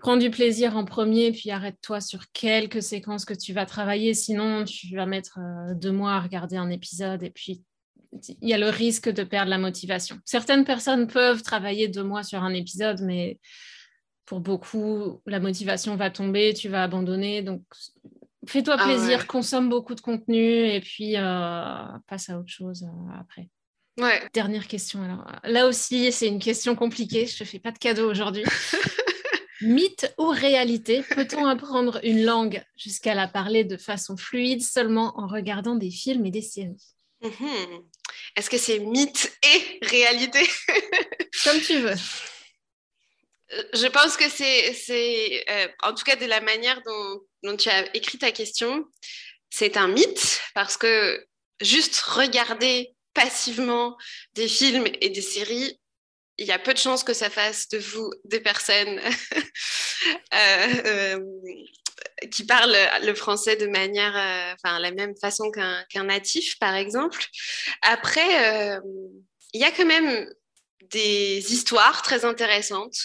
prends 0.00 0.16
du 0.16 0.30
plaisir 0.30 0.76
en 0.76 0.84
premier, 0.84 1.30
puis 1.30 1.50
arrête-toi 1.50 2.00
sur 2.00 2.30
quelques 2.32 2.82
séquences 2.82 3.24
que 3.24 3.34
tu 3.34 3.52
vas 3.52 3.66
travailler. 3.66 4.14
Sinon, 4.14 4.64
tu 4.64 4.94
vas 4.96 5.06
mettre 5.06 5.38
euh, 5.38 5.74
deux 5.74 5.92
mois 5.92 6.14
à 6.14 6.20
regarder 6.20 6.56
un 6.56 6.70
épisode 6.70 7.22
et 7.22 7.30
puis 7.30 7.62
il 8.40 8.48
y 8.48 8.54
a 8.54 8.58
le 8.58 8.70
risque 8.70 9.08
de 9.08 9.22
perdre 9.22 9.50
la 9.50 9.58
motivation. 9.58 10.18
Certaines 10.24 10.64
personnes 10.64 11.06
peuvent 11.06 11.42
travailler 11.42 11.86
deux 11.86 12.02
mois 12.02 12.24
sur 12.24 12.42
un 12.42 12.52
épisode, 12.52 13.00
mais 13.02 13.38
pour 14.26 14.40
beaucoup, 14.40 15.22
la 15.26 15.38
motivation 15.38 15.94
va 15.94 16.10
tomber, 16.10 16.52
tu 16.54 16.68
vas 16.68 16.82
abandonner. 16.82 17.42
Donc, 17.42 17.62
Fais-toi 18.48 18.76
ah 18.78 18.84
plaisir, 18.84 19.26
consomme 19.26 19.68
beaucoup 19.68 19.94
de 19.94 20.00
contenu 20.00 20.66
et 20.66 20.80
puis 20.80 21.12
passe 22.06 22.30
à 22.30 22.38
autre 22.38 22.48
chose 22.48 22.86
après. 23.18 23.48
Ouais. 24.00 24.22
Dernière 24.32 24.66
question. 24.66 25.02
Alors 25.02 25.26
là 25.44 25.66
aussi, 25.66 26.10
c'est 26.10 26.26
une 26.26 26.38
question 26.38 26.74
compliquée. 26.74 27.26
Je 27.26 27.36
te 27.36 27.44
fais 27.44 27.58
pas 27.58 27.70
de 27.70 27.78
cadeau 27.78 28.10
aujourd'hui. 28.10 28.44
Mythe 29.62 30.14
ou 30.18 30.28
réalité 30.28 31.02
Peut-on 31.02 31.46
apprendre 31.46 32.00
une 32.02 32.24
langue 32.24 32.64
jusqu'à 32.76 33.14
la 33.14 33.28
parler 33.28 33.64
de 33.64 33.76
façon 33.76 34.16
fluide 34.16 34.62
seulement 34.62 35.18
en 35.18 35.26
regardant 35.26 35.74
des 35.74 35.90
films 35.90 36.26
et 36.26 36.30
des 36.30 36.42
séries? 36.42 36.82
Mhm. 37.22 37.84
Est-ce 38.36 38.48
que 38.48 38.58
c'est 38.58 38.78
mythe 38.78 39.32
et 39.42 39.78
réalité? 39.82 40.40
Comme 41.44 41.60
tu 41.60 41.78
veux. 41.80 41.96
Je 43.74 43.86
pense 43.88 44.16
que 44.16 44.28
c'est, 44.28 45.44
euh, 45.50 45.68
en 45.82 45.92
tout 45.92 46.04
cas 46.04 46.16
de 46.16 46.26
la 46.26 46.40
manière 46.40 46.80
dont, 46.86 47.20
dont 47.42 47.56
tu 47.56 47.68
as 47.68 47.94
écrit 47.96 48.18
ta 48.18 48.30
question, 48.30 48.84
c'est 49.50 49.76
un 49.76 49.88
mythe 49.88 50.40
parce 50.54 50.76
que 50.76 51.26
juste 51.60 52.00
regarder 52.00 52.94
passivement 53.12 53.96
des 54.34 54.48
films 54.48 54.86
et 55.00 55.10
des 55.10 55.22
séries, 55.22 55.79
il 56.40 56.46
y 56.46 56.52
a 56.52 56.58
peu 56.58 56.72
de 56.72 56.78
chances 56.78 57.04
que 57.04 57.12
ça 57.12 57.30
fasse 57.30 57.68
de 57.68 57.78
vous 57.78 58.10
des 58.24 58.40
personnes 58.40 58.98
euh, 60.34 60.66
euh, 60.86 61.20
qui 62.32 62.44
parlent 62.44 62.76
le 63.02 63.14
français 63.14 63.56
de 63.56 63.66
manière, 63.66 64.16
euh, 64.16 64.54
enfin, 64.54 64.78
la 64.78 64.90
même 64.90 65.14
façon 65.20 65.50
qu'un 65.50 66.04
natif, 66.04 66.58
par 66.58 66.74
exemple. 66.74 67.22
Après, 67.82 68.80
il 69.52 69.60
y 69.60 69.64
a 69.64 69.70
quand 69.70 69.86
même 69.86 70.28
des 70.90 71.52
histoires 71.52 72.00
très 72.02 72.24
intéressantes. 72.24 72.96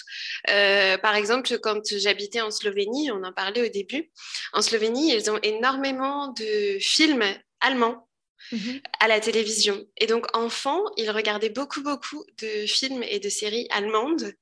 par 0.46 1.14
exemple, 1.14 1.58
quand 1.58 1.82
j'habitais 1.98 2.40
en 2.40 2.50
Slovénie, 2.50 3.10
on 3.10 3.22
en 3.22 3.32
parlait 3.32 3.68
au 3.68 3.68
début, 3.68 4.10
en 4.54 4.62
Slovénie, 4.62 5.14
ils 5.14 5.30
ont 5.30 5.38
énormément 5.42 6.28
de 6.32 6.78
films 6.80 7.24
allemands 7.60 8.08
Mhm. 8.52 8.80
à 9.00 9.08
la 9.08 9.20
télévision. 9.20 9.84
Et 9.96 10.06
donc, 10.06 10.26
enfant, 10.36 10.80
il 10.96 11.10
regardait 11.10 11.50
beaucoup, 11.50 11.82
beaucoup 11.82 12.24
de 12.38 12.66
films 12.66 13.02
et 13.02 13.18
de 13.18 13.28
séries 13.28 13.66
allemandes. 13.70 14.32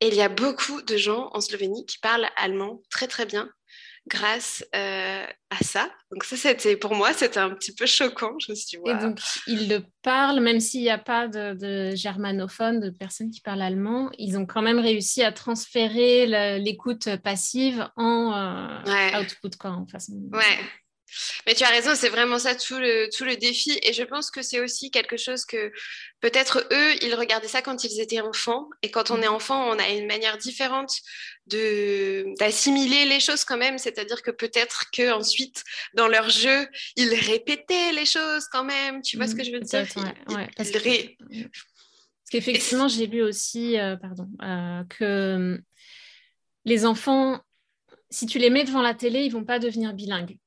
Et 0.00 0.08
il 0.08 0.14
y 0.14 0.22
a 0.22 0.28
beaucoup 0.28 0.82
de 0.82 0.96
gens 0.96 1.30
en 1.32 1.40
Slovénie 1.40 1.86
qui 1.86 1.98
parlent 1.98 2.28
allemand 2.36 2.82
très, 2.90 3.06
très 3.06 3.26
bien 3.26 3.50
grâce 4.06 4.64
euh, 4.74 5.24
à 5.50 5.64
ça. 5.64 5.90
Donc 6.10 6.24
ça, 6.24 6.36
c'était 6.36 6.76
pour 6.76 6.94
moi, 6.94 7.12
c'était 7.12 7.40
un 7.40 7.50
petit 7.50 7.74
peu 7.74 7.86
choquant. 7.86 8.38
Je 8.38 8.52
me 8.52 8.54
suis 8.54 8.78
Et 8.86 8.94
donc, 8.94 9.18
ils 9.46 9.68
le 9.68 9.80
parlent, 10.02 10.40
même 10.40 10.60
s'il 10.60 10.82
n'y 10.82 10.90
a 10.90 10.98
pas 10.98 11.26
de, 11.26 11.94
germanophones, 11.94 12.80
de 12.80 12.90
personnes 12.90 13.30
qui 13.30 13.40
parlent 13.40 13.62
allemand, 13.62 14.10
ils 14.18 14.36
ont 14.36 14.46
quand 14.46 14.62
même 14.62 14.78
réussi 14.78 15.22
à 15.22 15.32
transférer 15.32 16.26
l'écoute 16.58 17.16
passive 17.22 17.88
en 17.96 18.32
euh, 18.34 19.20
output, 19.20 19.56
quoi, 19.58 19.70
en 19.70 19.86
façon. 19.86 20.12
Ouais. 20.32 20.58
Mais 21.46 21.54
tu 21.54 21.64
as 21.64 21.68
raison, 21.68 21.94
c'est 21.94 22.08
vraiment 22.08 22.38
ça 22.38 22.54
tout 22.54 22.78
le, 22.78 23.08
tout 23.14 23.24
le 23.24 23.36
défi. 23.36 23.78
Et 23.82 23.92
je 23.92 24.02
pense 24.02 24.30
que 24.30 24.42
c'est 24.42 24.60
aussi 24.60 24.90
quelque 24.90 25.16
chose 25.16 25.44
que 25.44 25.72
peut-être 26.20 26.66
eux, 26.72 26.94
ils 27.02 27.14
regardaient 27.14 27.48
ça 27.48 27.62
quand 27.62 27.84
ils 27.84 28.00
étaient 28.00 28.20
enfants. 28.20 28.68
Et 28.82 28.90
quand 28.90 29.10
on 29.10 29.20
est 29.20 29.28
mhm. 29.28 29.34
enfant, 29.34 29.68
on 29.68 29.78
a 29.78 29.88
une 29.88 30.06
manière 30.06 30.38
différente 30.38 30.92
d'assimiler 31.46 33.04
les 33.04 33.20
choses 33.20 33.44
quand 33.44 33.58
même. 33.58 33.78
C'est-à-dire 33.78 34.22
que 34.22 34.30
peut-être 34.30 34.86
qu'ensuite, 34.90 35.62
dans 35.94 36.08
leur 36.08 36.30
jeu, 36.30 36.66
ils 36.96 37.14
répétaient 37.14 37.92
les 37.92 38.06
choses 38.06 38.46
quand 38.50 38.64
même. 38.64 39.02
Tu 39.02 39.16
vois 39.16 39.26
ce 39.26 39.32
mhm, 39.32 39.38
que 39.38 39.44
je 39.44 39.52
veux 39.52 39.60
dire? 39.60 39.86
parce, 40.56 40.70
qu'effectivement, 42.30 42.88
j'ai 42.88 43.06
lu 43.06 43.22
aussi 43.22 43.78
euh, 43.78 43.96
pardon, 43.96 44.28
euh, 44.42 44.82
que 44.88 45.34
hum, 45.34 45.62
les 46.64 46.86
enfants, 46.86 47.40
si 48.10 48.26
tu 48.26 48.38
les 48.38 48.50
mets 48.50 48.64
devant 48.64 48.82
la 48.82 48.94
télé, 48.94 49.24
ils 49.24 49.30
vont 49.30 49.44
pas 49.44 49.58
devenir 49.58 49.92
bilingues. 49.92 50.38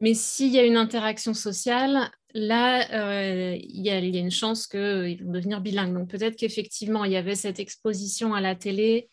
Mais 0.00 0.14
s'il 0.14 0.48
y 0.48 0.58
a 0.58 0.62
une 0.62 0.76
interaction 0.76 1.34
sociale, 1.34 2.10
là, 2.34 2.88
euh, 2.92 3.56
il, 3.60 3.84
y 3.84 3.90
a, 3.90 3.98
une 3.98 4.30
chance 4.30 4.66
qu'ils 4.66 5.24
vont 5.24 5.32
devenir 5.32 5.60
bilingues. 5.60 5.94
Donc 5.94 6.08
peut-être 6.08 6.36
qu'effectivement, 6.36 7.04
il 7.04 7.12
y 7.12 7.16
avait 7.16 7.34
cette 7.34 7.58
exposition 7.58 8.34
à 8.34 8.40
la 8.40 8.54
télé 8.54 9.08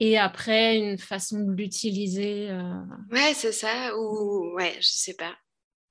et 0.00 0.18
après 0.18 0.76
une 0.78 0.98
façon 0.98 1.40
de 1.40 1.52
l'utiliser. 1.52 2.50
Euh... 2.50 2.62
Ouais, 3.10 3.34
c'est 3.34 3.52
ça. 3.52 3.96
Ou 3.96 4.54
ouais, 4.54 4.74
je 4.80 4.88
sais 4.88 5.14
pas. 5.14 5.36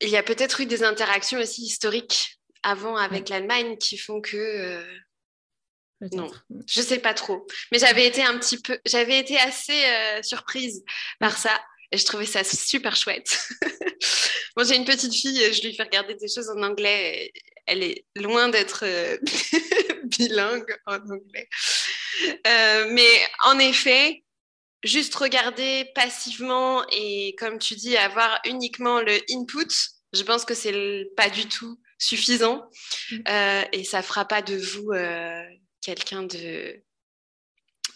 Il 0.01 0.09
y 0.09 0.17
a 0.17 0.23
peut-être 0.23 0.61
eu 0.61 0.65
des 0.65 0.83
interactions 0.83 1.39
aussi 1.39 1.61
historiques 1.63 2.39
avant 2.63 2.95
avec 2.95 3.29
l'Allemagne 3.29 3.77
qui 3.77 3.97
font 3.97 4.21
que. 4.21 4.37
Euh, 4.37 4.83
non, 6.13 6.31
je 6.67 6.81
sais 6.81 6.97
pas 6.97 7.13
trop. 7.13 7.45
Mais 7.71 7.77
j'avais 7.77 8.07
été 8.07 8.23
un 8.23 8.35
petit 8.39 8.59
peu, 8.59 8.79
j'avais 8.87 9.19
été 9.19 9.37
assez 9.37 9.83
surprise 10.23 10.83
par 11.19 11.37
ça. 11.37 11.51
Et 11.91 11.97
je 11.97 12.05
trouvais 12.05 12.25
ça 12.25 12.43
super 12.43 12.95
chouette. 12.95 13.49
Moi, 14.55 14.65
j'ai 14.65 14.75
une 14.75 14.85
petite 14.85 15.13
fille, 15.13 15.53
je 15.53 15.61
lui 15.61 15.75
fais 15.75 15.83
regarder 15.83 16.15
des 16.15 16.27
choses 16.27 16.49
en 16.49 16.61
anglais. 16.63 17.31
Elle 17.65 17.83
est 17.83 18.05
loin 18.15 18.49
d'être 18.49 18.83
euh, 18.83 19.17
bilingue 20.05 20.75
en 20.85 20.97
anglais. 20.97 21.49
Euh, 22.47 22.87
mais 22.91 23.27
en 23.43 23.59
effet, 23.59 24.23
juste 24.83 25.15
regarder 25.15 25.85
passivement 25.95 26.85
et, 26.91 27.35
comme 27.37 27.59
tu 27.59 27.75
dis, 27.75 27.97
avoir 27.97 28.39
uniquement 28.45 28.99
le 29.01 29.13
input, 29.29 29.73
je 30.13 30.23
pense 30.23 30.45
que 30.45 30.53
c'est 30.53 31.07
pas 31.15 31.29
du 31.29 31.47
tout 31.47 31.79
suffisant. 31.97 32.69
Mm. 33.11 33.17
Euh, 33.27 33.63
et 33.73 33.83
ça 33.83 34.01
fera 34.01 34.25
pas 34.25 34.41
de 34.41 34.55
vous 34.55 34.91
quelqu'un 35.81 36.23
de 36.23 36.81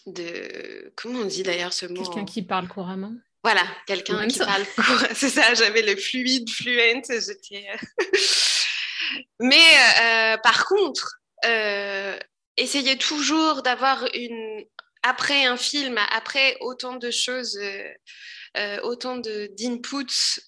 de 0.08 0.93
comment 0.96 1.22
on 1.22 1.26
dit 1.26 1.43
d'ailleurs 1.43 1.74
ce 1.74 1.86
mot 1.88 2.04
Quelqu'un 2.04 2.26
qui 2.26 2.43
parle 2.43 2.68
couramment. 2.68 3.14
Voilà, 3.46 3.64
quelqu'un 3.86 4.28
qui 4.28 4.39
parle 4.39 4.66
C'est 5.14 5.30
ça, 5.30 5.54
j'avais 5.54 5.84
le 5.84 5.96
fluide, 5.96 6.50
fluent. 6.50 7.04
J'étais. 7.08 7.68
Euh, 7.70 8.18
Mais 9.39 9.68
euh, 10.02 10.38
par 10.38 10.66
contre, 10.66 11.20
euh, 11.46 12.18
essayez 12.58 12.98
toujours 12.98 13.62
d'avoir 13.62 14.04
une. 14.16 14.66
Après 15.04 15.46
un 15.46 15.58
film, 15.58 16.00
après 16.10 16.58
autant 16.60 16.96
de 16.96 17.12
choses, 17.12 17.60
autant 18.82 19.18
d'inputs 19.18 20.41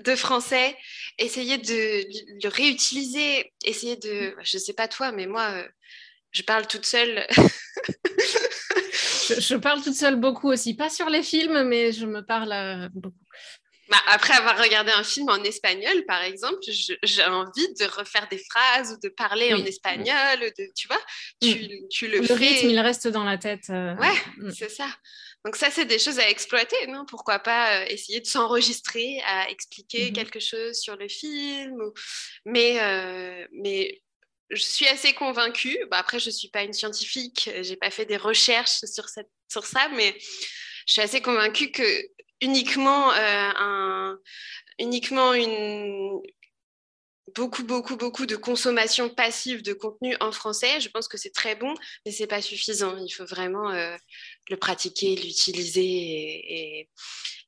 de 0.00 0.16
français, 0.16 0.74
essayez 1.18 1.58
de 1.58 2.06
le 2.42 2.48
réutiliser, 2.48 3.52
essayez 3.62 3.96
de, 3.96 4.34
je 4.42 4.56
ne 4.56 4.62
sais 4.62 4.72
pas 4.72 4.88
toi, 4.88 5.12
mais 5.12 5.26
moi, 5.26 5.62
je 6.30 6.40
parle 6.40 6.66
toute 6.66 6.86
seule 6.86 7.26
je, 9.28 9.56
parle 9.56 9.82
toute 9.82 9.94
seule 9.94 10.16
beaucoup 10.16 10.50
aussi, 10.50 10.74
pas 10.74 10.90
sur 10.90 11.08
les 11.08 11.22
films, 11.22 11.64
mais 11.64 11.92
je 11.92 12.06
me 12.06 12.20
parle 12.20 12.52
euh, 12.52 12.88
beaucoup. 12.94 13.16
Bah, 13.88 13.98
après 14.08 14.34
avoir 14.34 14.58
regardé 14.58 14.90
un 14.92 15.04
film 15.04 15.28
en 15.28 15.42
espagnol, 15.42 16.04
par 16.06 16.22
exemple, 16.22 16.60
j'ai 17.02 17.24
envie 17.24 17.74
de 17.74 17.84
refaire 17.98 18.26
des 18.30 18.42
phrases 18.50 18.92
ou 18.92 19.00
de 19.06 19.12
parler 19.12 19.52
en 19.52 19.64
espagnol, 19.64 20.40
de, 20.40 20.68
tu 20.74 20.88
vois, 20.88 21.00
tu, 21.40 21.48
mm. 21.48 21.88
tu 21.90 22.08
le, 22.08 22.20
le 22.20 22.34
rythme, 22.34 22.70
il 22.70 22.80
reste 22.80 23.08
dans 23.08 23.24
la 23.24 23.38
tête. 23.38 23.68
Euh, 23.70 23.94
ouais, 23.96 24.14
mm. 24.38 24.50
c'est 24.52 24.70
ça. 24.70 24.88
Donc 25.44 25.56
ça, 25.56 25.70
c'est 25.70 25.84
des 25.84 25.98
choses 25.98 26.20
à 26.20 26.28
exploiter, 26.30 26.86
non? 26.86 27.04
Pourquoi 27.04 27.40
pas 27.40 27.80
euh, 27.80 27.86
essayer 27.88 28.20
de 28.20 28.26
s'enregistrer, 28.26 29.20
à 29.26 29.50
expliquer 29.50 30.10
mm-hmm. 30.10 30.14
quelque 30.14 30.40
chose 30.40 30.78
sur 30.78 30.96
le 30.96 31.08
film, 31.08 31.76
mais, 32.46 32.78
mais 33.52 34.01
je 34.52 34.62
suis 34.62 34.86
assez 34.86 35.14
convaincue. 35.14 35.78
Bah, 35.90 35.98
après, 35.98 36.18
je 36.18 36.26
ne 36.26 36.34
suis 36.34 36.48
pas 36.48 36.62
une 36.62 36.72
scientifique, 36.72 37.50
je 37.62 37.70
n'ai 37.70 37.76
pas 37.76 37.90
fait 37.90 38.06
des 38.06 38.16
recherches 38.16 38.84
sur, 38.84 39.08
cette, 39.08 39.30
sur 39.48 39.64
ça, 39.64 39.88
mais 39.94 40.16
je 40.86 40.92
suis 40.92 41.02
assez 41.02 41.20
convaincue 41.20 41.70
que 41.70 41.82
uniquement, 42.40 43.12
euh, 43.12 43.50
un, 43.56 44.18
uniquement 44.78 45.32
une, 45.32 46.20
beaucoup, 47.34 47.64
beaucoup, 47.64 47.96
beaucoup 47.96 48.26
de 48.26 48.36
consommation 48.36 49.08
passive 49.08 49.62
de 49.62 49.72
contenu 49.72 50.16
en 50.20 50.32
français, 50.32 50.80
je 50.80 50.88
pense 50.88 51.08
que 51.08 51.16
c'est 51.16 51.30
très 51.30 51.56
bon, 51.56 51.74
mais 52.04 52.12
ce 52.12 52.22
n'est 52.22 52.26
pas 52.26 52.42
suffisant. 52.42 52.96
Il 52.98 53.10
faut 53.10 53.24
vraiment 53.24 53.70
euh, 53.70 53.96
le 54.50 54.56
pratiquer, 54.56 55.16
l'utiliser 55.16 55.82
et, 55.82 56.90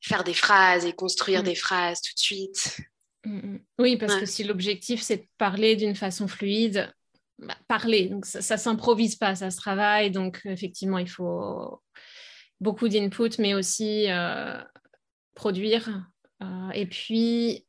faire 0.00 0.22
des 0.22 0.34
phrases 0.34 0.84
et 0.84 0.92
construire 0.92 1.40
mm. 1.40 1.44
des 1.44 1.55
phrases 1.55 2.00
tout 2.02 2.12
de 2.14 2.20
suite. 2.20 2.76
Mm, 3.25 3.37
mm. 3.37 3.61
Oui, 3.79 3.97
parce 3.97 4.16
que 4.16 4.27
si 4.27 4.45
l'objectif 4.45 5.03
c'est 5.03 5.16
de 5.18 5.27
parler 5.39 5.77
d'une 5.77 5.95
façon 5.95 6.29
fluide, 6.29 6.93
bah, 7.39 7.57
parler, 7.68 8.09
donc 8.09 8.27
ça, 8.27 8.55
ne 8.55 8.61
s'improvise 8.61 9.16
pas, 9.16 9.35
ça 9.35 9.51
se 9.51 9.57
travaille, 9.57 10.11
donc 10.11 10.41
effectivement 10.45 10.99
il 10.99 11.09
faut 11.09 11.81
beaucoup 12.61 12.89
d'input, 12.89 13.31
mais 13.39 13.55
aussi 13.55 14.07
euh, 14.11 14.61
produire. 15.35 16.07
Euh, 16.43 16.70
et 16.70 16.87
puis, 16.87 17.66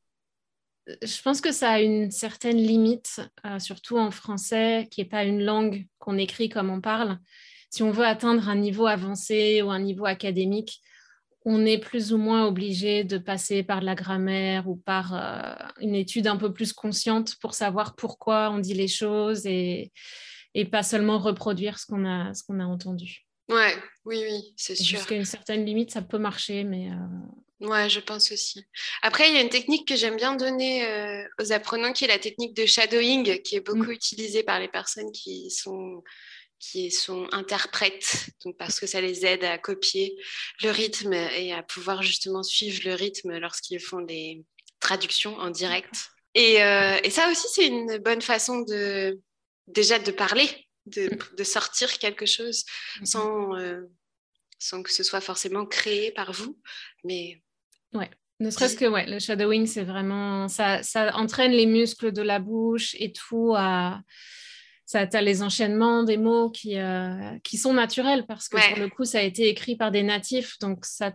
je 0.87 1.21
pense 1.21 1.41
que 1.41 1.51
ça 1.51 1.71
a 1.71 1.81
une 1.81 2.11
certaine 2.11 2.57
limite, 2.57 3.21
euh, 3.45 3.59
surtout 3.59 3.97
en 3.97 4.11
français, 4.11 4.87
qui 4.91 5.01
n'est 5.01 5.09
pas 5.09 5.23
une 5.23 5.43
langue 5.43 5.85
qu'on 5.99 6.17
écrit 6.17 6.49
comme 6.49 6.69
on 6.69 6.81
parle. 6.81 7.19
Si 7.69 7.83
on 7.83 7.91
veut 7.91 8.05
atteindre 8.05 8.47
un 8.47 8.55
niveau 8.55 8.85
avancé 8.85 9.61
ou 9.61 9.71
un 9.71 9.79
niveau 9.79 10.05
académique, 10.05 10.79
on 11.45 11.63
est 11.63 11.77
plus 11.77 12.11
ou 12.11 12.17
moins 12.17 12.47
obligé 12.47 13.03
de 13.03 13.19
passer 13.19 13.61
par 13.61 13.81
la 13.81 13.93
grammaire 13.93 14.67
ou 14.67 14.75
par 14.75 15.13
euh, 15.13 15.53
une 15.79 15.93
étude 15.93 16.25
un 16.27 16.37
peu 16.37 16.51
plus 16.51 16.73
consciente 16.73 17.35
pour 17.39 17.53
savoir 17.53 17.95
pourquoi 17.95 18.49
on 18.51 18.57
dit 18.57 18.73
les 18.73 18.87
choses 18.87 19.45
et, 19.45 19.91
et 20.55 20.65
pas 20.65 20.81
seulement 20.81 21.19
reproduire 21.19 21.77
ce 21.77 21.85
qu'on 21.85 22.05
a, 22.05 22.65
entendu. 22.65 23.25
Ouais, 23.47 23.75
oui, 24.05 24.23
oui, 24.27 24.53
c'est 24.57 24.75
sûr. 24.75 24.97
Jusqu'à 24.97 25.15
une 25.15 25.25
certaine 25.25 25.63
limite, 25.63 25.91
ça 25.91 26.01
peut 26.01 26.17
marcher, 26.17 26.63
mais. 26.63 26.89
Euh, 26.89 26.95
Ouais, 27.61 27.89
je 27.89 28.01
pense 28.01 28.33
aussi. 28.33 28.65
Après, 29.01 29.29
il 29.29 29.33
y 29.33 29.37
a 29.37 29.41
une 29.41 29.49
technique 29.49 29.87
que 29.87 29.95
j'aime 29.95 30.17
bien 30.17 30.35
donner 30.35 30.85
euh, 30.85 31.23
aux 31.39 31.53
apprenants, 31.53 31.93
qui 31.93 32.03
est 32.03 32.09
la 32.09 32.19
technique 32.19 32.53
de 32.53 32.65
shadowing, 32.65 33.41
qui 33.43 33.55
est 33.55 33.61
beaucoup 33.61 33.87
mm. 33.87 33.91
utilisée 33.91 34.43
par 34.43 34.59
les 34.59 34.67
personnes 34.67 35.11
qui 35.13 35.49
sont 35.49 36.03
qui 36.59 36.91
sont 36.91 37.27
interprètes, 37.31 38.29
donc 38.43 38.57
parce 38.57 38.79
que 38.79 38.87
ça 38.87 39.01
les 39.01 39.25
aide 39.25 39.43
à 39.43 39.57
copier 39.57 40.17
le 40.63 40.71
rythme 40.71 41.13
et 41.13 41.53
à 41.53 41.63
pouvoir 41.63 42.01
justement 42.01 42.43
suivre 42.43 42.81
le 42.85 42.93
rythme 42.93 43.37
lorsqu'ils 43.37 43.79
font 43.79 44.01
des 44.01 44.43
traductions 44.79 45.37
en 45.37 45.49
direct. 45.49 46.09
Et, 46.33 46.63
euh, 46.63 46.97
et 47.03 47.09
ça 47.09 47.29
aussi, 47.29 47.47
c'est 47.53 47.67
une 47.67 47.97
bonne 47.97 48.21
façon 48.21 48.61
de 48.61 49.19
déjà 49.67 49.99
de 49.99 50.11
parler, 50.11 50.49
de, 50.85 51.07
mm. 51.07 51.35
de 51.37 51.43
sortir 51.43 51.97
quelque 51.97 52.25
chose 52.25 52.63
mm-hmm. 52.99 53.05
sans, 53.05 53.55
euh, 53.55 53.81
sans 54.59 54.83
que 54.83 54.91
ce 54.91 55.03
soit 55.03 55.21
forcément 55.21 55.65
créé 55.65 56.11
par 56.11 56.31
vous, 56.31 56.59
mais 57.03 57.41
Ouais. 57.93 58.09
Ne 58.41 58.49
serait-ce 58.49 58.75
que 58.75 58.85
ouais, 58.85 59.05
le 59.05 59.19
shadowing, 59.19 59.65
c'est 59.65 59.85
vraiment 59.85 60.49
ça, 60.49 60.83
ça 60.83 61.15
entraîne 61.15 61.53
les 61.53 61.65
muscles 61.65 62.11
de 62.11 62.21
la 62.21 62.39
bouche 62.39 62.93
et 62.99 63.13
tout 63.13 63.53
à 63.55 64.01
ça 64.85 65.07
as 65.11 65.21
les 65.21 65.41
enchaînements 65.41 66.03
des 66.03 66.17
mots 66.17 66.49
qui, 66.49 66.77
euh, 66.77 67.37
qui 67.43 67.57
sont 67.57 67.73
naturels 67.73 68.25
parce 68.27 68.47
que 68.47 68.57
pour 68.69 68.79
le 68.79 68.89
coup, 68.89 69.03
ça 69.03 69.19
a 69.19 69.21
été 69.21 69.49
écrit 69.49 69.75
par 69.75 69.91
des 69.91 70.03
natifs. 70.03 70.59
Donc, 70.59 70.85
ça, 70.85 71.13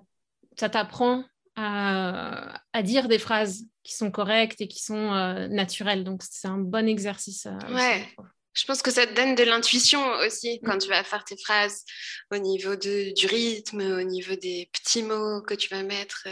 ça 0.58 0.68
t'apprend 0.68 1.24
à, 1.54 2.60
à, 2.72 2.82
dire 2.82 3.06
des 3.06 3.18
phrases 3.18 3.64
qui 3.84 3.94
sont 3.94 4.10
correctes 4.10 4.60
et 4.60 4.66
qui 4.68 4.82
sont 4.82 5.14
euh, 5.14 5.46
naturelles. 5.46 6.02
Donc, 6.02 6.22
c'est 6.28 6.48
un 6.48 6.58
bon 6.58 6.88
exercice. 6.88 7.46
Euh, 7.46 7.74
ouais. 7.74 8.08
je 8.54 8.64
pense 8.64 8.82
que 8.82 8.90
ça 8.90 9.06
te 9.06 9.14
donne 9.14 9.36
de 9.36 9.44
l'intuition 9.44 10.04
aussi 10.26 10.60
quand 10.64 10.76
mm. 10.76 10.80
tu 10.80 10.88
vas 10.88 11.04
faire 11.04 11.24
tes 11.24 11.36
phrases 11.36 11.84
au 12.32 12.38
niveau 12.38 12.74
de, 12.74 13.14
du 13.14 13.26
rythme, 13.26 13.82
au 13.82 14.02
niveau 14.02 14.34
des 14.34 14.68
petits 14.72 15.04
mots 15.04 15.42
que 15.42 15.54
tu 15.54 15.68
vas 15.68 15.84
mettre. 15.84 16.26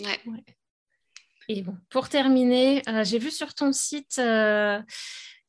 Ouais. 0.00 0.20
Et 1.48 1.62
bon, 1.62 1.76
pour 1.90 2.08
terminer, 2.08 2.82
j'ai 3.02 3.18
vu 3.18 3.32
sur 3.32 3.54
ton 3.54 3.72
site 3.72 4.20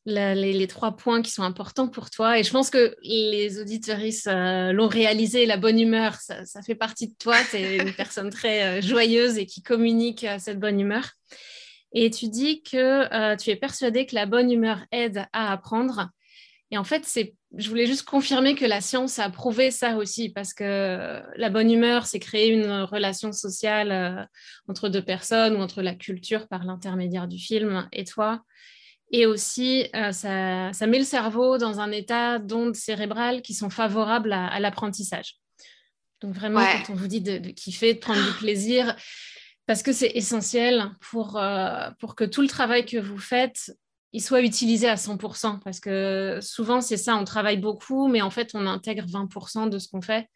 les, 0.09 0.67
trois 0.67 0.95
points 0.95 1.21
qui 1.21 1.31
sont 1.31 1.43
importants 1.43 1.87
pour 1.87 2.09
toi. 2.09 2.39
Et 2.39 2.43
je 2.43 2.51
pense 2.51 2.69
que 2.69 2.95
les 3.01 3.59
auditoristes 3.59 4.27
euh, 4.27 4.71
l'ont 4.71 4.87
réalisé, 4.87 5.45
la 5.45 5.57
bonne 5.57 5.79
humeur, 5.79 6.15
ça, 6.15 6.61
fait 6.65 6.75
partie 6.75 7.07
de 7.07 7.15
toi. 7.17 7.37
Tu 7.49 7.57
es 7.57 7.77
une 7.81 7.93
personne 7.93 8.29
très 8.29 8.63
euh, 8.63 8.81
joyeuse 8.81 9.37
et 9.37 9.45
qui 9.45 9.61
communique 9.61 10.23
à 10.23 10.39
cette 10.39 10.59
bonne 10.59 10.79
humeur. 10.79 11.11
Et 11.93 12.09
tu 12.11 12.27
dis 12.27 12.61
que 12.61 13.13
euh, 13.13 13.35
tu 13.35 13.49
es 13.49 13.55
persuadé 13.55 14.05
que 14.05 14.15
la 14.15 14.25
bonne 14.25 14.51
humeur 14.51 14.85
aide 14.91 15.25
à 15.33 15.51
apprendre. 15.51 16.09
Et 16.71 16.77
en 16.77 16.83
fait, 16.83 17.03
c'est, 17.05 17.33
je 17.57 17.67
voulais 17.67 17.87
juste 17.87 18.03
confirmer 18.03 18.53
que 18.53 18.65
la 18.65 18.79
science 18.79 19.17
a 19.17 19.29
prouvé 19.31 19.71
ça 19.71 19.97
aussi, 19.97 20.29
parce 20.29 20.53
que 20.53 21.19
la 21.35 21.49
bonne 21.49 21.71
humeur, 21.71 22.05
c'est 22.05 22.19
créer 22.19 22.49
une 22.49 22.69
relation 22.83 23.31
sociale 23.31 24.29
entre 24.67 24.87
deux 24.87 25.01
personnes 25.01 25.55
ou 25.55 25.59
entre 25.59 25.81
la 25.81 25.95
culture 25.95 26.47
par 26.47 26.63
l'intermédiaire 26.65 27.27
du 27.27 27.39
film 27.39 27.89
et 27.91 28.03
toi. 28.03 28.43
Et 29.11 29.25
aussi, 29.25 29.87
euh, 29.95 30.11
ça, 30.11 30.71
ça, 30.73 30.87
met 30.87 30.99
le 30.99 31.05
cerveau 31.05 31.57
dans 31.57 31.79
un 31.79 31.91
état 31.91 32.37
d'ondes 32.37 32.75
cérébrales 32.75 33.41
qui 33.41 33.53
sont 33.53 33.69
favorables 33.69 34.33
à, 34.33 34.59
l'apprentissage. 34.59 35.37
Donc 36.21 36.35
vraiment, 36.35 36.61
quand 36.61 36.93
on 36.93 36.95
vous 36.95 37.07
dit 37.07 37.21
de, 37.21 37.37
kiffer, 37.49 37.95
de 37.95 37.99
prendre 37.99 38.23
du 38.23 38.37
plaisir, 38.37 38.95
parce 39.65 39.81
que 39.81 39.93
c'est 39.93 40.11
essentiel 40.15 40.91
pour, 41.09 41.37
euh, 41.37 41.89
pour 41.99 42.15
que 42.15 42.23
tout 42.23 42.41
le 42.41 42.47
travail 42.47 42.85
que 42.85 42.97
vous 42.97 43.17
faites, 43.17 43.71
il 44.13 44.21
soit 44.21 44.41
utilisé 44.41 44.87
à 44.87 44.95
100%. 44.95 45.59
Parce 45.63 45.79
que 45.79 46.39
souvent, 46.41 46.81
c'est 46.81 46.97
ça, 46.97 47.15
on 47.15 47.23
travaille 47.23 47.57
beaucoup, 47.57 48.07
mais 48.07 48.21
en 48.21 48.29
fait, 48.29 48.51
on 48.53 48.67
intègre 48.67 49.05
20% 49.05 49.69
de 49.69 49.79
ce 49.79 49.87
qu'on 49.87 50.01
fait. 50.01 50.27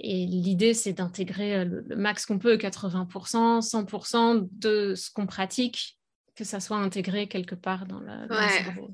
Et 0.00 0.26
l'idée, 0.26 0.74
c'est 0.74 0.92
d'intégrer 0.92 1.64
le, 1.64 1.84
le, 1.86 1.96
max 1.96 2.24
qu'on 2.24 2.38
peut, 2.38 2.56
80%, 2.56 3.60
100% 3.60 4.48
de 4.52 4.94
ce 4.94 5.10
qu'on 5.10 5.26
pratique 5.26 5.97
que 6.38 6.44
ça 6.44 6.60
soit 6.60 6.76
intégré 6.76 7.26
quelque 7.26 7.56
part 7.56 7.84
dans, 7.86 7.98
le, 7.98 8.48
cerveau. 8.48 8.90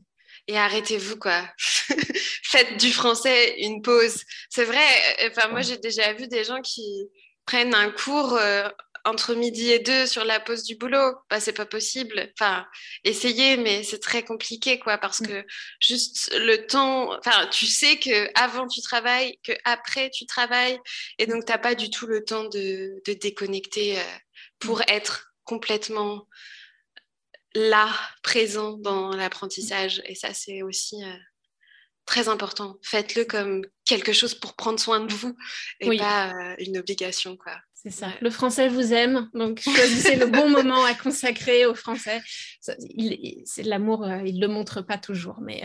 Et 0.48 0.56
arrêtez-vous, 0.56 1.18
quoi. 1.18 1.46
Faites 2.44 2.80
du 2.80 2.90
français 2.90 3.60
une 3.60 3.82
pause. 3.82 4.22
C'est 4.48 4.64
vrai, 4.64 4.86
euh, 5.20 5.28
enfin, 5.30 5.48
moi, 5.48 5.60
j'ai 5.60 5.76
déjà 5.76 6.14
vu 6.14 6.26
des 6.26 6.44
gens 6.44 6.62
qui 6.62 7.06
prennent 7.44 7.74
un 7.74 7.90
cours 7.90 8.34
euh, 8.34 8.66
entre 9.04 9.34
midi 9.34 9.70
et 9.70 9.78
deux 9.78 10.06
sur 10.06 10.24
la 10.24 10.40
pause 10.40 10.64
du 10.64 10.76
boulot. 10.76 11.14
Bah, 11.28 11.38
c'est 11.38 11.52
pas 11.52 11.66
possible. 11.66 12.32
Enfin, 12.38 12.66
essayez, 13.04 13.58
mais 13.58 13.82
c'est 13.82 14.00
très 14.00 14.22
compliqué, 14.22 14.78
quoi, 14.78 14.96
parce 14.96 15.20
mm. 15.20 15.26
que 15.26 15.46
juste 15.80 16.32
le 16.34 16.66
temps, 16.66 17.14
enfin, 17.18 17.46
tu 17.48 17.66
sais 17.66 17.98
que 17.98 18.30
avant 18.34 18.66
tu 18.68 18.80
travailles, 18.80 19.38
que 19.42 19.52
après 19.64 20.08
tu 20.10 20.24
travailles, 20.24 20.78
et 21.18 21.26
donc 21.26 21.44
t'as 21.44 21.58
pas 21.58 21.74
du 21.74 21.90
tout 21.90 22.06
le 22.06 22.24
temps 22.24 22.44
de, 22.44 23.02
de 23.06 23.12
déconnecter 23.12 23.98
euh, 23.98 24.02
pour 24.58 24.78
mm. 24.78 24.84
être 24.88 25.34
complètement 25.44 26.26
là, 27.54 27.88
présent 28.22 28.76
dans 28.78 29.14
l'apprentissage. 29.14 30.02
Et 30.06 30.14
ça, 30.14 30.34
c'est 30.34 30.62
aussi 30.62 31.02
euh, 31.02 31.16
très 32.06 32.28
important. 32.28 32.76
Faites-le 32.82 33.24
comme 33.24 33.64
quelque 33.84 34.12
chose 34.12 34.34
pour 34.34 34.54
prendre 34.54 34.80
soin 34.80 35.00
de 35.00 35.12
vous 35.12 35.36
et 35.80 35.96
pas 35.96 36.32
euh, 36.32 36.54
une 36.58 36.78
obligation. 36.78 37.36
quoi. 37.36 37.52
C'est 37.74 37.90
ça. 37.90 38.08
Le 38.22 38.30
français 38.30 38.68
vous 38.68 38.94
aime, 38.94 39.28
donc 39.34 39.60
choisissez 39.60 40.16
le 40.16 40.26
bon 40.26 40.48
moment 40.50 40.82
à 40.84 40.94
consacrer 40.94 41.66
au 41.66 41.74
français. 41.74 42.22
C'est 42.60 43.62
l'amour, 43.62 44.04
euh, 44.04 44.22
il 44.24 44.36
ne 44.36 44.46
le 44.46 44.48
montre 44.48 44.80
pas 44.80 44.96
toujours, 44.96 45.38
mais 45.42 45.62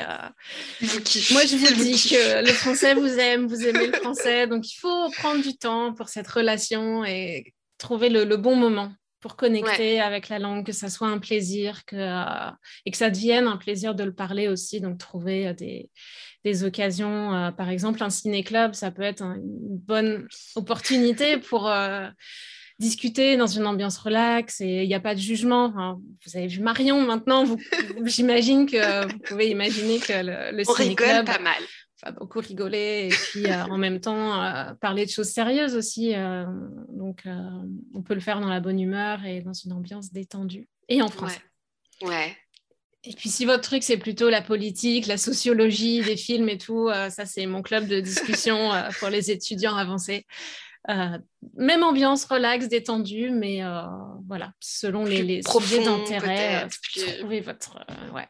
moi 0.81 1.45
je 1.45 1.55
vous 1.55 1.81
dis 1.81 2.09
que 2.09 2.45
le 2.45 2.51
français 2.51 2.93
vous 2.93 3.17
aime, 3.17 3.47
vous 3.47 3.65
aimez 3.65 3.87
le 3.87 3.93
français, 3.93 4.47
donc 4.47 4.69
il 4.69 4.75
faut 4.75 5.09
prendre 5.11 5.41
du 5.41 5.57
temps 5.57 5.93
pour 5.93 6.09
cette 6.09 6.27
relation 6.27 7.05
et 7.05 7.53
trouver 7.77 8.09
le 8.09 8.35
bon 8.35 8.57
moment 8.57 8.91
pour 9.19 9.35
connecter 9.35 9.99
avec 9.99 10.29
la 10.29 10.39
langue, 10.39 10.65
que 10.65 10.71
ça 10.71 10.89
soit 10.89 11.07
un 11.07 11.19
plaisir 11.19 11.85
que, 11.85 11.95
euh, 11.95 12.51
et 12.85 12.91
que 12.91 12.97
ça 12.97 13.09
devienne 13.09 13.47
un 13.47 13.57
plaisir 13.57 13.95
de 13.95 14.03
le 14.03 14.13
parler 14.13 14.47
aussi. 14.47 14.79
Donc, 14.79 14.97
trouver 14.97 15.47
euh, 15.47 15.53
des, 15.53 15.89
des, 16.45 16.63
occasions, 16.63 17.33
euh, 17.33 17.51
par 17.51 17.69
exemple, 17.69 18.01
un 18.01 18.09
ciné-club, 18.09 18.73
ça 18.73 18.91
peut 18.91 19.01
être 19.01 19.23
une 19.23 19.77
bonne 19.77 20.27
opportunité 20.55 21.37
pour 21.37 21.71
discuter 22.79 23.35
dans 23.35 23.47
une 23.47 23.67
ambiance 23.67 23.97
relaxe 23.97 24.61
et 24.61 24.83
il 24.83 24.87
n'y 24.87 24.95
a 24.95 25.01
pas 25.01 25.13
de 25.13 25.19
jugement. 25.19 25.97
vous 26.25 26.37
avez 26.37 26.47
vu 26.47 26.61
Marion 26.61 27.01
maintenant, 27.01 27.43
j'imagine 28.05 28.65
que 28.65 29.05
vous 29.05 29.19
pouvez 29.19 29.49
imaginer 29.49 29.99
que 29.99 30.13
le, 30.13 30.55
le 30.55 30.63
ciné-club. 30.63 31.25
pas 31.25 31.39
mal 31.39 31.61
beaucoup 32.17 32.39
rigoler 32.39 33.09
et 33.09 33.09
puis 33.09 33.45
euh, 33.47 33.63
en 33.65 33.77
même 33.77 33.99
temps 33.99 34.41
euh, 34.41 34.73
parler 34.75 35.05
de 35.05 35.11
choses 35.11 35.29
sérieuses 35.29 35.75
aussi. 35.75 36.15
Euh, 36.15 36.45
donc, 36.89 37.23
on 37.93 38.01
peut 38.01 38.13
le 38.13 38.19
faire 38.19 38.39
dans 38.39 38.49
la 38.49 38.59
bonne 38.59 38.79
humeur 38.79 39.25
et 39.25 39.41
dans 39.41 39.53
une 39.53 39.73
ambiance 39.73 40.11
détendue 40.11 40.67
et 40.87 41.01
en 41.01 41.09
français. 41.09 41.41
Ouais. 42.01 42.35
Et 43.03 43.13
puis, 43.13 43.29
si 43.29 43.45
votre 43.45 43.63
truc, 43.63 43.83
c'est 43.83 43.97
plutôt 43.97 44.29
la 44.29 44.41
politique, 44.41 45.07
la 45.07 45.17
sociologie 45.17 46.01
des 46.01 46.17
films 46.17 46.49
et 46.49 46.57
tout, 46.57 46.89
ça, 47.09 47.25
c'est 47.25 47.45
mon 47.45 47.61
club 47.61 47.87
de 47.87 48.01
discussion 48.01 48.71
pour 48.99 49.07
les 49.09 49.31
étudiants 49.31 49.75
avancés. 49.75 50.25
même 50.87 51.83
ambiance 51.83 52.25
relax, 52.25 52.67
détendue, 52.67 53.29
mais 53.29 53.61
voilà, 54.27 54.51
selon 54.59 55.05
les, 55.05 55.23
les 55.23 55.41
sujets 55.43 55.83
d'intérêt, 55.83 56.67
trouvez 57.19 57.39
votre. 57.39 57.85
ouais 58.13 58.27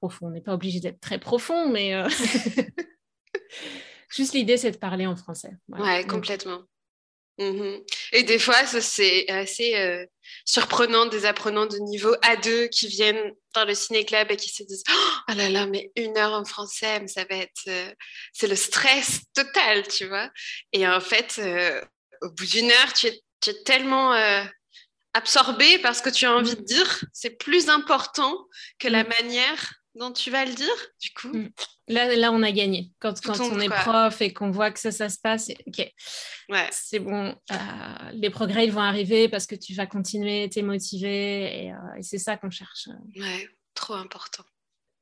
profond. 0.00 0.26
On 0.26 0.30
n'est 0.30 0.40
pas 0.40 0.54
obligé 0.54 0.80
d'être 0.80 1.00
très 1.00 1.18
profond, 1.18 1.68
mais 1.68 1.94
euh, 1.94 2.08
juste 4.10 4.34
l'idée, 4.34 4.56
c'est 4.56 4.70
de 4.70 4.76
parler 4.76 5.06
en 5.06 5.16
français. 5.16 5.50
Ouais, 5.68 6.06
complètement. 6.06 6.62
Mhm. 7.38 7.82
Et 8.12 8.22
des 8.22 8.38
fois, 8.38 8.64
c'est 8.64 9.28
assez 9.28 9.76
euh, 9.76 10.06
surprenant 10.46 11.04
des 11.04 11.26
apprenants 11.26 11.66
de 11.66 11.76
niveau 11.78 12.14
A2 12.16 12.70
qui 12.70 12.88
viennent 12.88 13.34
dans 13.54 13.66
le 13.66 13.74
ciné-club 13.74 14.30
et 14.30 14.36
qui 14.36 14.48
se 14.48 14.62
disent 14.62 14.84
Oh 15.28 15.32
là 15.34 15.50
là, 15.50 15.66
mais 15.66 15.90
une 15.96 16.16
heure 16.16 16.32
en 16.32 16.44
français, 16.44 17.06
ça 17.08 17.24
va 17.28 17.36
être. 17.36 17.62
Euh, 17.68 17.92
c'est 18.32 18.46
le 18.46 18.56
stress 18.56 19.20
total, 19.34 19.86
tu 19.86 20.06
vois. 20.06 20.30
Et 20.72 20.88
en 20.88 21.00
fait, 21.00 21.40
au 22.22 22.30
bout 22.30 22.46
d'une 22.46 22.70
heure, 22.70 22.92
tu 22.94 23.08
es, 23.08 23.20
tu 23.40 23.50
es 23.50 23.62
tellement 23.64 24.14
absorbé 25.16 25.78
parce 25.78 26.02
que 26.02 26.10
tu 26.10 26.26
as 26.26 26.34
envie 26.34 26.56
de 26.56 26.62
dire, 26.62 27.04
c'est 27.14 27.38
plus 27.38 27.70
important 27.70 28.46
que 28.78 28.86
la 28.86 29.02
manière 29.02 29.72
dont 29.96 30.12
tu 30.12 30.30
vas 30.30 30.44
le 30.44 30.52
dire, 30.54 30.74
du 31.00 31.10
coup. 31.10 31.36
Mm. 31.36 31.50
Là, 31.88 32.14
là, 32.16 32.32
on 32.32 32.42
a 32.42 32.52
gagné. 32.52 32.92
Quand, 32.98 33.20
quand 33.20 33.40
on 33.40 33.58
est 33.60 33.68
prof 33.68 34.20
et 34.20 34.32
qu'on 34.32 34.50
voit 34.50 34.70
que 34.70 34.78
ça, 34.78 34.90
ça 34.90 35.08
se 35.08 35.18
passe, 35.18 35.50
ok, 35.66 35.92
ouais. 36.50 36.68
c'est 36.70 36.98
bon. 36.98 37.34
Euh, 37.50 37.56
les 38.12 38.30
progrès, 38.30 38.66
ils 38.66 38.72
vont 38.72 38.80
arriver 38.80 39.28
parce 39.28 39.46
que 39.46 39.54
tu 39.54 39.74
vas 39.74 39.86
continuer, 39.86 40.48
tu 40.50 40.58
es 40.58 40.62
motivé 40.62 41.64
et, 41.64 41.72
euh, 41.72 41.98
et 41.98 42.02
c'est 42.02 42.18
ça 42.18 42.36
qu'on 42.36 42.50
cherche. 42.50 42.88
Ouais, 43.16 43.48
trop 43.74 43.94
important. 43.94 44.44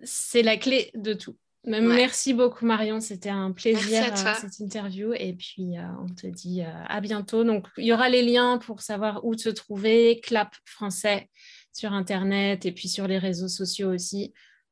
C'est 0.03 0.43
la 0.43 0.57
clé 0.57 0.91
de 0.95 1.15
tout. 1.15 1.37
Merci 1.67 2.35
beaucoup 2.35 2.67
Marion, 2.67 3.01
c'était 3.01 3.31
un 3.31 3.51
plaisir 3.51 4.13
euh, 4.13 4.35
cette 4.39 4.59
interview 4.59 5.15
et 5.15 5.33
puis 5.33 5.77
on 5.99 6.15
te 6.15 6.27
dit 6.27 6.61
à 6.61 7.01
bientôt. 7.01 7.43
Donc 7.43 7.69
il 7.79 7.87
y 7.87 7.93
aura 7.95 8.11
les 8.11 8.21
liens 8.21 8.59
pour 8.59 8.83
savoir 8.83 9.25
où 9.25 9.35
te 9.35 9.49
trouver, 9.49 10.21
Clap 10.23 10.55
français 10.67 11.31
sur 11.73 11.95
internet 11.95 12.67
et 12.67 12.73
puis 12.73 12.89
sur 12.89 13.09
les 13.09 13.17
réseaux 13.17 13.49
sociaux 13.49 13.95
aussi. 13.95 14.35